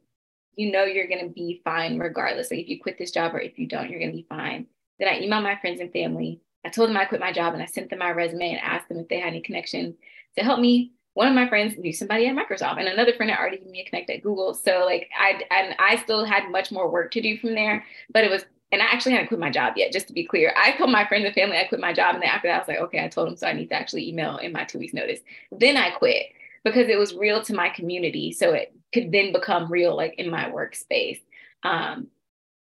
you 0.55 0.71
know, 0.71 0.83
you're 0.83 1.07
gonna 1.07 1.29
be 1.29 1.61
fine 1.63 1.99
regardless. 1.99 2.51
Like 2.51 2.61
if 2.61 2.67
you 2.69 2.81
quit 2.81 2.97
this 2.97 3.11
job 3.11 3.33
or 3.33 3.39
if 3.39 3.57
you 3.57 3.67
don't, 3.67 3.89
you're 3.89 3.99
gonna 3.99 4.11
be 4.11 4.25
fine. 4.27 4.65
Then 4.99 5.07
I 5.07 5.21
emailed 5.21 5.43
my 5.43 5.57
friends 5.61 5.79
and 5.79 5.93
family. 5.93 6.41
I 6.65 6.69
told 6.69 6.89
them 6.89 6.97
I 6.97 7.05
quit 7.05 7.21
my 7.21 7.31
job 7.31 7.53
and 7.53 7.63
I 7.63 7.67
sent 7.67 7.89
them 7.89 7.99
my 7.99 8.11
resume 8.11 8.49
and 8.49 8.59
asked 8.59 8.89
them 8.89 8.99
if 8.99 9.07
they 9.07 9.19
had 9.19 9.29
any 9.29 9.41
connection 9.41 9.95
to 10.37 10.43
help 10.43 10.59
me 10.59 10.91
one 11.13 11.27
of 11.27 11.33
my 11.33 11.49
friends 11.49 11.77
knew 11.77 11.91
somebody 11.91 12.27
at 12.27 12.35
Microsoft 12.35 12.79
and 12.79 12.87
another 12.87 13.13
friend 13.13 13.31
had 13.31 13.39
already 13.39 13.57
given 13.57 13.71
me 13.71 13.81
a 13.81 13.89
connect 13.89 14.09
at 14.09 14.23
Google. 14.23 14.53
So 14.53 14.85
like 14.85 15.09
I 15.19 15.41
and 15.51 15.75
I 15.79 15.97
still 15.97 16.23
had 16.23 16.51
much 16.51 16.71
more 16.71 16.89
work 16.89 17.11
to 17.11 17.21
do 17.21 17.37
from 17.37 17.55
there, 17.55 17.83
but 18.13 18.23
it 18.23 18.29
was 18.29 18.45
and 18.71 18.81
I 18.81 18.85
actually 18.85 19.13
hadn't 19.13 19.29
quit 19.29 19.39
my 19.39 19.49
job 19.49 19.73
yet, 19.77 19.91
just 19.91 20.07
to 20.07 20.13
be 20.13 20.23
clear. 20.23 20.53
I 20.55 20.73
told 20.73 20.91
my 20.91 21.07
friends 21.07 21.25
and 21.25 21.33
family 21.33 21.57
I 21.57 21.63
quit 21.63 21.81
my 21.81 21.93
job. 21.93 22.13
And 22.13 22.21
then 22.21 22.29
after 22.29 22.47
that, 22.47 22.55
I 22.55 22.59
was 22.59 22.67
like, 22.67 22.77
okay, 22.77 23.03
I 23.03 23.07
told 23.07 23.27
them 23.27 23.35
so 23.35 23.47
I 23.47 23.53
need 23.53 23.69
to 23.69 23.75
actually 23.75 24.07
email 24.07 24.37
in 24.37 24.51
my 24.51 24.63
two 24.63 24.77
weeks 24.77 24.93
notice. 24.93 25.19
Then 25.51 25.75
I 25.75 25.89
quit 25.91 26.27
because 26.63 26.87
it 26.87 26.97
was 26.97 27.15
real 27.15 27.41
to 27.43 27.55
my 27.55 27.69
community. 27.69 28.31
So 28.31 28.53
it 28.53 28.73
could 28.93 29.11
then 29.11 29.33
become 29.33 29.71
real 29.71 29.95
like 29.95 30.15
in 30.19 30.29
my 30.29 30.51
workspace. 30.51 31.19
Um, 31.63 32.07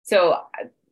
so 0.03 0.39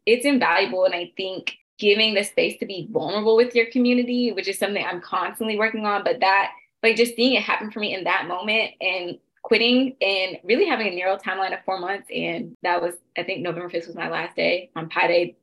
it's 0.07 0.25
invaluable. 0.25 0.85
And 0.85 0.95
I 0.95 1.13
think 1.17 1.59
giving 1.79 2.15
the 2.15 2.23
space 2.23 2.59
to 2.61 2.67
be 2.67 2.89
vulnerable 2.91 3.37
with 3.37 3.55
your 3.55 3.67
community, 3.67 4.33
which 4.33 4.49
is 4.49 4.59
something 4.59 4.85
I'm 4.85 5.01
constantly 5.01 5.59
working 5.59 5.85
on, 5.85 6.03
but 6.03 6.21
that 6.21 6.53
like 6.85 6.97
just 6.97 7.17
seeing 7.17 7.35
it 7.35 7.43
happen 7.43 7.71
for 7.71 7.81
me 7.81 7.95
in 7.95 8.05
that 8.05 8.29
moment 8.29 8.73
and 8.81 9.19
quitting 9.43 9.97
and 10.01 10.39
really 10.45 10.67
having 10.67 10.87
a 10.87 10.95
narrow 10.95 11.17
timeline 11.17 11.53
of 11.53 11.65
four 11.65 11.81
months. 11.81 12.09
And 12.15 12.55
that 12.63 12.81
was, 12.81 12.95
I 13.17 13.25
think 13.25 13.41
November 13.41 13.71
5th 13.71 13.87
was 13.87 13.97
my 13.97 14.09
last 14.09 14.37
day 14.37 14.71
on 14.77 14.91
Pi 14.91 15.07
Day 15.07 15.37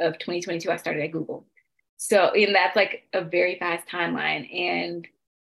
of 0.00 0.14
2022. 0.14 0.70
I 0.70 0.76
started 0.76 1.04
at 1.04 1.12
Google. 1.12 1.46
So, 1.98 2.30
and 2.30 2.54
that's 2.54 2.74
like 2.74 3.04
a 3.12 3.22
very 3.22 3.58
fast 3.58 3.86
timeline. 3.86 4.52
And 4.52 5.06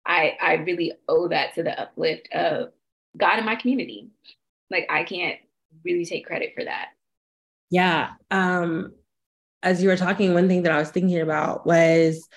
I, 0.05 0.37
I 0.41 0.53
really 0.55 0.93
owe 1.07 1.27
that 1.27 1.53
to 1.55 1.63
the 1.63 1.79
uplift 1.79 2.27
of 2.33 2.71
God 3.15 3.37
in 3.37 3.45
my 3.45 3.55
community. 3.55 4.09
Like 4.71 4.87
I 4.89 5.03
can't 5.03 5.37
really 5.85 6.05
take 6.05 6.25
credit 6.25 6.53
for 6.55 6.63
that. 6.63 6.89
Yeah. 7.69 8.11
Um, 8.31 8.93
as 9.63 9.83
you 9.83 9.89
were 9.89 9.97
talking, 9.97 10.33
one 10.33 10.47
thing 10.47 10.63
that 10.63 10.71
I 10.71 10.79
was 10.79 10.89
thinking 10.89 11.21
about 11.21 11.65
was 11.65 12.27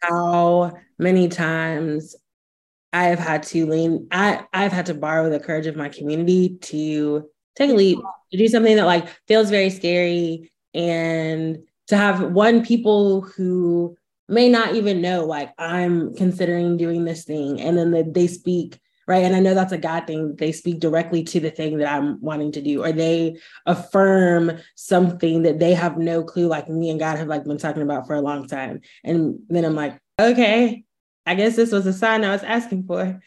how 0.00 0.72
many 0.98 1.28
times 1.28 2.16
I 2.92 3.04
have 3.04 3.18
had 3.18 3.42
to 3.44 3.66
lean, 3.66 4.08
I, 4.10 4.44
I've 4.52 4.72
had 4.72 4.86
to 4.86 4.94
borrow 4.94 5.28
the 5.28 5.40
courage 5.40 5.66
of 5.66 5.76
my 5.76 5.88
community 5.88 6.56
to 6.62 7.28
take 7.56 7.70
a 7.70 7.74
leap, 7.74 7.98
to 8.32 8.38
do 8.38 8.48
something 8.48 8.76
that 8.76 8.86
like 8.86 9.08
feels 9.26 9.50
very 9.50 9.70
scary 9.70 10.50
and 10.74 11.58
to 11.88 11.96
have 11.96 12.32
one 12.32 12.64
people 12.64 13.22
who 13.22 13.96
may 14.28 14.48
not 14.48 14.74
even 14.74 15.00
know 15.00 15.24
like 15.24 15.52
I'm 15.58 16.14
considering 16.14 16.76
doing 16.76 17.04
this 17.04 17.24
thing. 17.24 17.60
And 17.60 17.76
then 17.76 17.90
the, 17.90 18.02
they 18.02 18.26
speak 18.26 18.78
right 19.08 19.24
and 19.24 19.34
i 19.34 19.40
know 19.40 19.54
that's 19.54 19.72
a 19.72 19.78
god 19.78 20.06
thing 20.06 20.36
they 20.36 20.52
speak 20.52 20.78
directly 20.78 21.24
to 21.24 21.40
the 21.40 21.50
thing 21.50 21.78
that 21.78 21.92
i'm 21.92 22.20
wanting 22.20 22.52
to 22.52 22.60
do 22.60 22.84
or 22.84 22.92
they 22.92 23.36
affirm 23.66 24.52
something 24.76 25.42
that 25.42 25.58
they 25.58 25.74
have 25.74 25.98
no 25.98 26.22
clue 26.22 26.46
like 26.46 26.68
me 26.68 26.90
and 26.90 27.00
god 27.00 27.18
have 27.18 27.26
like 27.26 27.44
been 27.44 27.58
talking 27.58 27.82
about 27.82 28.06
for 28.06 28.14
a 28.14 28.20
long 28.20 28.46
time 28.46 28.80
and 29.02 29.40
then 29.48 29.64
i'm 29.64 29.74
like 29.74 29.98
okay 30.20 30.84
i 31.26 31.34
guess 31.34 31.56
this 31.56 31.72
was 31.72 31.86
a 31.86 31.92
sign 31.92 32.22
i 32.22 32.30
was 32.30 32.44
asking 32.44 32.84
for 32.84 33.20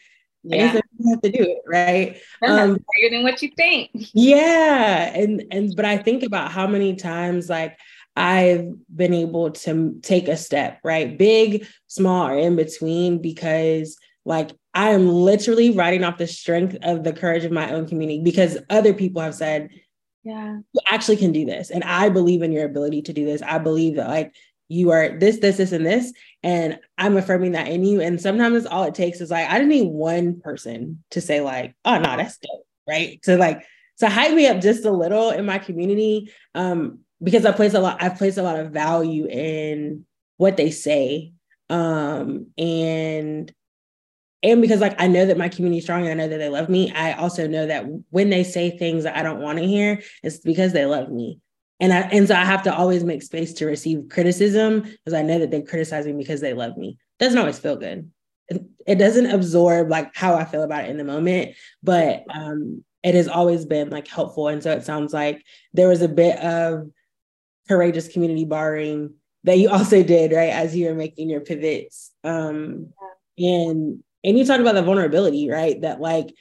yeah. 0.44 0.56
I 0.56 0.58
guess 0.58 0.76
I 0.76 1.10
have 1.10 1.22
to 1.22 1.30
do 1.30 1.38
it, 1.40 1.62
right? 1.68 2.20
Um, 2.44 2.76
bigger 2.96 3.14
than 3.14 3.22
what 3.22 3.42
you 3.42 3.50
think. 3.56 3.90
Yeah, 4.12 5.12
and 5.14 5.44
and 5.52 5.72
but 5.76 5.84
I 5.84 5.98
think 5.98 6.24
about 6.24 6.50
how 6.50 6.66
many 6.66 6.96
times 6.96 7.48
like 7.48 7.78
I've 8.16 8.66
been 8.94 9.14
able 9.14 9.50
to 9.50 9.98
take 10.02 10.28
a 10.28 10.36
step, 10.36 10.80
right? 10.84 11.16
Big, 11.16 11.66
small, 11.86 12.28
or 12.28 12.36
in 12.36 12.56
between, 12.56 13.22
because 13.22 13.96
like 14.24 14.50
I 14.74 14.90
am 14.90 15.08
literally 15.08 15.70
writing 15.70 16.04
off 16.04 16.18
the 16.18 16.26
strength 16.26 16.76
of 16.82 17.04
the 17.04 17.12
courage 17.12 17.44
of 17.44 17.52
my 17.52 17.72
own 17.72 17.86
community 17.86 18.22
because 18.22 18.58
other 18.70 18.94
people 18.94 19.20
have 19.20 19.34
said, 19.34 19.70
yeah, 20.24 20.58
you 20.72 20.80
actually 20.86 21.16
can 21.16 21.32
do 21.32 21.44
this. 21.44 21.70
And 21.70 21.82
I 21.84 22.08
believe 22.08 22.42
in 22.42 22.52
your 22.52 22.64
ability 22.64 23.02
to 23.02 23.12
do 23.12 23.24
this. 23.24 23.42
I 23.42 23.58
believe 23.58 23.96
that 23.96 24.08
like 24.08 24.34
you 24.68 24.90
are 24.90 25.18
this, 25.18 25.38
this, 25.38 25.56
this, 25.58 25.72
and 25.72 25.84
this. 25.84 26.12
And 26.42 26.78
I'm 26.96 27.16
affirming 27.16 27.52
that 27.52 27.68
in 27.68 27.84
you. 27.84 28.00
And 28.00 28.20
sometimes 28.20 28.64
all 28.64 28.84
it 28.84 28.94
takes 28.94 29.20
is 29.20 29.30
like, 29.30 29.50
I 29.50 29.58
just 29.58 29.68
need 29.68 29.88
one 29.88 30.40
person 30.40 31.02
to 31.10 31.20
say, 31.20 31.40
like, 31.40 31.74
oh 31.84 31.98
no, 31.98 32.16
that's 32.16 32.38
dope. 32.38 32.66
Right. 32.88 33.20
So 33.24 33.36
like 33.36 33.64
to 33.98 34.08
hype 34.08 34.34
me 34.34 34.46
up 34.46 34.60
just 34.60 34.84
a 34.84 34.90
little 34.90 35.30
in 35.30 35.44
my 35.44 35.58
community. 35.58 36.32
Um, 36.54 37.00
because 37.22 37.44
I 37.44 37.52
place 37.52 37.74
a 37.74 37.80
lot, 37.80 38.02
I've 38.02 38.16
placed 38.16 38.38
a 38.38 38.42
lot 38.42 38.58
of 38.58 38.72
value 38.72 39.26
in 39.26 40.06
what 40.38 40.56
they 40.56 40.70
say. 40.70 41.32
Um, 41.70 42.48
and 42.58 43.52
and 44.42 44.60
because 44.60 44.80
like 44.80 45.00
I 45.00 45.06
know 45.06 45.24
that 45.26 45.38
my 45.38 45.48
community 45.48 45.78
is 45.78 45.84
strong 45.84 46.02
and 46.02 46.10
I 46.10 46.14
know 46.14 46.28
that 46.28 46.38
they 46.38 46.48
love 46.48 46.68
me, 46.68 46.90
I 46.92 47.12
also 47.12 47.46
know 47.46 47.66
that 47.66 47.84
when 48.10 48.30
they 48.30 48.42
say 48.42 48.76
things 48.76 49.04
that 49.04 49.16
I 49.16 49.22
don't 49.22 49.40
want 49.40 49.58
to 49.58 49.66
hear, 49.66 50.02
it's 50.22 50.38
because 50.38 50.72
they 50.72 50.84
love 50.84 51.10
me. 51.10 51.38
And 51.78 51.92
I 51.92 52.00
and 52.00 52.26
so 52.26 52.34
I 52.34 52.44
have 52.44 52.62
to 52.64 52.74
always 52.74 53.04
make 53.04 53.22
space 53.22 53.52
to 53.54 53.66
receive 53.66 54.08
criticism 54.10 54.82
because 54.82 55.14
I 55.14 55.22
know 55.22 55.38
that 55.38 55.50
they 55.50 55.62
criticize 55.62 56.06
me 56.06 56.12
because 56.12 56.40
they 56.40 56.54
love 56.54 56.76
me. 56.76 56.98
Doesn't 57.18 57.38
always 57.38 57.58
feel 57.58 57.76
good. 57.76 58.10
It, 58.48 58.62
it 58.86 58.94
doesn't 58.96 59.30
absorb 59.30 59.90
like 59.90 60.14
how 60.14 60.34
I 60.34 60.44
feel 60.44 60.62
about 60.62 60.84
it 60.84 60.90
in 60.90 60.96
the 60.96 61.04
moment, 61.04 61.54
but 61.82 62.24
um 62.32 62.84
it 63.02 63.14
has 63.14 63.28
always 63.28 63.64
been 63.64 63.90
like 63.90 64.06
helpful. 64.06 64.48
And 64.48 64.62
so 64.62 64.72
it 64.72 64.84
sounds 64.84 65.12
like 65.12 65.44
there 65.72 65.88
was 65.88 66.02
a 66.02 66.08
bit 66.08 66.38
of 66.38 66.90
courageous 67.68 68.08
community 68.08 68.44
borrowing 68.44 69.14
that 69.44 69.58
you 69.58 69.68
also 69.68 70.04
did, 70.04 70.32
right, 70.32 70.52
as 70.52 70.76
you 70.76 70.86
were 70.86 70.94
making 70.94 71.30
your 71.30 71.40
pivots. 71.40 72.12
Um 72.24 72.92
and 73.38 74.02
and 74.24 74.38
you 74.38 74.44
talked 74.44 74.60
about 74.60 74.74
the 74.74 74.82
vulnerability, 74.82 75.50
right? 75.50 75.80
That 75.80 76.00
like 76.00 76.34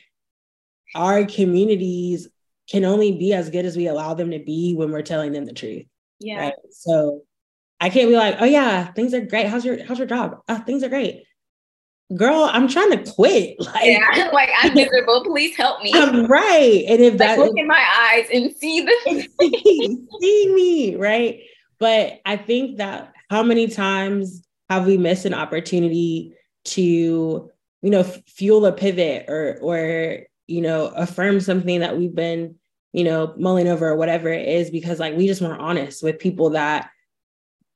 our 0.96 1.26
communities 1.26 2.28
can 2.70 2.86
only 2.86 3.12
be 3.12 3.34
as 3.34 3.50
good 3.50 3.66
as 3.66 3.76
we 3.76 3.88
allow 3.88 4.14
them 4.14 4.32
to 4.32 4.40
be 4.40 4.76
when 4.76 4.92
we're 4.92 5.02
telling 5.02 5.32
them 5.32 5.46
the 5.46 5.54
truth. 5.54 5.86
Yeah. 6.20 6.40
Right? 6.40 6.54
So 6.72 7.22
I 7.80 7.90
can't 7.90 8.10
be 8.10 8.16
like, 8.16 8.38
oh 8.40 8.46
yeah, 8.46 8.92
things 8.94 9.14
are 9.14 9.22
great. 9.22 9.48
How's 9.48 9.66
your 9.66 9.84
how's 9.86 9.98
your 9.98 10.08
job? 10.08 10.38
Oh, 10.48 10.58
things 10.60 10.84
are 10.84 10.90
great. 10.90 11.24
Girl, 12.16 12.50
I'm 12.52 12.68
trying 12.68 12.92
to 12.92 13.12
quit. 13.12 13.58
Like, 13.66 13.86
yeah, 13.86 14.30
like 14.34 14.50
I'm 14.62 14.74
miserable. 14.74 15.24
Please 15.24 15.56
help 15.56 15.82
me. 15.82 15.92
I'm 15.94 16.26
right. 16.28 16.84
And 16.88 17.02
if 17.02 17.14
like, 17.14 17.20
that 17.20 17.40
look 17.40 17.58
in 17.58 17.68
my 17.68 17.84
eyes 18.00 18.28
and 18.32 18.56
see 18.56 18.82
the 18.82 19.28
see, 19.42 20.06
see 20.22 20.54
me, 20.54 20.96
right? 20.96 21.42
But 21.80 22.22
I 22.26 22.38
think 22.38 22.78
that 22.78 23.14
how 23.30 23.44
many 23.44 23.68
times 23.68 24.44
have 24.70 24.86
we 24.86 24.98
missed 24.98 25.26
an 25.26 25.34
opportunity 25.34 26.36
to 26.64 27.51
you 27.82 27.90
know 27.90 28.04
fuel 28.04 28.66
a 28.66 28.72
pivot 28.72 29.26
or 29.28 29.58
or 29.62 30.20
you 30.48 30.62
know 30.62 30.88
affirm 30.96 31.40
something 31.40 31.80
that 31.80 31.98
we've 31.98 32.16
been 32.16 32.56
you 32.94 33.04
know 33.04 33.34
mulling 33.38 33.68
over 33.68 33.90
or 33.90 33.96
whatever 33.96 34.30
it 34.30 34.48
is 34.48 34.70
because 34.70 35.00
like 35.00 35.16
we 35.16 35.28
just 35.28 35.42
weren't 35.42 35.62
honest 35.62 36.04
with 36.04 36.20
people 36.20 36.52
that 36.52 36.90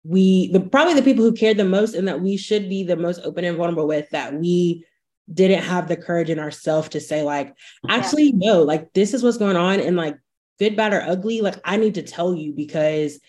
we 0.04 0.52
the 0.52 0.60
probably 0.60 0.94
the 0.94 1.02
people 1.02 1.24
who 1.24 1.34
cared 1.34 1.58
the 1.58 1.66
most 1.66 1.96
and 1.96 2.08
that 2.08 2.22
we 2.22 2.38
should 2.38 2.70
be 2.70 2.84
the 2.84 2.96
most 2.96 3.20
open 3.24 3.44
and 3.44 3.58
vulnerable 3.58 3.88
with 3.88 4.10
that 4.12 4.34
we 4.34 4.86
didn't 5.34 5.64
have 5.64 5.88
the 5.88 5.98
courage 5.98 6.30
in 6.30 6.38
ourselves 6.38 6.90
to 6.90 7.00
say 7.00 7.24
like 7.24 7.56
actually 7.90 8.32
no 8.34 8.62
like 8.62 8.94
this 8.94 9.14
is 9.14 9.24
what's 9.24 9.38
going 9.38 9.58
on 9.58 9.80
and 9.80 9.98
like 9.98 10.16
good 10.60 10.76
bad 10.76 10.94
or 10.94 11.02
ugly 11.02 11.42
like 11.42 11.56
i 11.66 11.78
need 11.78 11.96
to 11.96 12.04
tell 12.04 12.36
you 12.36 12.54
because 12.54 13.20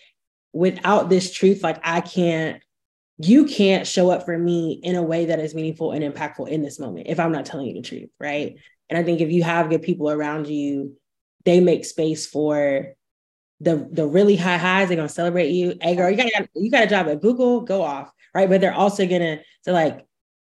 without 0.53 1.09
this 1.09 1.33
truth 1.33 1.63
like 1.63 1.79
i 1.83 1.99
can't 1.99 2.61
you 3.19 3.45
can't 3.45 3.87
show 3.87 4.11
up 4.11 4.25
for 4.25 4.37
me 4.37 4.79
in 4.83 4.95
a 4.95 5.01
way 5.01 5.25
that 5.25 5.39
is 5.39 5.55
meaningful 5.55 5.91
and 5.91 6.03
impactful 6.03 6.47
in 6.49 6.61
this 6.61 6.79
moment 6.79 7.07
if 7.09 7.19
I'm 7.19 7.31
not 7.31 7.45
telling 7.45 7.67
you 7.67 7.73
the 7.73 7.81
truth, 7.81 8.09
right? 8.19 8.57
And 8.89 8.97
I 8.97 9.03
think 9.03 9.21
if 9.21 9.31
you 9.31 9.43
have 9.43 9.69
good 9.69 9.81
people 9.81 10.09
around 10.09 10.47
you, 10.47 10.97
they 11.45 11.59
make 11.59 11.85
space 11.85 12.27
for 12.27 12.93
the 13.59 13.87
the 13.91 14.05
really 14.05 14.35
high 14.35 14.57
highs. 14.57 14.87
They're 14.87 14.97
gonna 14.97 15.09
celebrate 15.09 15.49
you. 15.49 15.75
Hey 15.81 15.95
girl, 15.95 16.11
you 16.11 16.17
got 16.17 16.31
you 16.55 16.69
got 16.69 16.83
a 16.83 16.87
job 16.87 17.07
at 17.07 17.21
Google, 17.21 17.61
go 17.61 17.81
off, 17.81 18.11
right? 18.33 18.47
But 18.47 18.61
they're 18.61 18.73
also 18.73 19.07
gonna 19.07 19.39
say 19.63 19.71
like, 19.71 20.05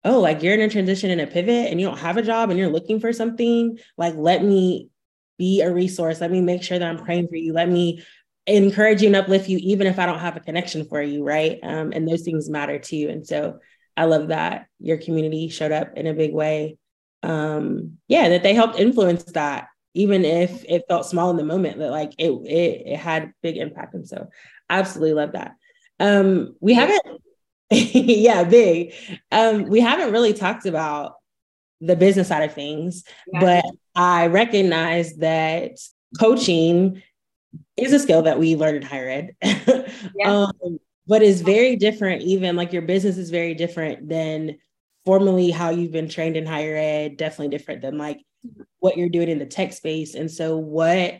oh, 0.03 0.19
like 0.19 0.41
you're 0.41 0.55
in 0.55 0.61
a 0.61 0.69
transition 0.69 1.11
and 1.11 1.21
a 1.21 1.27
pivot, 1.27 1.69
and 1.69 1.79
you 1.79 1.87
don't 1.87 1.99
have 1.99 2.17
a 2.17 2.23
job, 2.23 2.49
and 2.49 2.57
you're 2.57 2.69
looking 2.69 2.99
for 2.99 3.13
something. 3.13 3.77
Like, 3.97 4.15
let 4.15 4.43
me 4.43 4.89
be 5.37 5.61
a 5.61 5.71
resource. 5.71 6.19
Let 6.19 6.31
me 6.31 6.41
make 6.41 6.63
sure 6.63 6.79
that 6.79 6.87
I'm 6.87 7.03
praying 7.03 7.27
for 7.27 7.35
you. 7.35 7.53
Let 7.53 7.69
me 7.69 8.03
encourage 8.47 9.01
you 9.01 9.07
and 9.07 9.15
uplift 9.15 9.49
you, 9.49 9.59
even 9.61 9.87
if 9.87 9.99
I 9.99 10.05
don't 10.05 10.19
have 10.19 10.37
a 10.37 10.41
connection 10.41 10.85
for 10.85 11.01
you, 11.01 11.23
right? 11.23 11.59
Um, 11.61 11.91
and 11.91 12.07
those 12.07 12.21
things 12.21 12.49
matter 12.49 12.79
too. 12.79 13.07
And 13.09 13.27
so 13.27 13.59
I 13.95 14.05
love 14.05 14.29
that 14.29 14.67
your 14.79 14.97
community 14.97 15.49
showed 15.49 15.71
up 15.71 15.97
in 15.97 16.07
a 16.07 16.13
big 16.13 16.33
way. 16.33 16.77
Um, 17.23 17.97
yeah, 18.07 18.29
that 18.29 18.43
they 18.43 18.53
helped 18.53 18.79
influence 18.79 19.23
that, 19.23 19.67
even 19.93 20.23
if 20.23 20.63
it 20.65 20.85
felt 20.87 21.05
small 21.07 21.31
in 21.31 21.37
the 21.37 21.43
moment, 21.43 21.79
that 21.79 21.91
like 21.91 22.13
it 22.17 22.29
it, 22.29 22.83
it 22.85 22.97
had 22.97 23.33
big 23.41 23.57
impact. 23.57 23.95
And 23.95 24.07
so 24.07 24.27
I 24.69 24.79
absolutely 24.79 25.13
love 25.13 25.33
that. 25.33 25.55
Um, 25.99 26.55
we 26.61 26.73
haven't, 26.73 27.01
yeah, 27.71 28.43
big. 28.43 28.93
Um, 29.31 29.63
we 29.63 29.81
haven't 29.81 30.11
really 30.13 30.33
talked 30.33 30.65
about 30.65 31.15
the 31.81 31.95
business 31.95 32.27
side 32.27 32.43
of 32.43 32.53
things, 32.53 33.03
yeah. 33.33 33.39
but 33.39 33.65
I 33.95 34.27
recognize 34.27 35.15
that 35.17 35.71
coaching 36.19 37.01
is 37.75 37.93
a 37.93 37.99
skill 37.99 38.23
that 38.23 38.39
we 38.39 38.55
learn 38.55 38.75
in 38.75 38.81
higher 38.81 39.09
ed. 39.09 39.35
yeah. 40.15 40.31
um, 40.31 40.79
but 41.07 41.21
is 41.23 41.41
very 41.41 41.75
different, 41.75 42.21
even 42.23 42.55
like 42.55 42.73
your 42.73 42.81
business 42.81 43.17
is 43.17 43.29
very 43.29 43.53
different 43.53 44.09
than 44.09 44.57
formally 45.05 45.51
how 45.51 45.69
you've 45.69 45.91
been 45.91 46.09
trained 46.09 46.35
in 46.35 46.45
higher 46.45 46.75
ed, 46.75 47.17
definitely 47.17 47.55
different 47.55 47.81
than 47.81 47.97
like 47.97 48.19
what 48.79 48.97
you're 48.97 49.09
doing 49.09 49.29
in 49.29 49.39
the 49.39 49.45
tech 49.45 49.73
space. 49.73 50.15
And 50.15 50.29
so 50.29 50.57
what 50.57 51.15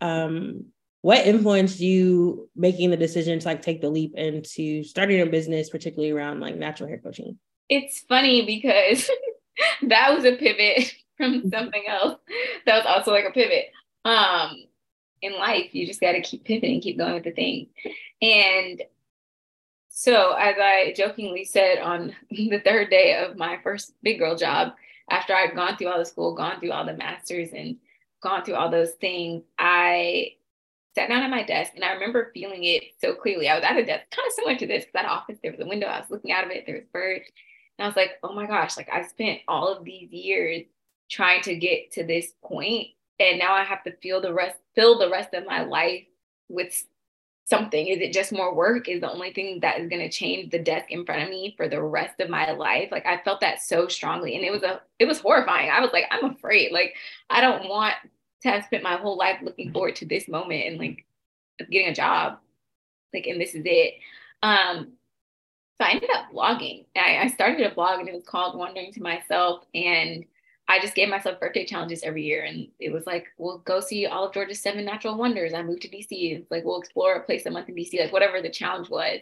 um 0.00 0.64
what 1.02 1.26
influenced 1.26 1.78
you 1.78 2.48
making 2.56 2.90
the 2.90 2.96
decision 2.96 3.38
to 3.38 3.46
like 3.46 3.62
take 3.62 3.80
the 3.80 3.90
leap 3.90 4.14
into 4.16 4.82
starting 4.82 5.20
a 5.20 5.26
business, 5.26 5.70
particularly 5.70 6.10
around 6.10 6.40
like 6.40 6.56
natural 6.56 6.88
hair 6.88 6.98
coaching? 6.98 7.38
It's 7.68 8.00
funny 8.08 8.44
because 8.44 9.08
that 9.82 10.14
was 10.14 10.24
a 10.24 10.36
pivot 10.36 10.92
from 11.16 11.48
something 11.48 11.84
else. 11.88 12.18
That 12.64 12.78
was 12.78 12.86
also 12.86 13.12
like 13.12 13.24
a 13.24 13.30
pivot. 13.30 13.66
Um, 14.04 14.56
in 15.26 15.38
life, 15.38 15.74
you 15.74 15.86
just 15.86 16.00
got 16.00 16.12
to 16.12 16.20
keep 16.20 16.44
pivoting, 16.44 16.80
keep 16.80 16.98
going 16.98 17.14
with 17.14 17.24
the 17.24 17.32
thing. 17.32 17.68
And 18.22 18.82
so, 19.88 20.32
as 20.32 20.56
I 20.60 20.94
jokingly 20.96 21.44
said 21.44 21.78
on 21.78 22.14
the 22.30 22.60
third 22.64 22.90
day 22.90 23.16
of 23.16 23.36
my 23.36 23.58
first 23.62 23.92
big 24.02 24.18
girl 24.18 24.36
job, 24.36 24.72
after 25.10 25.34
I'd 25.34 25.54
gone 25.54 25.76
through 25.76 25.88
all 25.88 25.98
the 25.98 26.04
school, 26.04 26.34
gone 26.34 26.60
through 26.60 26.72
all 26.72 26.84
the 26.84 26.96
masters, 26.96 27.50
and 27.54 27.76
gone 28.22 28.44
through 28.44 28.56
all 28.56 28.70
those 28.70 28.92
things, 28.92 29.42
I 29.58 30.32
sat 30.96 31.08
down 31.08 31.22
at 31.22 31.30
my 31.30 31.42
desk 31.42 31.72
and 31.74 31.84
I 31.84 31.92
remember 31.92 32.30
feeling 32.32 32.64
it 32.64 32.84
so 33.00 33.14
clearly. 33.14 33.48
I 33.48 33.54
was 33.54 33.64
at 33.64 33.76
a 33.76 33.84
desk, 33.84 34.04
kind 34.10 34.26
of 34.26 34.32
similar 34.32 34.56
to 34.56 34.66
this, 34.66 34.86
that 34.94 35.04
office, 35.04 35.38
there 35.42 35.52
was 35.52 35.60
a 35.60 35.66
window, 35.66 35.86
I 35.86 36.00
was 36.00 36.10
looking 36.10 36.32
out 36.32 36.44
of 36.44 36.50
it, 36.50 36.64
there 36.66 36.76
was 36.76 36.86
birds. 36.92 37.26
And 37.78 37.84
I 37.84 37.88
was 37.88 37.96
like, 37.96 38.12
oh 38.22 38.32
my 38.32 38.46
gosh, 38.46 38.76
like 38.76 38.88
I 38.90 39.06
spent 39.06 39.40
all 39.46 39.68
of 39.68 39.84
these 39.84 40.10
years 40.10 40.62
trying 41.10 41.42
to 41.42 41.54
get 41.54 41.92
to 41.92 42.04
this 42.04 42.32
point, 42.42 42.88
and 43.20 43.38
now 43.38 43.52
I 43.52 43.64
have 43.64 43.84
to 43.84 43.96
feel 43.98 44.20
the 44.20 44.32
rest, 44.32 44.56
fill 44.76 44.98
the 44.98 45.10
rest 45.10 45.34
of 45.34 45.46
my 45.46 45.62
life 45.62 46.04
with 46.48 46.84
something. 47.46 47.86
Is 47.86 48.00
it 48.00 48.12
just 48.12 48.32
more 48.32 48.54
work? 48.54 48.88
Is 48.88 49.00
the 49.00 49.10
only 49.10 49.32
thing 49.32 49.60
that 49.60 49.80
is 49.80 49.88
going 49.88 50.02
to 50.02 50.10
change 50.10 50.50
the 50.50 50.58
desk 50.58 50.90
in 50.90 51.04
front 51.04 51.22
of 51.22 51.28
me 51.28 51.54
for 51.56 51.68
the 51.68 51.82
rest 51.82 52.20
of 52.20 52.28
my 52.28 52.52
life? 52.52 52.90
Like 52.92 53.06
I 53.06 53.22
felt 53.24 53.40
that 53.40 53.62
so 53.62 53.88
strongly, 53.88 54.36
and 54.36 54.44
it 54.44 54.50
was 54.50 54.62
a, 54.62 54.80
it 54.98 55.06
was 55.06 55.20
horrifying. 55.20 55.70
I 55.70 55.80
was 55.80 55.90
like, 55.92 56.04
I'm 56.10 56.30
afraid. 56.30 56.72
Like 56.72 56.94
I 57.30 57.40
don't 57.40 57.68
want 57.68 57.94
to 58.42 58.50
have 58.50 58.64
spent 58.64 58.82
my 58.82 58.96
whole 58.96 59.16
life 59.16 59.38
looking 59.42 59.72
forward 59.72 59.96
to 59.96 60.06
this 60.06 60.28
moment 60.28 60.66
and 60.66 60.78
like 60.78 61.04
getting 61.70 61.88
a 61.88 61.94
job, 61.94 62.38
like, 63.14 63.26
and 63.26 63.40
this 63.40 63.54
is 63.54 63.62
it. 63.64 63.94
Um, 64.42 64.92
so 65.80 65.86
I 65.86 65.92
ended 65.92 66.10
up 66.14 66.32
blogging. 66.32 66.86
I, 66.96 67.18
I 67.18 67.26
started 67.28 67.70
a 67.70 67.74
blog 67.74 68.00
and 68.00 68.08
it 68.08 68.14
was 68.14 68.24
called 68.24 68.58
Wandering 68.58 68.92
to 68.92 69.02
Myself. 69.02 69.64
And 69.74 70.24
I 70.68 70.80
just 70.80 70.94
gave 70.94 71.08
myself 71.08 71.38
birthday 71.38 71.64
challenges 71.64 72.02
every 72.02 72.24
year. 72.24 72.44
And 72.44 72.68
it 72.80 72.92
was 72.92 73.06
like, 73.06 73.26
we'll 73.38 73.58
go 73.58 73.80
see 73.80 74.06
all 74.06 74.26
of 74.26 74.34
Georgia's 74.34 74.60
seven 74.60 74.84
natural 74.84 75.16
wonders. 75.16 75.54
I 75.54 75.62
moved 75.62 75.82
to 75.82 75.88
DC. 75.88 76.08
It's 76.10 76.50
like, 76.50 76.64
we'll 76.64 76.80
explore 76.80 77.14
a 77.14 77.22
place 77.22 77.46
a 77.46 77.50
month 77.50 77.68
in 77.68 77.76
DC, 77.76 77.98
like 78.00 78.12
whatever 78.12 78.42
the 78.42 78.50
challenge 78.50 78.90
was. 78.90 79.20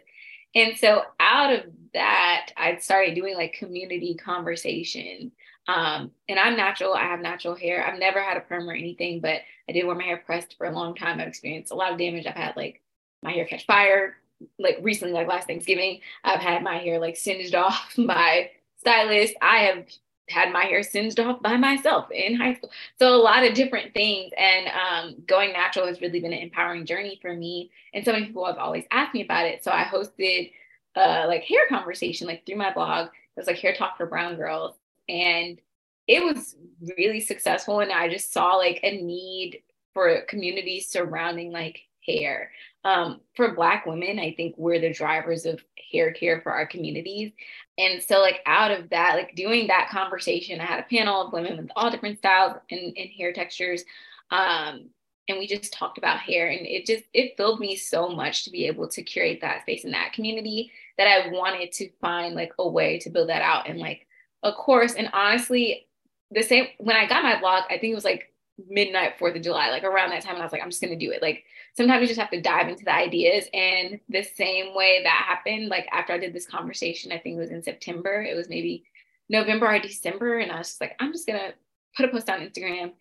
And 0.54 0.76
so 0.76 1.02
out 1.20 1.52
of 1.52 1.62
that, 1.92 2.50
I 2.56 2.76
started 2.76 3.14
doing 3.14 3.34
like 3.34 3.54
community 3.54 4.14
conversation. 4.14 5.32
Um, 5.66 6.12
and 6.28 6.38
I'm 6.38 6.56
natural. 6.56 6.94
I 6.94 7.04
have 7.04 7.20
natural 7.20 7.54
hair. 7.54 7.86
I've 7.86 7.98
never 7.98 8.22
had 8.22 8.36
a 8.36 8.40
perm 8.40 8.68
or 8.68 8.74
anything, 8.74 9.20
but 9.20 9.40
I 9.68 9.72
did 9.72 9.84
wear 9.84 9.96
my 9.96 10.04
hair 10.04 10.22
pressed 10.24 10.56
for 10.56 10.66
a 10.66 10.72
long 10.72 10.94
time. 10.94 11.20
I've 11.20 11.28
experienced 11.28 11.72
a 11.72 11.74
lot 11.74 11.92
of 11.92 11.98
damage. 11.98 12.26
I've 12.26 12.36
had 12.36 12.56
like 12.56 12.80
my 13.22 13.32
hair 13.32 13.46
catch 13.46 13.66
fire, 13.66 14.16
like 14.58 14.78
recently, 14.82 15.14
like 15.14 15.26
last 15.26 15.46
Thanksgiving. 15.46 16.00
I've 16.22 16.40
had 16.40 16.62
my 16.62 16.78
hair 16.78 16.98
like 16.98 17.16
singed 17.16 17.54
off 17.54 17.94
by 17.98 18.50
stylist. 18.78 19.34
I 19.42 19.58
have 19.64 19.86
had 20.28 20.52
my 20.52 20.64
hair 20.64 20.82
singed 20.82 21.20
off 21.20 21.42
by 21.42 21.56
myself 21.56 22.10
in 22.10 22.34
high 22.34 22.54
school. 22.54 22.70
So 22.98 23.14
a 23.14 23.16
lot 23.16 23.44
of 23.44 23.54
different 23.54 23.92
things. 23.92 24.32
And 24.38 24.68
um, 24.68 25.22
going 25.26 25.52
natural 25.52 25.86
has 25.86 26.00
really 26.00 26.20
been 26.20 26.32
an 26.32 26.38
empowering 26.38 26.86
journey 26.86 27.18
for 27.20 27.34
me. 27.34 27.70
And 27.92 28.04
so 28.04 28.12
many 28.12 28.26
people 28.26 28.46
have 28.46 28.58
always 28.58 28.84
asked 28.90 29.14
me 29.14 29.22
about 29.22 29.46
it. 29.46 29.62
So 29.62 29.70
I 29.70 29.84
hosted 29.84 30.52
uh, 30.96 31.24
like 31.26 31.42
hair 31.42 31.66
conversation, 31.68 32.26
like 32.26 32.46
through 32.46 32.56
my 32.56 32.72
blog. 32.72 33.08
It 33.08 33.40
was 33.40 33.46
like 33.46 33.58
hair 33.58 33.74
talk 33.74 33.96
for 33.96 34.06
brown 34.06 34.36
girls 34.36 34.76
and 35.08 35.60
it 36.06 36.22
was 36.22 36.56
really 36.96 37.20
successful 37.20 37.80
and 37.80 37.92
i 37.92 38.08
just 38.08 38.32
saw 38.32 38.54
like 38.54 38.80
a 38.82 39.02
need 39.02 39.60
for 39.92 40.22
communities 40.28 40.88
surrounding 40.88 41.52
like 41.52 41.80
hair 42.06 42.50
um, 42.84 43.20
for 43.34 43.54
black 43.54 43.86
women 43.86 44.18
i 44.18 44.32
think 44.36 44.54
we're 44.56 44.80
the 44.80 44.92
drivers 44.92 45.46
of 45.46 45.62
hair 45.92 46.12
care 46.12 46.40
for 46.40 46.52
our 46.52 46.66
communities 46.66 47.32
and 47.78 48.02
so 48.02 48.20
like 48.20 48.40
out 48.46 48.70
of 48.70 48.90
that 48.90 49.14
like 49.16 49.34
doing 49.34 49.66
that 49.66 49.88
conversation 49.90 50.60
i 50.60 50.64
had 50.64 50.80
a 50.80 50.84
panel 50.84 51.26
of 51.26 51.32
women 51.32 51.56
with 51.56 51.70
all 51.76 51.90
different 51.90 52.18
styles 52.18 52.56
and, 52.70 52.96
and 52.96 53.10
hair 53.16 53.32
textures 53.32 53.84
um, 54.30 54.86
and 55.28 55.38
we 55.38 55.46
just 55.46 55.72
talked 55.72 55.98
about 55.98 56.18
hair 56.18 56.48
and 56.48 56.66
it 56.66 56.86
just 56.86 57.04
it 57.12 57.36
filled 57.36 57.60
me 57.60 57.76
so 57.76 58.08
much 58.08 58.44
to 58.44 58.50
be 58.50 58.66
able 58.66 58.88
to 58.88 59.02
curate 59.02 59.40
that 59.40 59.62
space 59.62 59.84
in 59.84 59.90
that 59.90 60.12
community 60.12 60.70
that 60.98 61.06
i 61.06 61.28
wanted 61.30 61.72
to 61.72 61.90
find 62.00 62.34
like 62.34 62.52
a 62.58 62.68
way 62.68 62.98
to 62.98 63.10
build 63.10 63.28
that 63.28 63.42
out 63.42 63.68
and 63.68 63.78
like 63.78 64.06
a 64.44 64.52
course. 64.52 64.94
And 64.94 65.10
honestly, 65.12 65.88
the 66.30 66.42
same 66.42 66.66
when 66.78 66.96
I 66.96 67.06
got 67.06 67.24
my 67.24 67.40
blog, 67.40 67.64
I 67.68 67.78
think 67.78 67.92
it 67.92 67.96
was 67.96 68.04
like 68.04 68.32
midnight, 68.68 69.18
Fourth 69.18 69.36
of 69.36 69.42
July, 69.42 69.70
like 69.70 69.84
around 69.84 70.10
that 70.10 70.22
time. 70.22 70.34
And 70.34 70.42
I 70.42 70.44
was 70.44 70.52
like, 70.52 70.62
I'm 70.62 70.70
just 70.70 70.82
gonna 70.82 70.96
do 70.96 71.10
it. 71.10 71.22
Like 71.22 71.44
sometimes 71.76 72.02
you 72.02 72.08
just 72.08 72.20
have 72.20 72.30
to 72.30 72.40
dive 72.40 72.68
into 72.68 72.84
the 72.84 72.94
ideas. 72.94 73.46
And 73.52 74.00
the 74.08 74.22
same 74.22 74.74
way 74.74 75.02
that 75.02 75.24
happened, 75.26 75.68
like 75.68 75.86
after 75.92 76.12
I 76.12 76.18
did 76.18 76.32
this 76.32 76.46
conversation, 76.46 77.12
I 77.12 77.18
think 77.18 77.36
it 77.36 77.40
was 77.40 77.50
in 77.50 77.62
September, 77.62 78.22
it 78.22 78.36
was 78.36 78.48
maybe 78.48 78.84
November 79.28 79.66
or 79.66 79.78
December. 79.80 80.38
And 80.38 80.52
I 80.52 80.58
was 80.58 80.68
just 80.68 80.80
like, 80.80 80.96
I'm 81.00 81.12
just 81.12 81.26
gonna 81.26 81.52
put 81.96 82.06
a 82.06 82.08
post 82.08 82.30
on 82.30 82.40
Instagram 82.40 82.92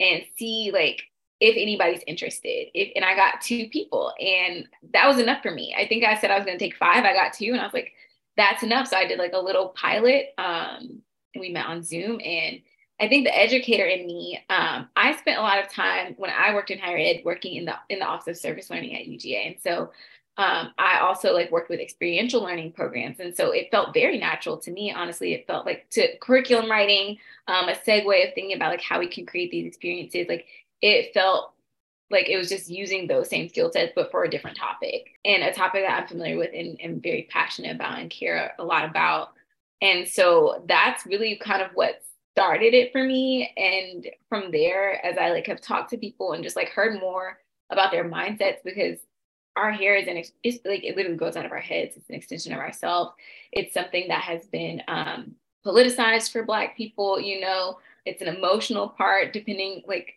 and 0.00 0.22
see 0.36 0.70
like 0.72 1.02
if 1.40 1.56
anybody's 1.56 2.02
interested. 2.06 2.68
If 2.74 2.92
and 2.96 3.04
I 3.04 3.14
got 3.16 3.40
two 3.40 3.68
people 3.68 4.12
and 4.18 4.66
that 4.94 5.06
was 5.06 5.18
enough 5.18 5.42
for 5.42 5.50
me. 5.50 5.74
I 5.76 5.86
think 5.86 6.04
I 6.04 6.18
said 6.18 6.30
I 6.30 6.36
was 6.36 6.46
gonna 6.46 6.58
take 6.58 6.76
five. 6.76 7.04
I 7.04 7.12
got 7.12 7.32
two 7.32 7.52
and 7.52 7.60
I 7.60 7.64
was 7.64 7.74
like, 7.74 7.92
that's 8.36 8.62
enough. 8.62 8.88
So 8.88 8.96
I 8.96 9.06
did 9.06 9.18
like 9.18 9.34
a 9.34 9.38
little 9.38 9.68
pilot. 9.70 10.34
Um, 10.38 11.02
and 11.34 11.40
we 11.40 11.50
met 11.50 11.66
on 11.66 11.82
Zoom. 11.82 12.20
And 12.24 12.60
I 13.02 13.08
think 13.08 13.26
the 13.26 13.36
educator 13.36 13.84
in 13.84 14.06
me, 14.06 14.38
um, 14.48 14.88
I 14.94 15.16
spent 15.16 15.36
a 15.38 15.42
lot 15.42 15.58
of 15.58 15.68
time 15.68 16.14
when 16.18 16.30
I 16.30 16.54
worked 16.54 16.70
in 16.70 16.78
higher 16.78 16.96
ed 16.96 17.22
working 17.24 17.56
in 17.56 17.64
the 17.64 17.74
in 17.88 17.98
the 17.98 18.04
Office 18.04 18.28
of 18.28 18.36
Service 18.36 18.70
Learning 18.70 18.94
at 18.94 19.06
UGA. 19.06 19.46
And 19.48 19.56
so 19.60 19.90
um, 20.36 20.72
I 20.78 21.00
also 21.00 21.34
like 21.34 21.50
worked 21.50 21.68
with 21.68 21.80
experiential 21.80 22.42
learning 22.42 22.72
programs. 22.72 23.18
And 23.18 23.36
so 23.36 23.50
it 23.50 23.72
felt 23.72 23.92
very 23.92 24.18
natural 24.18 24.56
to 24.58 24.70
me. 24.70 24.92
Honestly, 24.92 25.34
it 25.34 25.48
felt 25.48 25.66
like 25.66 25.90
to 25.90 26.16
curriculum 26.18 26.70
writing, 26.70 27.18
um, 27.48 27.68
a 27.68 27.72
segue 27.72 28.28
of 28.28 28.34
thinking 28.34 28.54
about 28.54 28.70
like 28.70 28.80
how 28.80 29.00
we 29.00 29.08
can 29.08 29.26
create 29.26 29.50
these 29.50 29.66
experiences. 29.66 30.26
Like 30.28 30.46
it 30.80 31.12
felt 31.12 31.54
like 32.08 32.28
it 32.28 32.36
was 32.36 32.48
just 32.48 32.70
using 32.70 33.08
those 33.08 33.28
same 33.28 33.48
skill 33.48 33.72
sets 33.72 33.92
but 33.96 34.10
for 34.10 34.22
a 34.22 34.30
different 34.30 34.56
topic 34.56 35.18
and 35.24 35.42
a 35.42 35.50
topic 35.50 35.82
that 35.82 36.02
i'm 36.02 36.06
familiar 36.06 36.36
with 36.36 36.50
and, 36.54 36.78
and 36.82 37.02
very 37.02 37.26
passionate 37.30 37.74
about 37.74 37.98
and 37.98 38.10
care 38.10 38.52
a 38.58 38.62
lot 38.62 38.84
about 38.84 39.30
and 39.80 40.06
so 40.06 40.62
that's 40.68 41.06
really 41.06 41.36
kind 41.36 41.62
of 41.62 41.70
what 41.72 42.02
started 42.34 42.74
it 42.74 42.92
for 42.92 43.04
me. 43.04 43.52
And 43.56 44.08
from 44.28 44.50
there 44.50 45.04
as 45.04 45.18
i 45.18 45.30
like 45.30 45.46
have 45.46 45.60
talked 45.60 45.90
to 45.90 45.98
people 45.98 46.32
and 46.32 46.42
just 46.42 46.56
like 46.56 46.68
heard 46.68 47.00
more 47.00 47.38
about 47.70 47.90
their 47.90 48.04
mindsets 48.04 48.58
because 48.64 48.98
our 49.56 49.70
hair 49.70 49.96
is 49.96 50.08
an 50.08 50.22
it's 50.42 50.64
like 50.64 50.84
it 50.84 50.96
literally 50.96 51.16
goes 51.16 51.36
out 51.36 51.44
of 51.46 51.52
our 51.52 51.58
heads. 51.58 51.96
It's 51.96 52.08
an 52.08 52.14
extension 52.14 52.52
of 52.52 52.58
ourselves 52.58 53.12
it's 53.52 53.74
something 53.74 54.08
that 54.08 54.22
has 54.22 54.46
been 54.46 54.82
um, 54.88 55.34
politicized 55.64 56.32
for 56.32 56.44
black 56.44 56.76
people 56.76 57.20
you 57.20 57.40
know? 57.40 57.78
It's 58.04 58.22
an 58.22 58.28
emotional 58.28 58.88
part 58.88 59.32
depending 59.32 59.82
like 59.86 60.14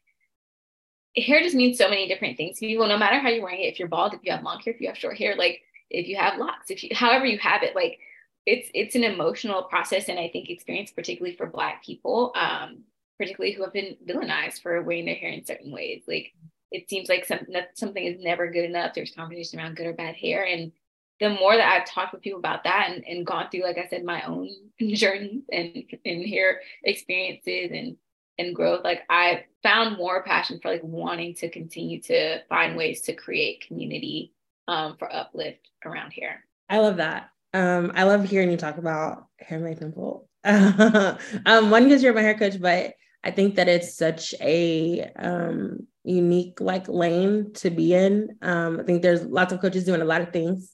hair 1.17 1.41
just 1.41 1.55
means 1.55 1.77
so 1.77 1.89
many 1.89 2.07
different 2.07 2.37
things 2.37 2.59
to 2.59 2.67
people, 2.67 2.87
no 2.87 2.97
matter 2.97 3.19
how 3.19 3.29
you're 3.29 3.43
wearing 3.43 3.61
it. 3.61 3.73
If 3.73 3.79
you're 3.79 3.87
bald, 3.87 4.13
if 4.13 4.19
you 4.23 4.31
have 4.31 4.43
long 4.43 4.59
hair, 4.59 4.73
if 4.73 4.81
you 4.81 4.87
have 4.87 4.97
short 4.97 5.17
hair, 5.17 5.35
like 5.35 5.61
if 5.89 6.07
you 6.07 6.15
have 6.17 6.37
locks, 6.37 6.69
if 6.69 6.83
you, 6.83 6.89
however 6.93 7.25
you 7.25 7.37
have 7.39 7.63
it, 7.63 7.75
like 7.75 7.99
it's, 8.45 8.69
it's 8.73 8.95
an 8.95 9.03
emotional 9.03 9.63
process. 9.63 10.09
And 10.09 10.19
I 10.19 10.29
think 10.29 10.49
experience, 10.49 10.91
particularly 10.91 11.35
for 11.35 11.47
Black 11.47 11.83
people, 11.83 12.31
um, 12.35 12.83
particularly 13.17 13.53
who 13.53 13.63
have 13.63 13.73
been 13.73 13.97
villainized 14.07 14.61
for 14.61 14.81
wearing 14.81 15.05
their 15.05 15.15
hair 15.15 15.31
in 15.31 15.45
certain 15.45 15.71
ways. 15.71 16.03
Like 16.07 16.33
it 16.71 16.89
seems 16.89 17.09
like 17.09 17.25
something 17.25 17.55
something 17.73 18.03
is 18.03 18.21
never 18.21 18.51
good 18.51 18.65
enough. 18.65 18.93
There's 18.93 19.11
conversation 19.11 19.59
around 19.59 19.77
good 19.77 19.87
or 19.87 19.93
bad 19.93 20.15
hair. 20.15 20.45
And 20.45 20.71
the 21.19 21.29
more 21.29 21.55
that 21.55 21.71
I've 21.71 21.87
talked 21.87 22.13
with 22.13 22.21
people 22.21 22.39
about 22.39 22.65
that 22.65 22.89
and, 22.89 23.05
and 23.07 23.25
gone 23.25 23.47
through, 23.49 23.63
like 23.63 23.77
I 23.77 23.87
said, 23.87 24.03
my 24.03 24.21
own 24.23 24.49
journeys 24.79 25.43
and, 25.51 25.83
and 26.03 26.27
hair 26.27 26.61
experiences 26.83 27.71
and 27.71 27.97
and 28.37 28.55
growth 28.55 28.83
like 28.83 29.03
i 29.09 29.45
found 29.63 29.97
more 29.97 30.23
passion 30.23 30.59
for 30.61 30.71
like 30.71 30.83
wanting 30.83 31.33
to 31.33 31.49
continue 31.49 32.01
to 32.01 32.39
find 32.49 32.75
ways 32.75 33.01
to 33.01 33.13
create 33.13 33.65
community 33.65 34.33
um, 34.67 34.97
for 34.97 35.13
uplift 35.13 35.69
around 35.85 36.11
here 36.11 36.43
i 36.69 36.77
love 36.79 36.97
that 36.97 37.29
um, 37.55 37.91
i 37.95 38.03
love 38.03 38.23
hearing 38.23 38.51
you 38.51 38.57
talk 38.57 38.77
about 38.77 39.25
hair 39.39 39.59
my 39.59 39.73
pimple 39.73 40.27
um, 40.43 41.69
one 41.71 41.83
because 41.83 42.03
you're 42.03 42.13
my 42.13 42.21
hair 42.21 42.37
coach 42.37 42.59
but 42.59 42.93
i 43.23 43.31
think 43.31 43.55
that 43.55 43.67
it's 43.67 43.97
such 43.97 44.35
a 44.41 45.09
um, 45.15 45.87
unique 46.03 46.59
like 46.61 46.87
lane 46.87 47.51
to 47.53 47.69
be 47.69 47.93
in 47.93 48.37
um, 48.41 48.79
i 48.79 48.83
think 48.83 49.01
there's 49.01 49.23
lots 49.23 49.51
of 49.53 49.61
coaches 49.61 49.85
doing 49.85 50.01
a 50.01 50.05
lot 50.05 50.21
of 50.21 50.31
things 50.31 50.73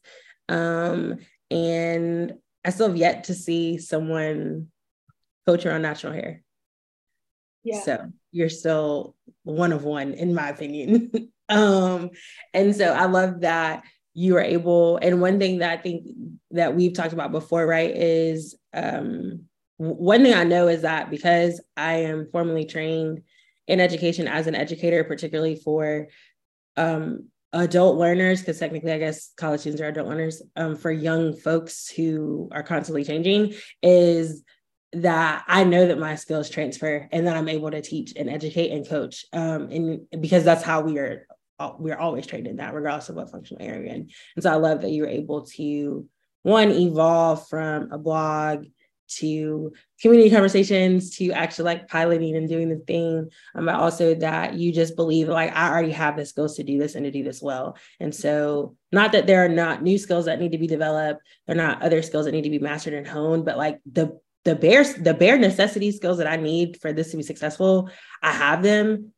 um, 0.50 1.18
and 1.50 2.34
i 2.66 2.70
still 2.70 2.88
have 2.88 2.98
yet 2.98 3.26
to 3.26 3.34
see 3.34 3.78
someone 3.78 4.68
coach 5.46 5.66
around 5.66 5.84
natural 5.84 6.14
hair 6.14 6.42
yeah. 7.64 7.82
So 7.82 8.12
you're 8.32 8.50
still 8.50 9.16
one 9.44 9.72
of 9.72 9.84
one, 9.84 10.14
in 10.14 10.34
my 10.34 10.50
opinion. 10.50 11.12
um, 11.50 12.10
and 12.54 12.76
so 12.76 12.92
I 12.92 13.06
love 13.06 13.42
that 13.42 13.84
you 14.14 14.36
are 14.38 14.41
able, 14.41 14.97
and 14.97 15.22
one 15.22 15.39
thing 15.39 15.59
that 15.59 15.80
I 15.80 15.82
think 15.82 16.07
that 16.51 16.76
we've 16.76 16.93
talked 16.93 17.14
about 17.14 17.32
before, 17.32 17.66
right, 17.66 17.95
is 17.95 18.55
um, 18.74 19.45
one 19.78 20.24
thing 20.24 20.34
I 20.34 20.43
know 20.43 20.68
is 20.68 20.82
that 20.82 21.09
because 21.09 21.62
I 21.78 21.93
am 21.93 22.28
formally 22.32 22.66
trained 22.66 23.24
in 23.68 23.80
education 23.80 24.28
as 24.28 24.47
an 24.47 24.55
educator, 24.55 25.03
particularly 25.03 25.55
for 25.55 26.07
um, 26.78 27.30
adult 27.53 27.97
learners, 27.97 28.41
because 28.41 28.59
technically, 28.59 28.91
I 28.91 28.99
guess 28.99 29.32
college 29.38 29.62
students 29.62 29.82
are 29.82 29.88
adult 29.88 30.07
learners, 30.07 30.41
um, 30.55 30.76
for 30.76 30.91
young 30.91 31.36
folks 31.36 31.89
who 31.89 32.49
are 32.51 32.64
constantly 32.64 33.03
changing, 33.03 33.53
is 33.82 34.43
that 34.93 35.45
I 35.47 35.64
know 35.64 35.88
that 35.88 35.99
my 35.99 36.16
skills 36.16 36.49
transfer 36.49 37.07
and 37.14 37.26
that 37.26 37.38
I'm 37.38 37.47
able 37.47 37.72
to 37.72 37.82
teach 37.82 38.14
and 38.18 38.30
educate 38.30 38.72
and 38.72 38.88
coach. 38.88 39.26
Um, 39.32 39.70
and 39.72 40.01
because 40.20 40.43
that's 40.43 40.64
how 40.64 40.82
we 40.82 40.97
are, 40.97 41.26
we're 41.80 41.97
always 41.97 42.28
trained 42.28 42.47
in 42.47 42.57
that, 42.57 42.74
regardless 42.74 43.09
of 43.09 43.16
what 43.16 43.32
functional 43.32 43.64
area 43.66 43.93
in. 43.93 44.09
And 44.36 44.43
so 44.43 44.51
I 44.51 44.55
love 44.55 44.82
that 44.82 44.91
you're 44.91 45.07
able 45.07 45.45
to 45.57 46.07
one 46.43 46.72
evolve 46.72 47.47
from 47.47 47.91
a 47.91 47.97
blog 47.97 48.66
to 49.18 49.74
community 50.01 50.30
conversations 50.30 51.18
to 51.18 51.32
actually 51.32 51.66
like 51.66 51.88
piloting 51.88 52.36
and 52.36 52.47
doing 52.47 52.70
the 52.70 52.78
thing 52.88 53.30
um, 53.55 53.66
but 53.66 53.76
also 53.76 54.16
that 54.16 54.53
you 54.53 54.72
just 54.72 54.95
believe 54.95 55.28
like 55.28 55.53
i 55.55 55.70
already 55.70 55.91
have 55.91 56.16
the 56.16 56.26
skills 56.26 56.55
to 56.55 56.64
do 56.64 56.80
this 56.80 56.95
and 56.95 57.03
to 57.03 57.12
do 57.12 57.24
this 57.24 57.41
well 57.41 57.78
and 57.99 58.16
so 58.16 58.76
not 58.91 59.12
that 59.12 59.28
there 59.28 59.43
are 59.43 59.49
not 59.49 59.84
new 59.84 59.97
skills 59.97 60.26
that 60.26 60.39
need 60.39 60.53
to 60.53 60.57
be 60.57 60.68
developed 60.68 61.22
there 61.45 61.55
are 61.55 61.62
not 61.62 61.82
other 61.82 62.01
skills 62.01 62.26
that 62.26 62.32
need 62.32 62.43
to 62.43 62.49
be 62.49 62.59
mastered 62.59 62.93
and 62.93 63.07
honed 63.07 63.43
but 63.43 63.57
like 63.57 63.80
the 63.91 64.18
the 64.45 64.55
bare 64.55 64.84
the 64.84 65.14
bare 65.14 65.38
necessity 65.38 65.91
skills 65.91 66.18
that 66.18 66.28
i 66.28 66.38
need 66.38 66.80
for 66.82 66.93
this 66.93 67.12
to 67.12 67.18
be 67.18 67.24
successful 67.24 67.89
i 68.24 68.32
have 68.32 68.64
them 68.64 69.12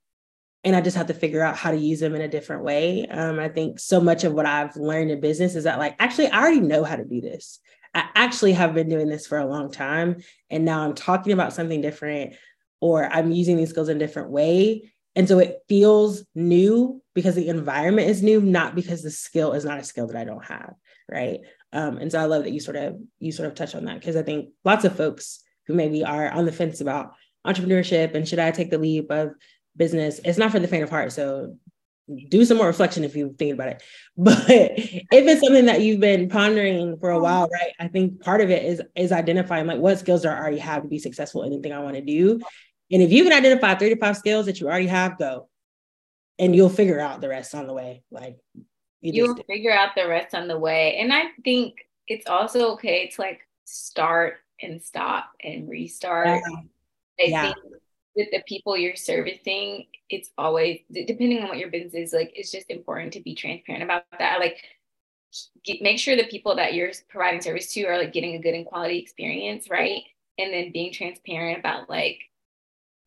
and 0.63 0.75
I 0.75 0.81
just 0.81 0.95
have 0.95 1.07
to 1.07 1.13
figure 1.13 1.43
out 1.43 1.57
how 1.57 1.71
to 1.71 1.77
use 1.77 1.99
them 1.99 2.15
in 2.15 2.21
a 2.21 2.27
different 2.27 2.63
way. 2.63 3.05
Um, 3.07 3.39
I 3.39 3.49
think 3.49 3.79
so 3.79 3.99
much 3.99 4.23
of 4.23 4.33
what 4.33 4.45
I've 4.45 4.75
learned 4.75 5.11
in 5.11 5.19
business 5.19 5.55
is 5.55 5.65
that, 5.65 5.79
like, 5.79 5.95
actually, 5.99 6.27
I 6.27 6.39
already 6.39 6.61
know 6.61 6.83
how 6.83 6.95
to 6.95 7.03
do 7.03 7.19
this. 7.19 7.59
I 7.93 8.09
actually 8.15 8.53
have 8.53 8.73
been 8.73 8.89
doing 8.89 9.07
this 9.07 9.27
for 9.27 9.37
a 9.37 9.45
long 9.45 9.71
time. 9.71 10.23
And 10.49 10.65
now 10.65 10.83
I'm 10.83 10.95
talking 10.95 11.33
about 11.33 11.53
something 11.53 11.81
different 11.81 12.35
or 12.79 13.05
I'm 13.05 13.31
using 13.31 13.57
these 13.57 13.69
skills 13.69 13.89
in 13.89 13.97
a 13.97 13.99
different 13.99 14.29
way. 14.29 14.91
And 15.15 15.27
so 15.27 15.37
it 15.39 15.59
feels 15.69 16.25
new 16.33 17.01
because 17.13 17.35
the 17.35 17.49
environment 17.49 18.09
is 18.09 18.23
new, 18.23 18.41
not 18.41 18.73
because 18.73 19.03
the 19.03 19.11
skill 19.11 19.53
is 19.53 19.63
not 19.63 19.79
a 19.79 19.83
skill 19.83 20.07
that 20.07 20.15
I 20.17 20.23
don't 20.23 20.43
have. 20.45 20.73
Right. 21.09 21.41
Um, 21.71 21.97
and 21.97 22.11
so 22.11 22.19
I 22.19 22.25
love 22.25 22.43
that 22.43 22.51
you 22.51 22.59
sort 22.59 22.77
of 22.77 22.97
you 23.19 23.31
sort 23.31 23.47
of 23.47 23.55
touch 23.55 23.75
on 23.75 23.85
that 23.85 23.99
because 23.99 24.15
I 24.15 24.23
think 24.23 24.49
lots 24.63 24.85
of 24.85 24.95
folks 24.95 25.43
who 25.67 25.73
maybe 25.73 26.03
are 26.03 26.29
on 26.29 26.45
the 26.45 26.51
fence 26.51 26.81
about 26.81 27.13
entrepreneurship 27.45 28.15
and 28.15 28.27
should 28.27 28.39
I 28.39 28.51
take 28.51 28.71
the 28.71 28.77
leap 28.77 29.11
of 29.11 29.33
business, 29.75 30.19
it's 30.23 30.37
not 30.37 30.51
for 30.51 30.59
the 30.59 30.67
faint 30.67 30.83
of 30.83 30.89
heart. 30.89 31.11
So 31.11 31.55
do 32.29 32.43
some 32.43 32.57
more 32.57 32.67
reflection 32.67 33.03
if 33.03 33.15
you 33.15 33.33
think 33.37 33.53
about 33.53 33.69
it. 33.69 33.83
But 34.17 34.45
if 34.47 35.03
it's 35.11 35.41
something 35.41 35.65
that 35.65 35.81
you've 35.81 35.99
been 35.99 36.29
pondering 36.29 36.97
for 36.97 37.09
a 37.09 37.19
while, 37.19 37.47
right? 37.51 37.73
I 37.79 37.87
think 37.87 38.21
part 38.21 38.41
of 38.41 38.49
it 38.49 38.63
is 38.63 38.81
is 38.95 39.11
identifying 39.11 39.67
like 39.67 39.79
what 39.79 39.99
skills 39.99 40.21
do 40.21 40.29
I 40.29 40.37
already 40.37 40.59
have 40.59 40.83
to 40.83 40.87
be 40.87 40.99
successful 40.99 41.43
in 41.43 41.53
anything 41.53 41.73
I 41.73 41.79
want 41.79 41.95
to 41.95 42.01
do. 42.01 42.39
And 42.91 43.01
if 43.01 43.11
you 43.11 43.23
can 43.23 43.33
identify 43.33 43.73
three 43.75 43.89
to 43.89 43.95
five 43.95 44.17
skills 44.17 44.45
that 44.45 44.59
you 44.59 44.67
already 44.67 44.87
have, 44.87 45.17
go. 45.17 45.49
And 46.37 46.55
you'll 46.55 46.69
figure 46.69 46.99
out 46.99 47.21
the 47.21 47.29
rest 47.29 47.55
on 47.55 47.67
the 47.67 47.73
way. 47.73 48.03
Like 48.11 48.37
you 49.01 49.27
will 49.27 49.43
figure 49.47 49.71
out 49.71 49.95
the 49.95 50.07
rest 50.07 50.35
on 50.35 50.47
the 50.47 50.57
way. 50.57 50.97
And 50.97 51.11
I 51.11 51.23
think 51.43 51.75
it's 52.07 52.27
also 52.27 52.73
okay 52.73 53.09
to 53.09 53.21
like 53.21 53.41
start 53.65 54.35
and 54.61 54.81
stop 54.81 55.31
and 55.41 55.67
restart. 55.69 56.27
Yeah. 56.27 56.39
I 57.19 57.23
yeah. 57.29 57.41
think 57.41 57.55
with 58.15 58.29
the 58.31 58.43
people 58.47 58.77
you're 58.77 58.95
servicing, 58.95 59.87
it's 60.09 60.29
always 60.37 60.81
depending 60.91 61.41
on 61.41 61.49
what 61.49 61.57
your 61.57 61.71
business 61.71 61.93
is 61.93 62.13
like. 62.13 62.31
It's 62.35 62.51
just 62.51 62.69
important 62.69 63.13
to 63.13 63.21
be 63.21 63.35
transparent 63.35 63.83
about 63.83 64.05
that. 64.19 64.39
Like, 64.39 64.63
get, 65.63 65.81
make 65.81 65.99
sure 65.99 66.15
the 66.15 66.25
people 66.25 66.55
that 66.55 66.73
you're 66.73 66.91
providing 67.09 67.41
service 67.41 67.73
to 67.73 67.85
are 67.85 67.97
like 67.97 68.13
getting 68.13 68.35
a 68.35 68.39
good 68.39 68.53
and 68.53 68.65
quality 68.65 68.99
experience, 68.99 69.69
right? 69.69 70.03
And 70.37 70.53
then 70.53 70.71
being 70.71 70.93
transparent 70.93 71.59
about 71.59 71.89
like, 71.89 72.19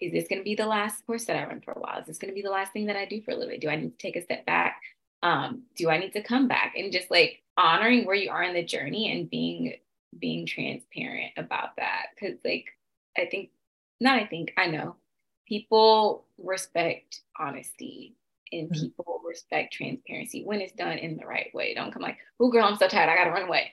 is 0.00 0.12
this 0.12 0.28
going 0.28 0.40
to 0.40 0.44
be 0.44 0.54
the 0.54 0.66
last 0.66 1.06
course 1.06 1.24
that 1.24 1.36
I 1.36 1.46
run 1.46 1.60
for 1.60 1.72
a 1.72 1.80
while? 1.80 2.00
Is 2.00 2.06
this 2.06 2.18
going 2.18 2.30
to 2.30 2.34
be 2.34 2.42
the 2.42 2.50
last 2.50 2.72
thing 2.72 2.86
that 2.86 2.96
I 2.96 3.06
do 3.06 3.22
for 3.22 3.30
a 3.30 3.34
little 3.34 3.50
bit? 3.50 3.60
Do 3.60 3.68
I 3.68 3.76
need 3.76 3.98
to 3.98 3.98
take 3.98 4.16
a 4.16 4.22
step 4.22 4.44
back? 4.44 4.80
Um, 5.22 5.62
do 5.76 5.88
I 5.88 5.98
need 5.98 6.12
to 6.12 6.22
come 6.22 6.48
back? 6.48 6.74
And 6.76 6.92
just 6.92 7.10
like 7.10 7.42
honoring 7.56 8.04
where 8.04 8.14
you 8.14 8.30
are 8.30 8.42
in 8.42 8.54
the 8.54 8.64
journey 8.64 9.10
and 9.12 9.30
being 9.30 9.74
being 10.18 10.46
transparent 10.46 11.32
about 11.36 11.76
that, 11.76 12.06
because 12.14 12.38
like 12.44 12.66
I 13.16 13.26
think 13.26 13.50
not 14.00 14.18
I 14.18 14.26
think, 14.26 14.52
I 14.56 14.66
know 14.66 14.96
people 15.46 16.26
respect 16.38 17.20
honesty 17.38 18.16
and 18.52 18.70
mm-hmm. 18.70 18.86
people 18.86 19.20
respect 19.26 19.72
transparency 19.72 20.44
when 20.44 20.60
it's 20.60 20.72
done 20.72 20.98
in 20.98 21.16
the 21.16 21.26
right 21.26 21.50
way. 21.54 21.74
Don't 21.74 21.92
come 21.92 22.02
like, 22.02 22.18
oh 22.40 22.50
girl, 22.50 22.66
I'm 22.66 22.76
so 22.76 22.88
tired, 22.88 23.08
I 23.08 23.16
gotta 23.16 23.30
run 23.30 23.48
away. 23.48 23.72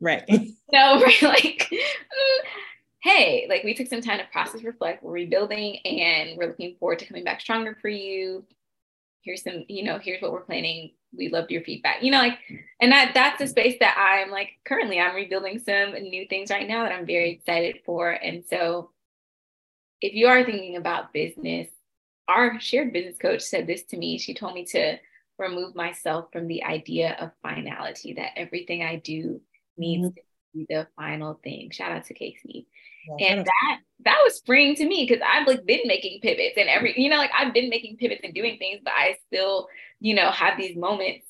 Right. 0.00 0.24
no, 0.72 1.02
right. 1.02 1.22
Like, 1.22 1.70
hey, 3.02 3.46
like 3.48 3.64
we 3.64 3.74
took 3.74 3.88
some 3.88 4.00
time 4.00 4.18
to 4.18 4.24
process, 4.32 4.62
reflect, 4.62 5.02
we're 5.02 5.12
rebuilding, 5.12 5.78
and 5.84 6.36
we're 6.36 6.48
looking 6.48 6.76
forward 6.78 6.98
to 7.00 7.06
coming 7.06 7.24
back 7.24 7.40
stronger 7.40 7.76
for 7.80 7.88
you. 7.88 8.44
Here's 9.22 9.42
some, 9.42 9.64
you 9.68 9.84
know, 9.84 9.98
here's 9.98 10.22
what 10.22 10.32
we're 10.32 10.40
planning. 10.40 10.92
We 11.16 11.28
loved 11.28 11.50
your 11.50 11.62
feedback. 11.62 12.02
You 12.02 12.12
know, 12.12 12.18
like, 12.18 12.38
and 12.80 12.92
that 12.92 13.12
that's 13.14 13.40
a 13.40 13.46
space 13.46 13.76
that 13.80 13.96
I'm 13.98 14.30
like 14.30 14.50
currently 14.64 15.00
I'm 15.00 15.14
rebuilding 15.14 15.58
some 15.58 15.92
new 15.92 16.26
things 16.28 16.50
right 16.50 16.68
now 16.68 16.82
that 16.82 16.92
I'm 16.92 17.06
very 17.06 17.30
excited 17.30 17.80
for. 17.84 18.10
And 18.10 18.44
so 18.48 18.90
if 20.00 20.14
you 20.14 20.26
are 20.26 20.44
thinking 20.44 20.76
about 20.76 21.12
business, 21.12 21.68
our 22.28 22.60
shared 22.60 22.92
business 22.92 23.16
coach 23.18 23.42
said 23.42 23.66
this 23.66 23.84
to 23.84 23.96
me. 23.96 24.18
She 24.18 24.34
told 24.34 24.54
me 24.54 24.64
to 24.66 24.98
remove 25.38 25.74
myself 25.74 26.26
from 26.32 26.46
the 26.46 26.64
idea 26.64 27.16
of 27.20 27.30
finality, 27.42 28.14
that 28.14 28.32
everything 28.36 28.82
I 28.82 28.96
do 28.96 29.40
needs 29.76 30.08
mm-hmm. 30.08 30.14
to 30.14 30.22
be 30.54 30.66
the 30.68 30.86
final 30.96 31.40
thing. 31.42 31.70
Shout 31.70 31.92
out 31.92 32.04
to 32.06 32.14
Casey. 32.14 32.66
Yeah, 33.18 33.26
and 33.26 33.46
that 33.46 33.78
that 34.04 34.18
was 34.22 34.42
freeing 34.44 34.74
to 34.76 34.86
me 34.86 35.06
because 35.08 35.22
I've 35.26 35.46
like 35.46 35.64
been 35.64 35.80
making 35.86 36.20
pivots 36.20 36.56
and 36.56 36.68
every, 36.68 37.00
you 37.00 37.08
know, 37.08 37.16
like 37.16 37.30
I've 37.36 37.54
been 37.54 37.70
making 37.70 37.96
pivots 37.96 38.20
and 38.22 38.34
doing 38.34 38.58
things, 38.58 38.80
but 38.84 38.92
I 38.92 39.16
still, 39.26 39.68
you 40.00 40.14
know, 40.14 40.30
have 40.30 40.58
these 40.58 40.76
moments 40.76 41.26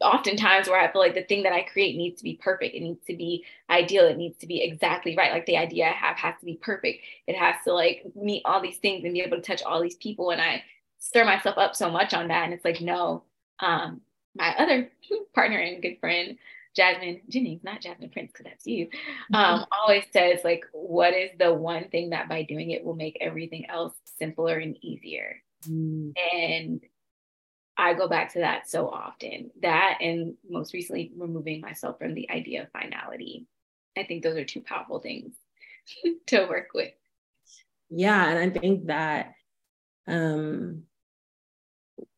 oftentimes 0.00 0.68
where 0.68 0.80
I 0.80 0.90
feel 0.92 1.00
like 1.00 1.14
the 1.14 1.22
thing 1.22 1.42
that 1.44 1.52
I 1.52 1.62
create 1.62 1.96
needs 1.96 2.18
to 2.18 2.24
be 2.24 2.38
perfect. 2.42 2.74
It 2.74 2.82
needs 2.82 3.04
to 3.06 3.16
be 3.16 3.44
ideal. 3.70 4.06
It 4.06 4.18
needs 4.18 4.38
to 4.38 4.46
be 4.46 4.62
exactly 4.62 5.16
right. 5.16 5.32
Like 5.32 5.46
the 5.46 5.56
idea 5.56 5.88
I 5.88 5.92
have 5.92 6.16
has 6.16 6.34
to 6.40 6.46
be 6.46 6.56
perfect. 6.56 7.02
It 7.26 7.36
has 7.36 7.56
to 7.64 7.72
like 7.72 8.04
meet 8.14 8.42
all 8.44 8.60
these 8.60 8.78
things 8.78 9.04
and 9.04 9.14
be 9.14 9.20
able 9.20 9.38
to 9.38 9.42
touch 9.42 9.62
all 9.62 9.82
these 9.82 9.96
people. 9.96 10.30
And 10.30 10.40
I 10.40 10.62
stir 10.98 11.24
myself 11.24 11.56
up 11.56 11.74
so 11.74 11.90
much 11.90 12.12
on 12.12 12.28
that. 12.28 12.44
And 12.44 12.52
it's 12.52 12.64
like, 12.64 12.80
no, 12.80 13.24
um, 13.60 14.02
my 14.34 14.54
other 14.58 14.90
partner 15.34 15.58
and 15.58 15.80
good 15.80 15.98
friend, 15.98 16.36
Jasmine 16.74 17.22
Jennings, 17.28 17.64
not 17.64 17.80
Jasmine 17.80 18.10
Prince, 18.10 18.32
because 18.32 18.44
that's 18.44 18.66
you, 18.66 18.88
um, 19.32 19.60
mm-hmm. 19.60 19.64
always 19.72 20.04
says 20.12 20.40
like, 20.44 20.64
what 20.72 21.14
is 21.14 21.30
the 21.38 21.54
one 21.54 21.88
thing 21.88 22.10
that 22.10 22.28
by 22.28 22.42
doing 22.42 22.70
it 22.70 22.84
will 22.84 22.94
make 22.94 23.16
everything 23.20 23.68
else 23.70 23.94
simpler 24.18 24.58
and 24.58 24.76
easier? 24.84 25.42
Mm. 25.66 26.12
And 26.34 26.80
I 27.76 27.94
go 27.94 28.08
back 28.08 28.32
to 28.32 28.40
that 28.40 28.68
so 28.68 28.88
often. 28.88 29.50
That 29.62 29.98
and 30.00 30.34
most 30.48 30.72
recently 30.72 31.12
removing 31.16 31.60
myself 31.60 31.98
from 31.98 32.14
the 32.14 32.30
idea 32.30 32.62
of 32.62 32.72
finality. 32.72 33.46
I 33.96 34.04
think 34.04 34.22
those 34.22 34.36
are 34.36 34.44
two 34.44 34.62
powerful 34.62 35.00
things 35.00 35.34
to 36.26 36.46
work 36.46 36.68
with. 36.74 36.92
Yeah, 37.90 38.28
and 38.28 38.38
I 38.38 38.58
think 38.58 38.86
that 38.86 39.32
um 40.08 40.82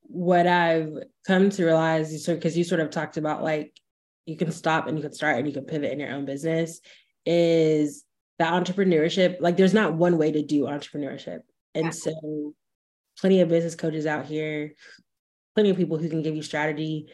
what 0.03 0.47
I've 0.47 0.95
come 1.27 1.51
to 1.51 1.65
realize 1.65 2.13
is 2.13 2.27
because 2.27 2.57
you 2.57 2.65
sort 2.65 2.81
of 2.81 2.91
talked 2.91 3.17
about 3.17 3.43
like 3.43 3.79
you 4.27 4.37
can 4.37 4.53
stop 4.53 4.87
and 4.87 4.97
you 4.97 5.03
can 5.03 5.13
start 5.13 5.37
and 5.37 5.47
you 5.47 5.53
can 5.53 5.65
pivot 5.65 5.93
in 5.93 6.01
your 6.01 6.13
own 6.13 6.25
business 6.25 6.81
is 7.27 8.05
that 8.39 8.53
entrepreneurship 8.53 9.37
like 9.41 9.57
there's 9.57 9.75
not 9.75 9.95
one 9.95 10.17
way 10.17 10.33
to 10.33 10.43
do 10.43 10.65
entrepreneurship 10.65 11.41
and 11.75 11.87
yeah. 11.87 11.91
so 11.91 12.55
plenty 13.19 13.41
of 13.41 13.49
business 13.49 13.75
coaches 13.75 14.07
out 14.07 14.27
here 14.27 14.75
plenty 15.59 15.71
of 15.71 15.77
people 15.77 15.99
who 15.99 16.09
can 16.09 16.23
give 16.23 16.37
you 16.37 16.43
strategy 16.43 17.09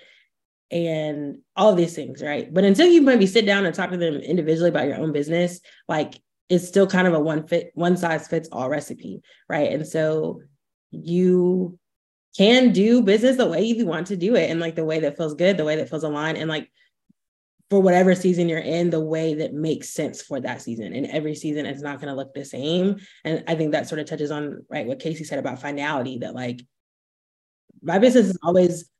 and 0.70 1.38
all 1.56 1.74
these 1.74 1.94
things, 1.94 2.22
right? 2.22 2.52
But 2.52 2.64
until 2.64 2.86
you 2.86 3.00
maybe 3.00 3.26
sit 3.26 3.46
down 3.46 3.64
and 3.64 3.74
talk 3.74 3.88
to 3.88 3.96
them 3.96 4.16
individually 4.16 4.68
about 4.68 4.86
your 4.86 4.98
own 4.98 5.12
business, 5.12 5.60
like 5.88 6.20
it's 6.50 6.68
still 6.68 6.86
kind 6.86 7.08
of 7.08 7.14
a 7.14 7.20
one 7.20 7.46
fit, 7.46 7.70
one 7.72 7.96
size 7.96 8.28
fits 8.28 8.50
all 8.52 8.68
recipe, 8.68 9.22
right? 9.48 9.72
And 9.72 9.88
so 9.88 10.42
you 10.90 11.78
can 12.36 12.72
do 12.72 13.00
business 13.00 13.38
the 13.38 13.48
way 13.48 13.62
you 13.62 13.86
want 13.86 14.08
to 14.08 14.16
do 14.16 14.34
it 14.34 14.50
and 14.50 14.60
like 14.60 14.74
the 14.74 14.84
way 14.84 15.00
that 15.00 15.16
feels 15.16 15.34
good, 15.34 15.56
the 15.56 15.64
way 15.64 15.76
that 15.76 15.88
feels 15.88 16.04
aligned, 16.04 16.36
and 16.36 16.50
like 16.50 16.70
for 17.70 17.80
whatever 17.80 18.14
season 18.14 18.46
you're 18.46 18.58
in, 18.58 18.90
the 18.90 19.00
way 19.00 19.36
that 19.36 19.54
makes 19.54 19.88
sense 19.88 20.20
for 20.20 20.38
that 20.38 20.60
season. 20.60 20.92
And 20.92 21.06
every 21.06 21.34
season 21.34 21.64
is 21.64 21.80
not 21.80 21.98
going 21.98 22.12
to 22.12 22.14
look 22.14 22.34
the 22.34 22.44
same. 22.44 22.98
And 23.24 23.42
I 23.48 23.54
think 23.54 23.72
that 23.72 23.88
sort 23.88 24.00
of 24.00 24.06
touches 24.06 24.30
on 24.30 24.66
right 24.68 24.86
what 24.86 25.00
Casey 25.00 25.24
said 25.24 25.38
about 25.38 25.62
finality 25.62 26.18
that 26.18 26.34
like 26.34 26.60
my 27.84 27.98
business 27.98 28.26
is 28.26 28.38
always 28.42 28.90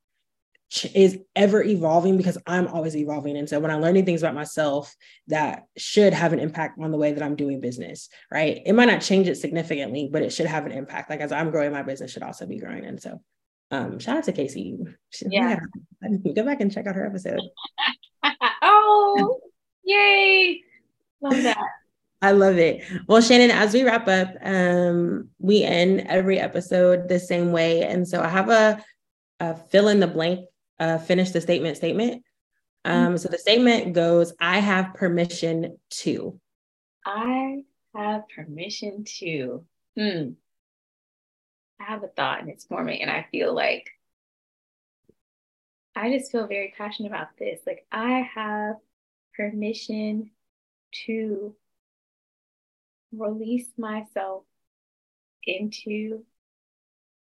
is 0.95 1.19
ever 1.37 1.63
evolving 1.63 2.17
because 2.17 2.39
I'm 2.47 2.67
always 2.67 2.97
evolving. 2.97 3.37
And 3.37 3.49
so 3.49 3.61
when 3.61 3.71
I'm 3.71 3.81
learning 3.81 4.07
things 4.07 4.23
about 4.23 4.35
myself 4.35 4.95
that 5.29 5.65
should 5.77 6.13
have 6.13 6.33
an 6.33 6.41
impact 6.41 6.79
on 6.81 6.91
the 6.91 6.97
way 6.97 7.13
that 7.13 7.23
I'm 7.23 7.37
doing 7.37 7.61
business, 7.61 8.09
right? 8.33 8.61
It 8.65 8.73
might 8.73 8.87
not 8.87 9.01
change 9.01 9.29
it 9.29 9.37
significantly, 9.37 10.09
but 10.11 10.23
it 10.23 10.33
should 10.33 10.47
have 10.47 10.67
an 10.67 10.73
impact. 10.73 11.11
Like 11.11 11.21
as 11.21 11.33
I'm 11.33 11.51
growing, 11.51 11.73
my 11.73 11.83
business 11.83 12.11
should 12.11 12.23
also 12.23 12.47
be 12.47 12.59
growing. 12.59 12.85
And 12.85 13.01
so 13.01 13.21
um, 13.71 13.99
shout 13.99 14.19
out 14.19 14.25
to 14.25 14.33
Casey. 14.33 14.79
Yeah. 15.23 15.61
Go 16.35 16.45
back 16.45 16.61
and 16.61 16.73
check 16.73 16.87
out 16.87 16.97
her 16.97 17.07
episode. 17.07 17.41
oh, 18.63 19.41
yay. 19.85 20.63
Love 21.21 21.43
that. 21.43 21.59
I 22.25 22.31
love 22.31 22.57
it. 22.57 22.83
Well, 23.07 23.21
Shannon, 23.21 23.51
as 23.51 23.75
we 23.75 23.83
wrap 23.83 24.09
up, 24.09 24.35
um, 24.43 25.29
we 25.39 25.63
end 25.63 26.07
every 26.09 26.39
episode 26.39 27.07
the 27.07 27.21
same 27.21 27.53
way. 27.53 27.83
And 27.83 28.09
so 28.09 28.23
I 28.23 28.29
have 28.29 28.49
a, 28.49 28.83
a 29.41 29.55
fill 29.55 29.89
in 29.89 30.01
the 30.01 30.07
blank, 30.07 30.49
uh, 30.81 30.97
finish 30.97 31.33
the 31.33 31.43
statement 31.43 31.77
statement. 31.77 32.23
Um, 32.87 33.09
mm-hmm. 33.09 33.17
So 33.19 33.29
the 33.29 33.37
statement 33.37 33.93
goes, 33.93 34.33
I 34.41 34.61
have 34.61 34.95
permission 34.95 35.77
to. 36.01 36.41
I 37.05 37.59
have 37.95 38.23
permission 38.35 39.05
to, 39.19 39.67
hmm, 39.95 40.31
I 41.79 41.85
have 41.85 42.05
a 42.05 42.09
thought 42.09 42.41
and 42.41 42.49
it's 42.49 42.65
forming, 42.65 43.03
and 43.03 43.11
I 43.11 43.27
feel 43.31 43.55
like 43.55 43.91
I 45.95 46.11
just 46.11 46.33
feel 46.33 46.47
very 46.47 46.73
passionate 46.75 47.11
about 47.11 47.37
this. 47.39 47.61
Like, 47.67 47.85
I 47.93 48.27
have 48.35 48.77
permission 49.37 50.31
to 51.05 51.55
release 53.19 53.69
myself 53.79 54.45
into 55.47 56.25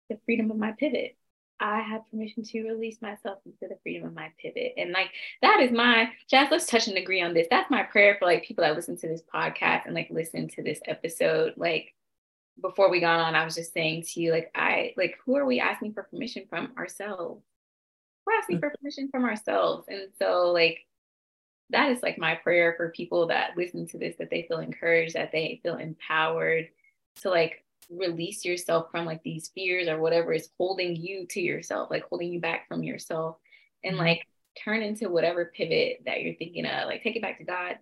the 0.08 0.18
freedom 0.24 0.50
of 0.50 0.56
my 0.56 0.72
pivot. 0.72 1.16
I 1.58 1.80
have 1.80 2.08
permission 2.10 2.42
to 2.44 2.62
release 2.64 3.00
myself 3.00 3.38
into 3.46 3.66
the 3.68 3.78
freedom 3.82 4.06
of 4.06 4.14
my 4.14 4.30
pivot. 4.38 4.74
And 4.76 4.92
like 4.92 5.10
that 5.42 5.60
is 5.60 5.72
my 5.72 6.10
Jazz, 6.28 6.48
let's 6.50 6.66
touch 6.66 6.86
and 6.88 6.98
agree 6.98 7.22
on 7.22 7.34
this. 7.34 7.46
That's 7.50 7.70
my 7.70 7.82
prayer 7.82 8.16
for 8.18 8.26
like 8.26 8.44
people 8.44 8.62
that 8.62 8.76
listen 8.76 8.96
to 8.98 9.08
this 9.08 9.22
podcast 9.22 9.86
and 9.86 9.94
like 9.94 10.08
listen 10.10 10.48
to 10.48 10.62
this 10.62 10.80
episode. 10.86 11.54
Like 11.56 11.94
before 12.60 12.90
we 12.90 13.00
got 13.00 13.20
on, 13.20 13.34
I 13.34 13.44
was 13.44 13.54
just 13.54 13.72
saying 13.72 14.04
to 14.12 14.20
you, 14.20 14.32
like, 14.32 14.50
I 14.54 14.92
like 14.96 15.16
who 15.24 15.36
are 15.36 15.46
we 15.46 15.60
asking 15.60 15.94
for 15.94 16.02
permission 16.02 16.44
from 16.48 16.72
ourselves? 16.76 17.42
We're 18.26 18.34
asking 18.34 18.60
for 18.60 18.68
mm-hmm. 18.68 18.82
permission 18.82 19.08
from 19.10 19.24
ourselves. 19.24 19.86
And 19.88 20.08
so 20.18 20.52
like 20.52 20.80
that 21.70 21.90
is 21.90 22.02
like 22.02 22.18
my 22.18 22.34
prayer 22.34 22.74
for 22.76 22.90
people 22.90 23.26
that 23.28 23.56
listen 23.56 23.86
to 23.88 23.98
this, 23.98 24.16
that 24.18 24.30
they 24.30 24.42
feel 24.48 24.58
encouraged, 24.58 25.14
that 25.14 25.32
they 25.32 25.60
feel 25.62 25.76
empowered 25.76 26.68
to 27.22 27.30
like 27.30 27.64
release 27.90 28.44
yourself 28.44 28.90
from 28.90 29.04
like 29.04 29.22
these 29.22 29.48
fears 29.54 29.88
or 29.88 29.98
whatever 29.98 30.32
is 30.32 30.48
holding 30.58 30.96
you 30.96 31.26
to 31.26 31.40
yourself, 31.40 31.90
like 31.90 32.04
holding 32.08 32.32
you 32.32 32.40
back 32.40 32.68
from 32.68 32.82
yourself, 32.82 33.36
and 33.84 33.94
mm-hmm. 33.94 34.04
like 34.04 34.26
turn 34.62 34.82
into 34.82 35.08
whatever 35.08 35.52
pivot 35.54 36.02
that 36.06 36.22
you're 36.22 36.34
thinking 36.34 36.66
of, 36.66 36.86
like 36.86 37.02
take 37.02 37.16
it 37.16 37.22
back 37.22 37.38
to 37.38 37.44
God, 37.44 37.78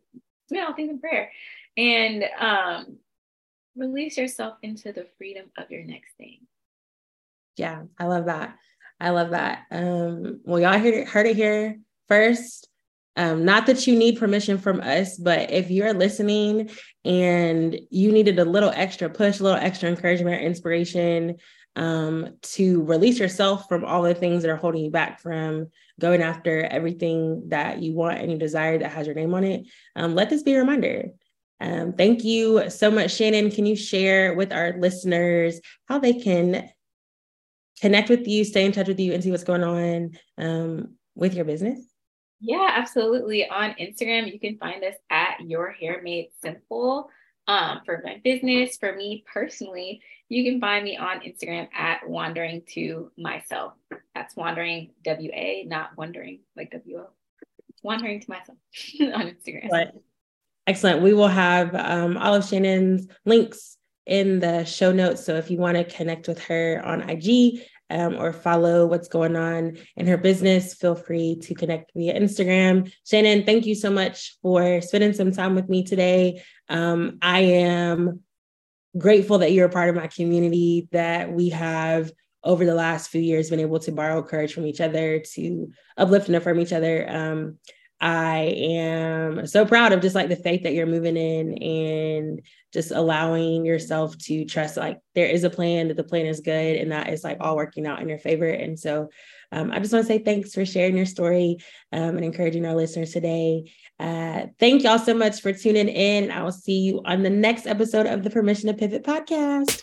submit 0.48 0.66
all 0.66 0.74
things 0.74 0.90
in 0.90 0.98
prayer, 0.98 1.30
and 1.76 2.24
um, 2.38 2.96
release 3.76 4.16
yourself 4.16 4.56
into 4.62 4.92
the 4.92 5.06
freedom 5.18 5.46
of 5.58 5.70
your 5.70 5.84
next 5.84 6.16
thing. 6.16 6.40
Yeah, 7.56 7.82
I 7.98 8.06
love 8.06 8.26
that. 8.26 8.56
I 9.00 9.10
love 9.10 9.30
that. 9.30 9.64
Um, 9.70 10.40
well, 10.44 10.60
y'all 10.60 10.78
heard 10.78 10.94
it, 10.94 11.08
heard 11.08 11.26
it 11.26 11.36
here 11.36 11.78
first. 12.08 12.68
Um, 13.16 13.44
not 13.44 13.66
that 13.66 13.86
you 13.86 13.96
need 13.96 14.18
permission 14.18 14.58
from 14.58 14.80
us, 14.80 15.16
but 15.16 15.50
if 15.50 15.70
you're 15.70 15.94
listening 15.94 16.70
and 17.04 17.78
you 17.90 18.10
needed 18.10 18.38
a 18.38 18.44
little 18.44 18.72
extra 18.74 19.08
push, 19.08 19.38
a 19.38 19.44
little 19.44 19.58
extra 19.58 19.88
encouragement 19.88 20.42
inspiration 20.42 21.36
um, 21.76 22.36
to 22.42 22.82
release 22.82 23.18
yourself 23.18 23.68
from 23.68 23.84
all 23.84 24.02
the 24.02 24.14
things 24.14 24.42
that 24.42 24.50
are 24.50 24.56
holding 24.56 24.84
you 24.84 24.90
back 24.90 25.20
from 25.20 25.68
going 26.00 26.22
after 26.22 26.64
everything 26.64 27.48
that 27.48 27.82
you 27.82 27.94
want 27.94 28.18
and 28.18 28.30
you 28.30 28.38
desire 28.38 28.78
that 28.78 28.92
has 28.92 29.06
your 29.06 29.14
name 29.14 29.34
on 29.34 29.44
it, 29.44 29.66
um, 29.96 30.14
let 30.14 30.30
this 30.30 30.42
be 30.42 30.54
a 30.54 30.58
reminder. 30.58 31.10
Um, 31.60 31.92
thank 31.92 32.24
you 32.24 32.68
so 32.68 32.90
much, 32.90 33.14
Shannon. 33.14 33.50
Can 33.50 33.64
you 33.64 33.76
share 33.76 34.34
with 34.34 34.52
our 34.52 34.76
listeners 34.78 35.60
how 35.88 35.98
they 35.98 36.14
can 36.14 36.68
connect 37.80 38.08
with 38.08 38.26
you, 38.26 38.44
stay 38.44 38.64
in 38.64 38.72
touch 38.72 38.88
with 38.88 39.00
you, 39.00 39.12
and 39.12 39.22
see 39.22 39.30
what's 39.30 39.44
going 39.44 39.62
on 39.62 40.18
um, 40.36 40.94
with 41.14 41.34
your 41.34 41.44
business? 41.44 41.93
Yeah, 42.46 42.68
absolutely. 42.74 43.48
On 43.48 43.70
Instagram, 43.80 44.30
you 44.30 44.38
can 44.38 44.58
find 44.58 44.84
us 44.84 44.94
at 45.08 45.40
Your 45.40 45.70
Hair 45.70 46.02
Made 46.02 46.28
Simple. 46.42 47.08
Um, 47.46 47.80
for 47.86 48.02
my 48.04 48.20
business, 48.22 48.76
for 48.76 48.94
me 48.94 49.24
personally, 49.32 50.02
you 50.28 50.44
can 50.44 50.60
find 50.60 50.84
me 50.84 50.98
on 50.98 51.20
Instagram 51.20 51.68
at 51.74 52.06
Wandering 52.06 52.62
to 52.72 53.10
Myself. 53.16 53.72
That's 54.14 54.36
Wandering 54.36 54.90
W 55.04 55.30
A, 55.32 55.64
not 55.66 55.90
Wondering 55.96 56.40
like 56.54 56.70
W 56.72 56.98
O. 56.98 57.06
Wandering 57.82 58.20
to 58.20 58.30
Myself 58.30 58.58
on 59.00 59.34
Instagram. 59.34 59.70
But, 59.70 59.94
excellent. 60.66 61.02
We 61.02 61.14
will 61.14 61.28
have 61.28 61.74
um, 61.74 62.18
all 62.18 62.34
of 62.34 62.46
Shannon's 62.46 63.08
links 63.24 63.78
in 64.04 64.40
the 64.40 64.64
show 64.64 64.92
notes. 64.92 65.24
So 65.24 65.36
if 65.36 65.50
you 65.50 65.56
want 65.56 65.78
to 65.78 65.84
connect 65.84 66.28
with 66.28 66.42
her 66.44 66.82
on 66.84 67.08
IG, 67.08 67.60
um, 67.90 68.16
or 68.16 68.32
follow 68.32 68.86
what's 68.86 69.08
going 69.08 69.36
on 69.36 69.76
in 69.96 70.06
her 70.06 70.16
business, 70.16 70.74
feel 70.74 70.94
free 70.94 71.36
to 71.42 71.54
connect 71.54 71.92
via 71.94 72.18
Instagram. 72.18 72.92
Shannon, 73.06 73.44
thank 73.44 73.66
you 73.66 73.74
so 73.74 73.90
much 73.90 74.36
for 74.42 74.80
spending 74.80 75.12
some 75.12 75.32
time 75.32 75.54
with 75.54 75.68
me 75.68 75.84
today. 75.84 76.42
Um, 76.68 77.18
I 77.20 77.40
am 77.40 78.20
grateful 78.96 79.38
that 79.38 79.52
you're 79.52 79.66
a 79.66 79.70
part 79.70 79.90
of 79.90 79.96
my 79.96 80.06
community, 80.06 80.88
that 80.92 81.32
we 81.32 81.50
have 81.50 82.12
over 82.42 82.64
the 82.64 82.74
last 82.74 83.10
few 83.10 83.20
years 83.20 83.50
been 83.50 83.60
able 83.60 83.80
to 83.80 83.92
borrow 83.92 84.22
courage 84.22 84.52
from 84.52 84.66
each 84.66 84.80
other, 84.80 85.20
to 85.20 85.70
uplift 85.96 86.28
and 86.28 86.36
affirm 86.36 86.60
each 86.60 86.72
other. 86.72 87.08
Um, 87.08 87.58
I 88.00 88.54
am 88.58 89.46
so 89.46 89.64
proud 89.64 89.92
of 89.92 90.02
just 90.02 90.14
like 90.14 90.28
the 90.28 90.36
faith 90.36 90.64
that 90.64 90.74
you're 90.74 90.86
moving 90.86 91.16
in 91.16 91.54
and 91.62 92.42
just 92.74 92.90
allowing 92.90 93.64
yourself 93.64 94.18
to 94.18 94.44
trust 94.44 94.76
like 94.76 94.98
there 95.14 95.28
is 95.28 95.44
a 95.44 95.50
plan, 95.50 95.88
that 95.88 95.96
the 95.96 96.04
plan 96.04 96.26
is 96.26 96.40
good, 96.40 96.76
and 96.76 96.92
that 96.92 97.08
is 97.08 97.24
like 97.24 97.38
all 97.40 97.56
working 97.56 97.86
out 97.86 98.02
in 98.02 98.08
your 98.08 98.18
favor. 98.18 98.48
And 98.48 98.78
so 98.78 99.08
um, 99.52 99.70
I 99.70 99.78
just 99.78 99.92
want 99.92 100.06
to 100.06 100.12
say 100.12 100.18
thanks 100.18 100.52
for 100.52 100.66
sharing 100.66 100.96
your 100.96 101.06
story 101.06 101.58
um, 101.92 102.16
and 102.16 102.24
encouraging 102.24 102.66
our 102.66 102.74
listeners 102.74 103.12
today. 103.12 103.72
Uh, 104.00 104.46
thank 104.58 104.82
y'all 104.82 104.98
so 104.98 105.14
much 105.14 105.40
for 105.40 105.52
tuning 105.52 105.88
in. 105.88 106.32
I 106.32 106.42
will 106.42 106.50
see 106.50 106.80
you 106.80 107.00
on 107.04 107.22
the 107.22 107.30
next 107.30 107.66
episode 107.66 108.06
of 108.06 108.24
the 108.24 108.30
Permission 108.30 108.66
to 108.66 108.74
Pivot 108.74 109.04
podcast. 109.04 109.82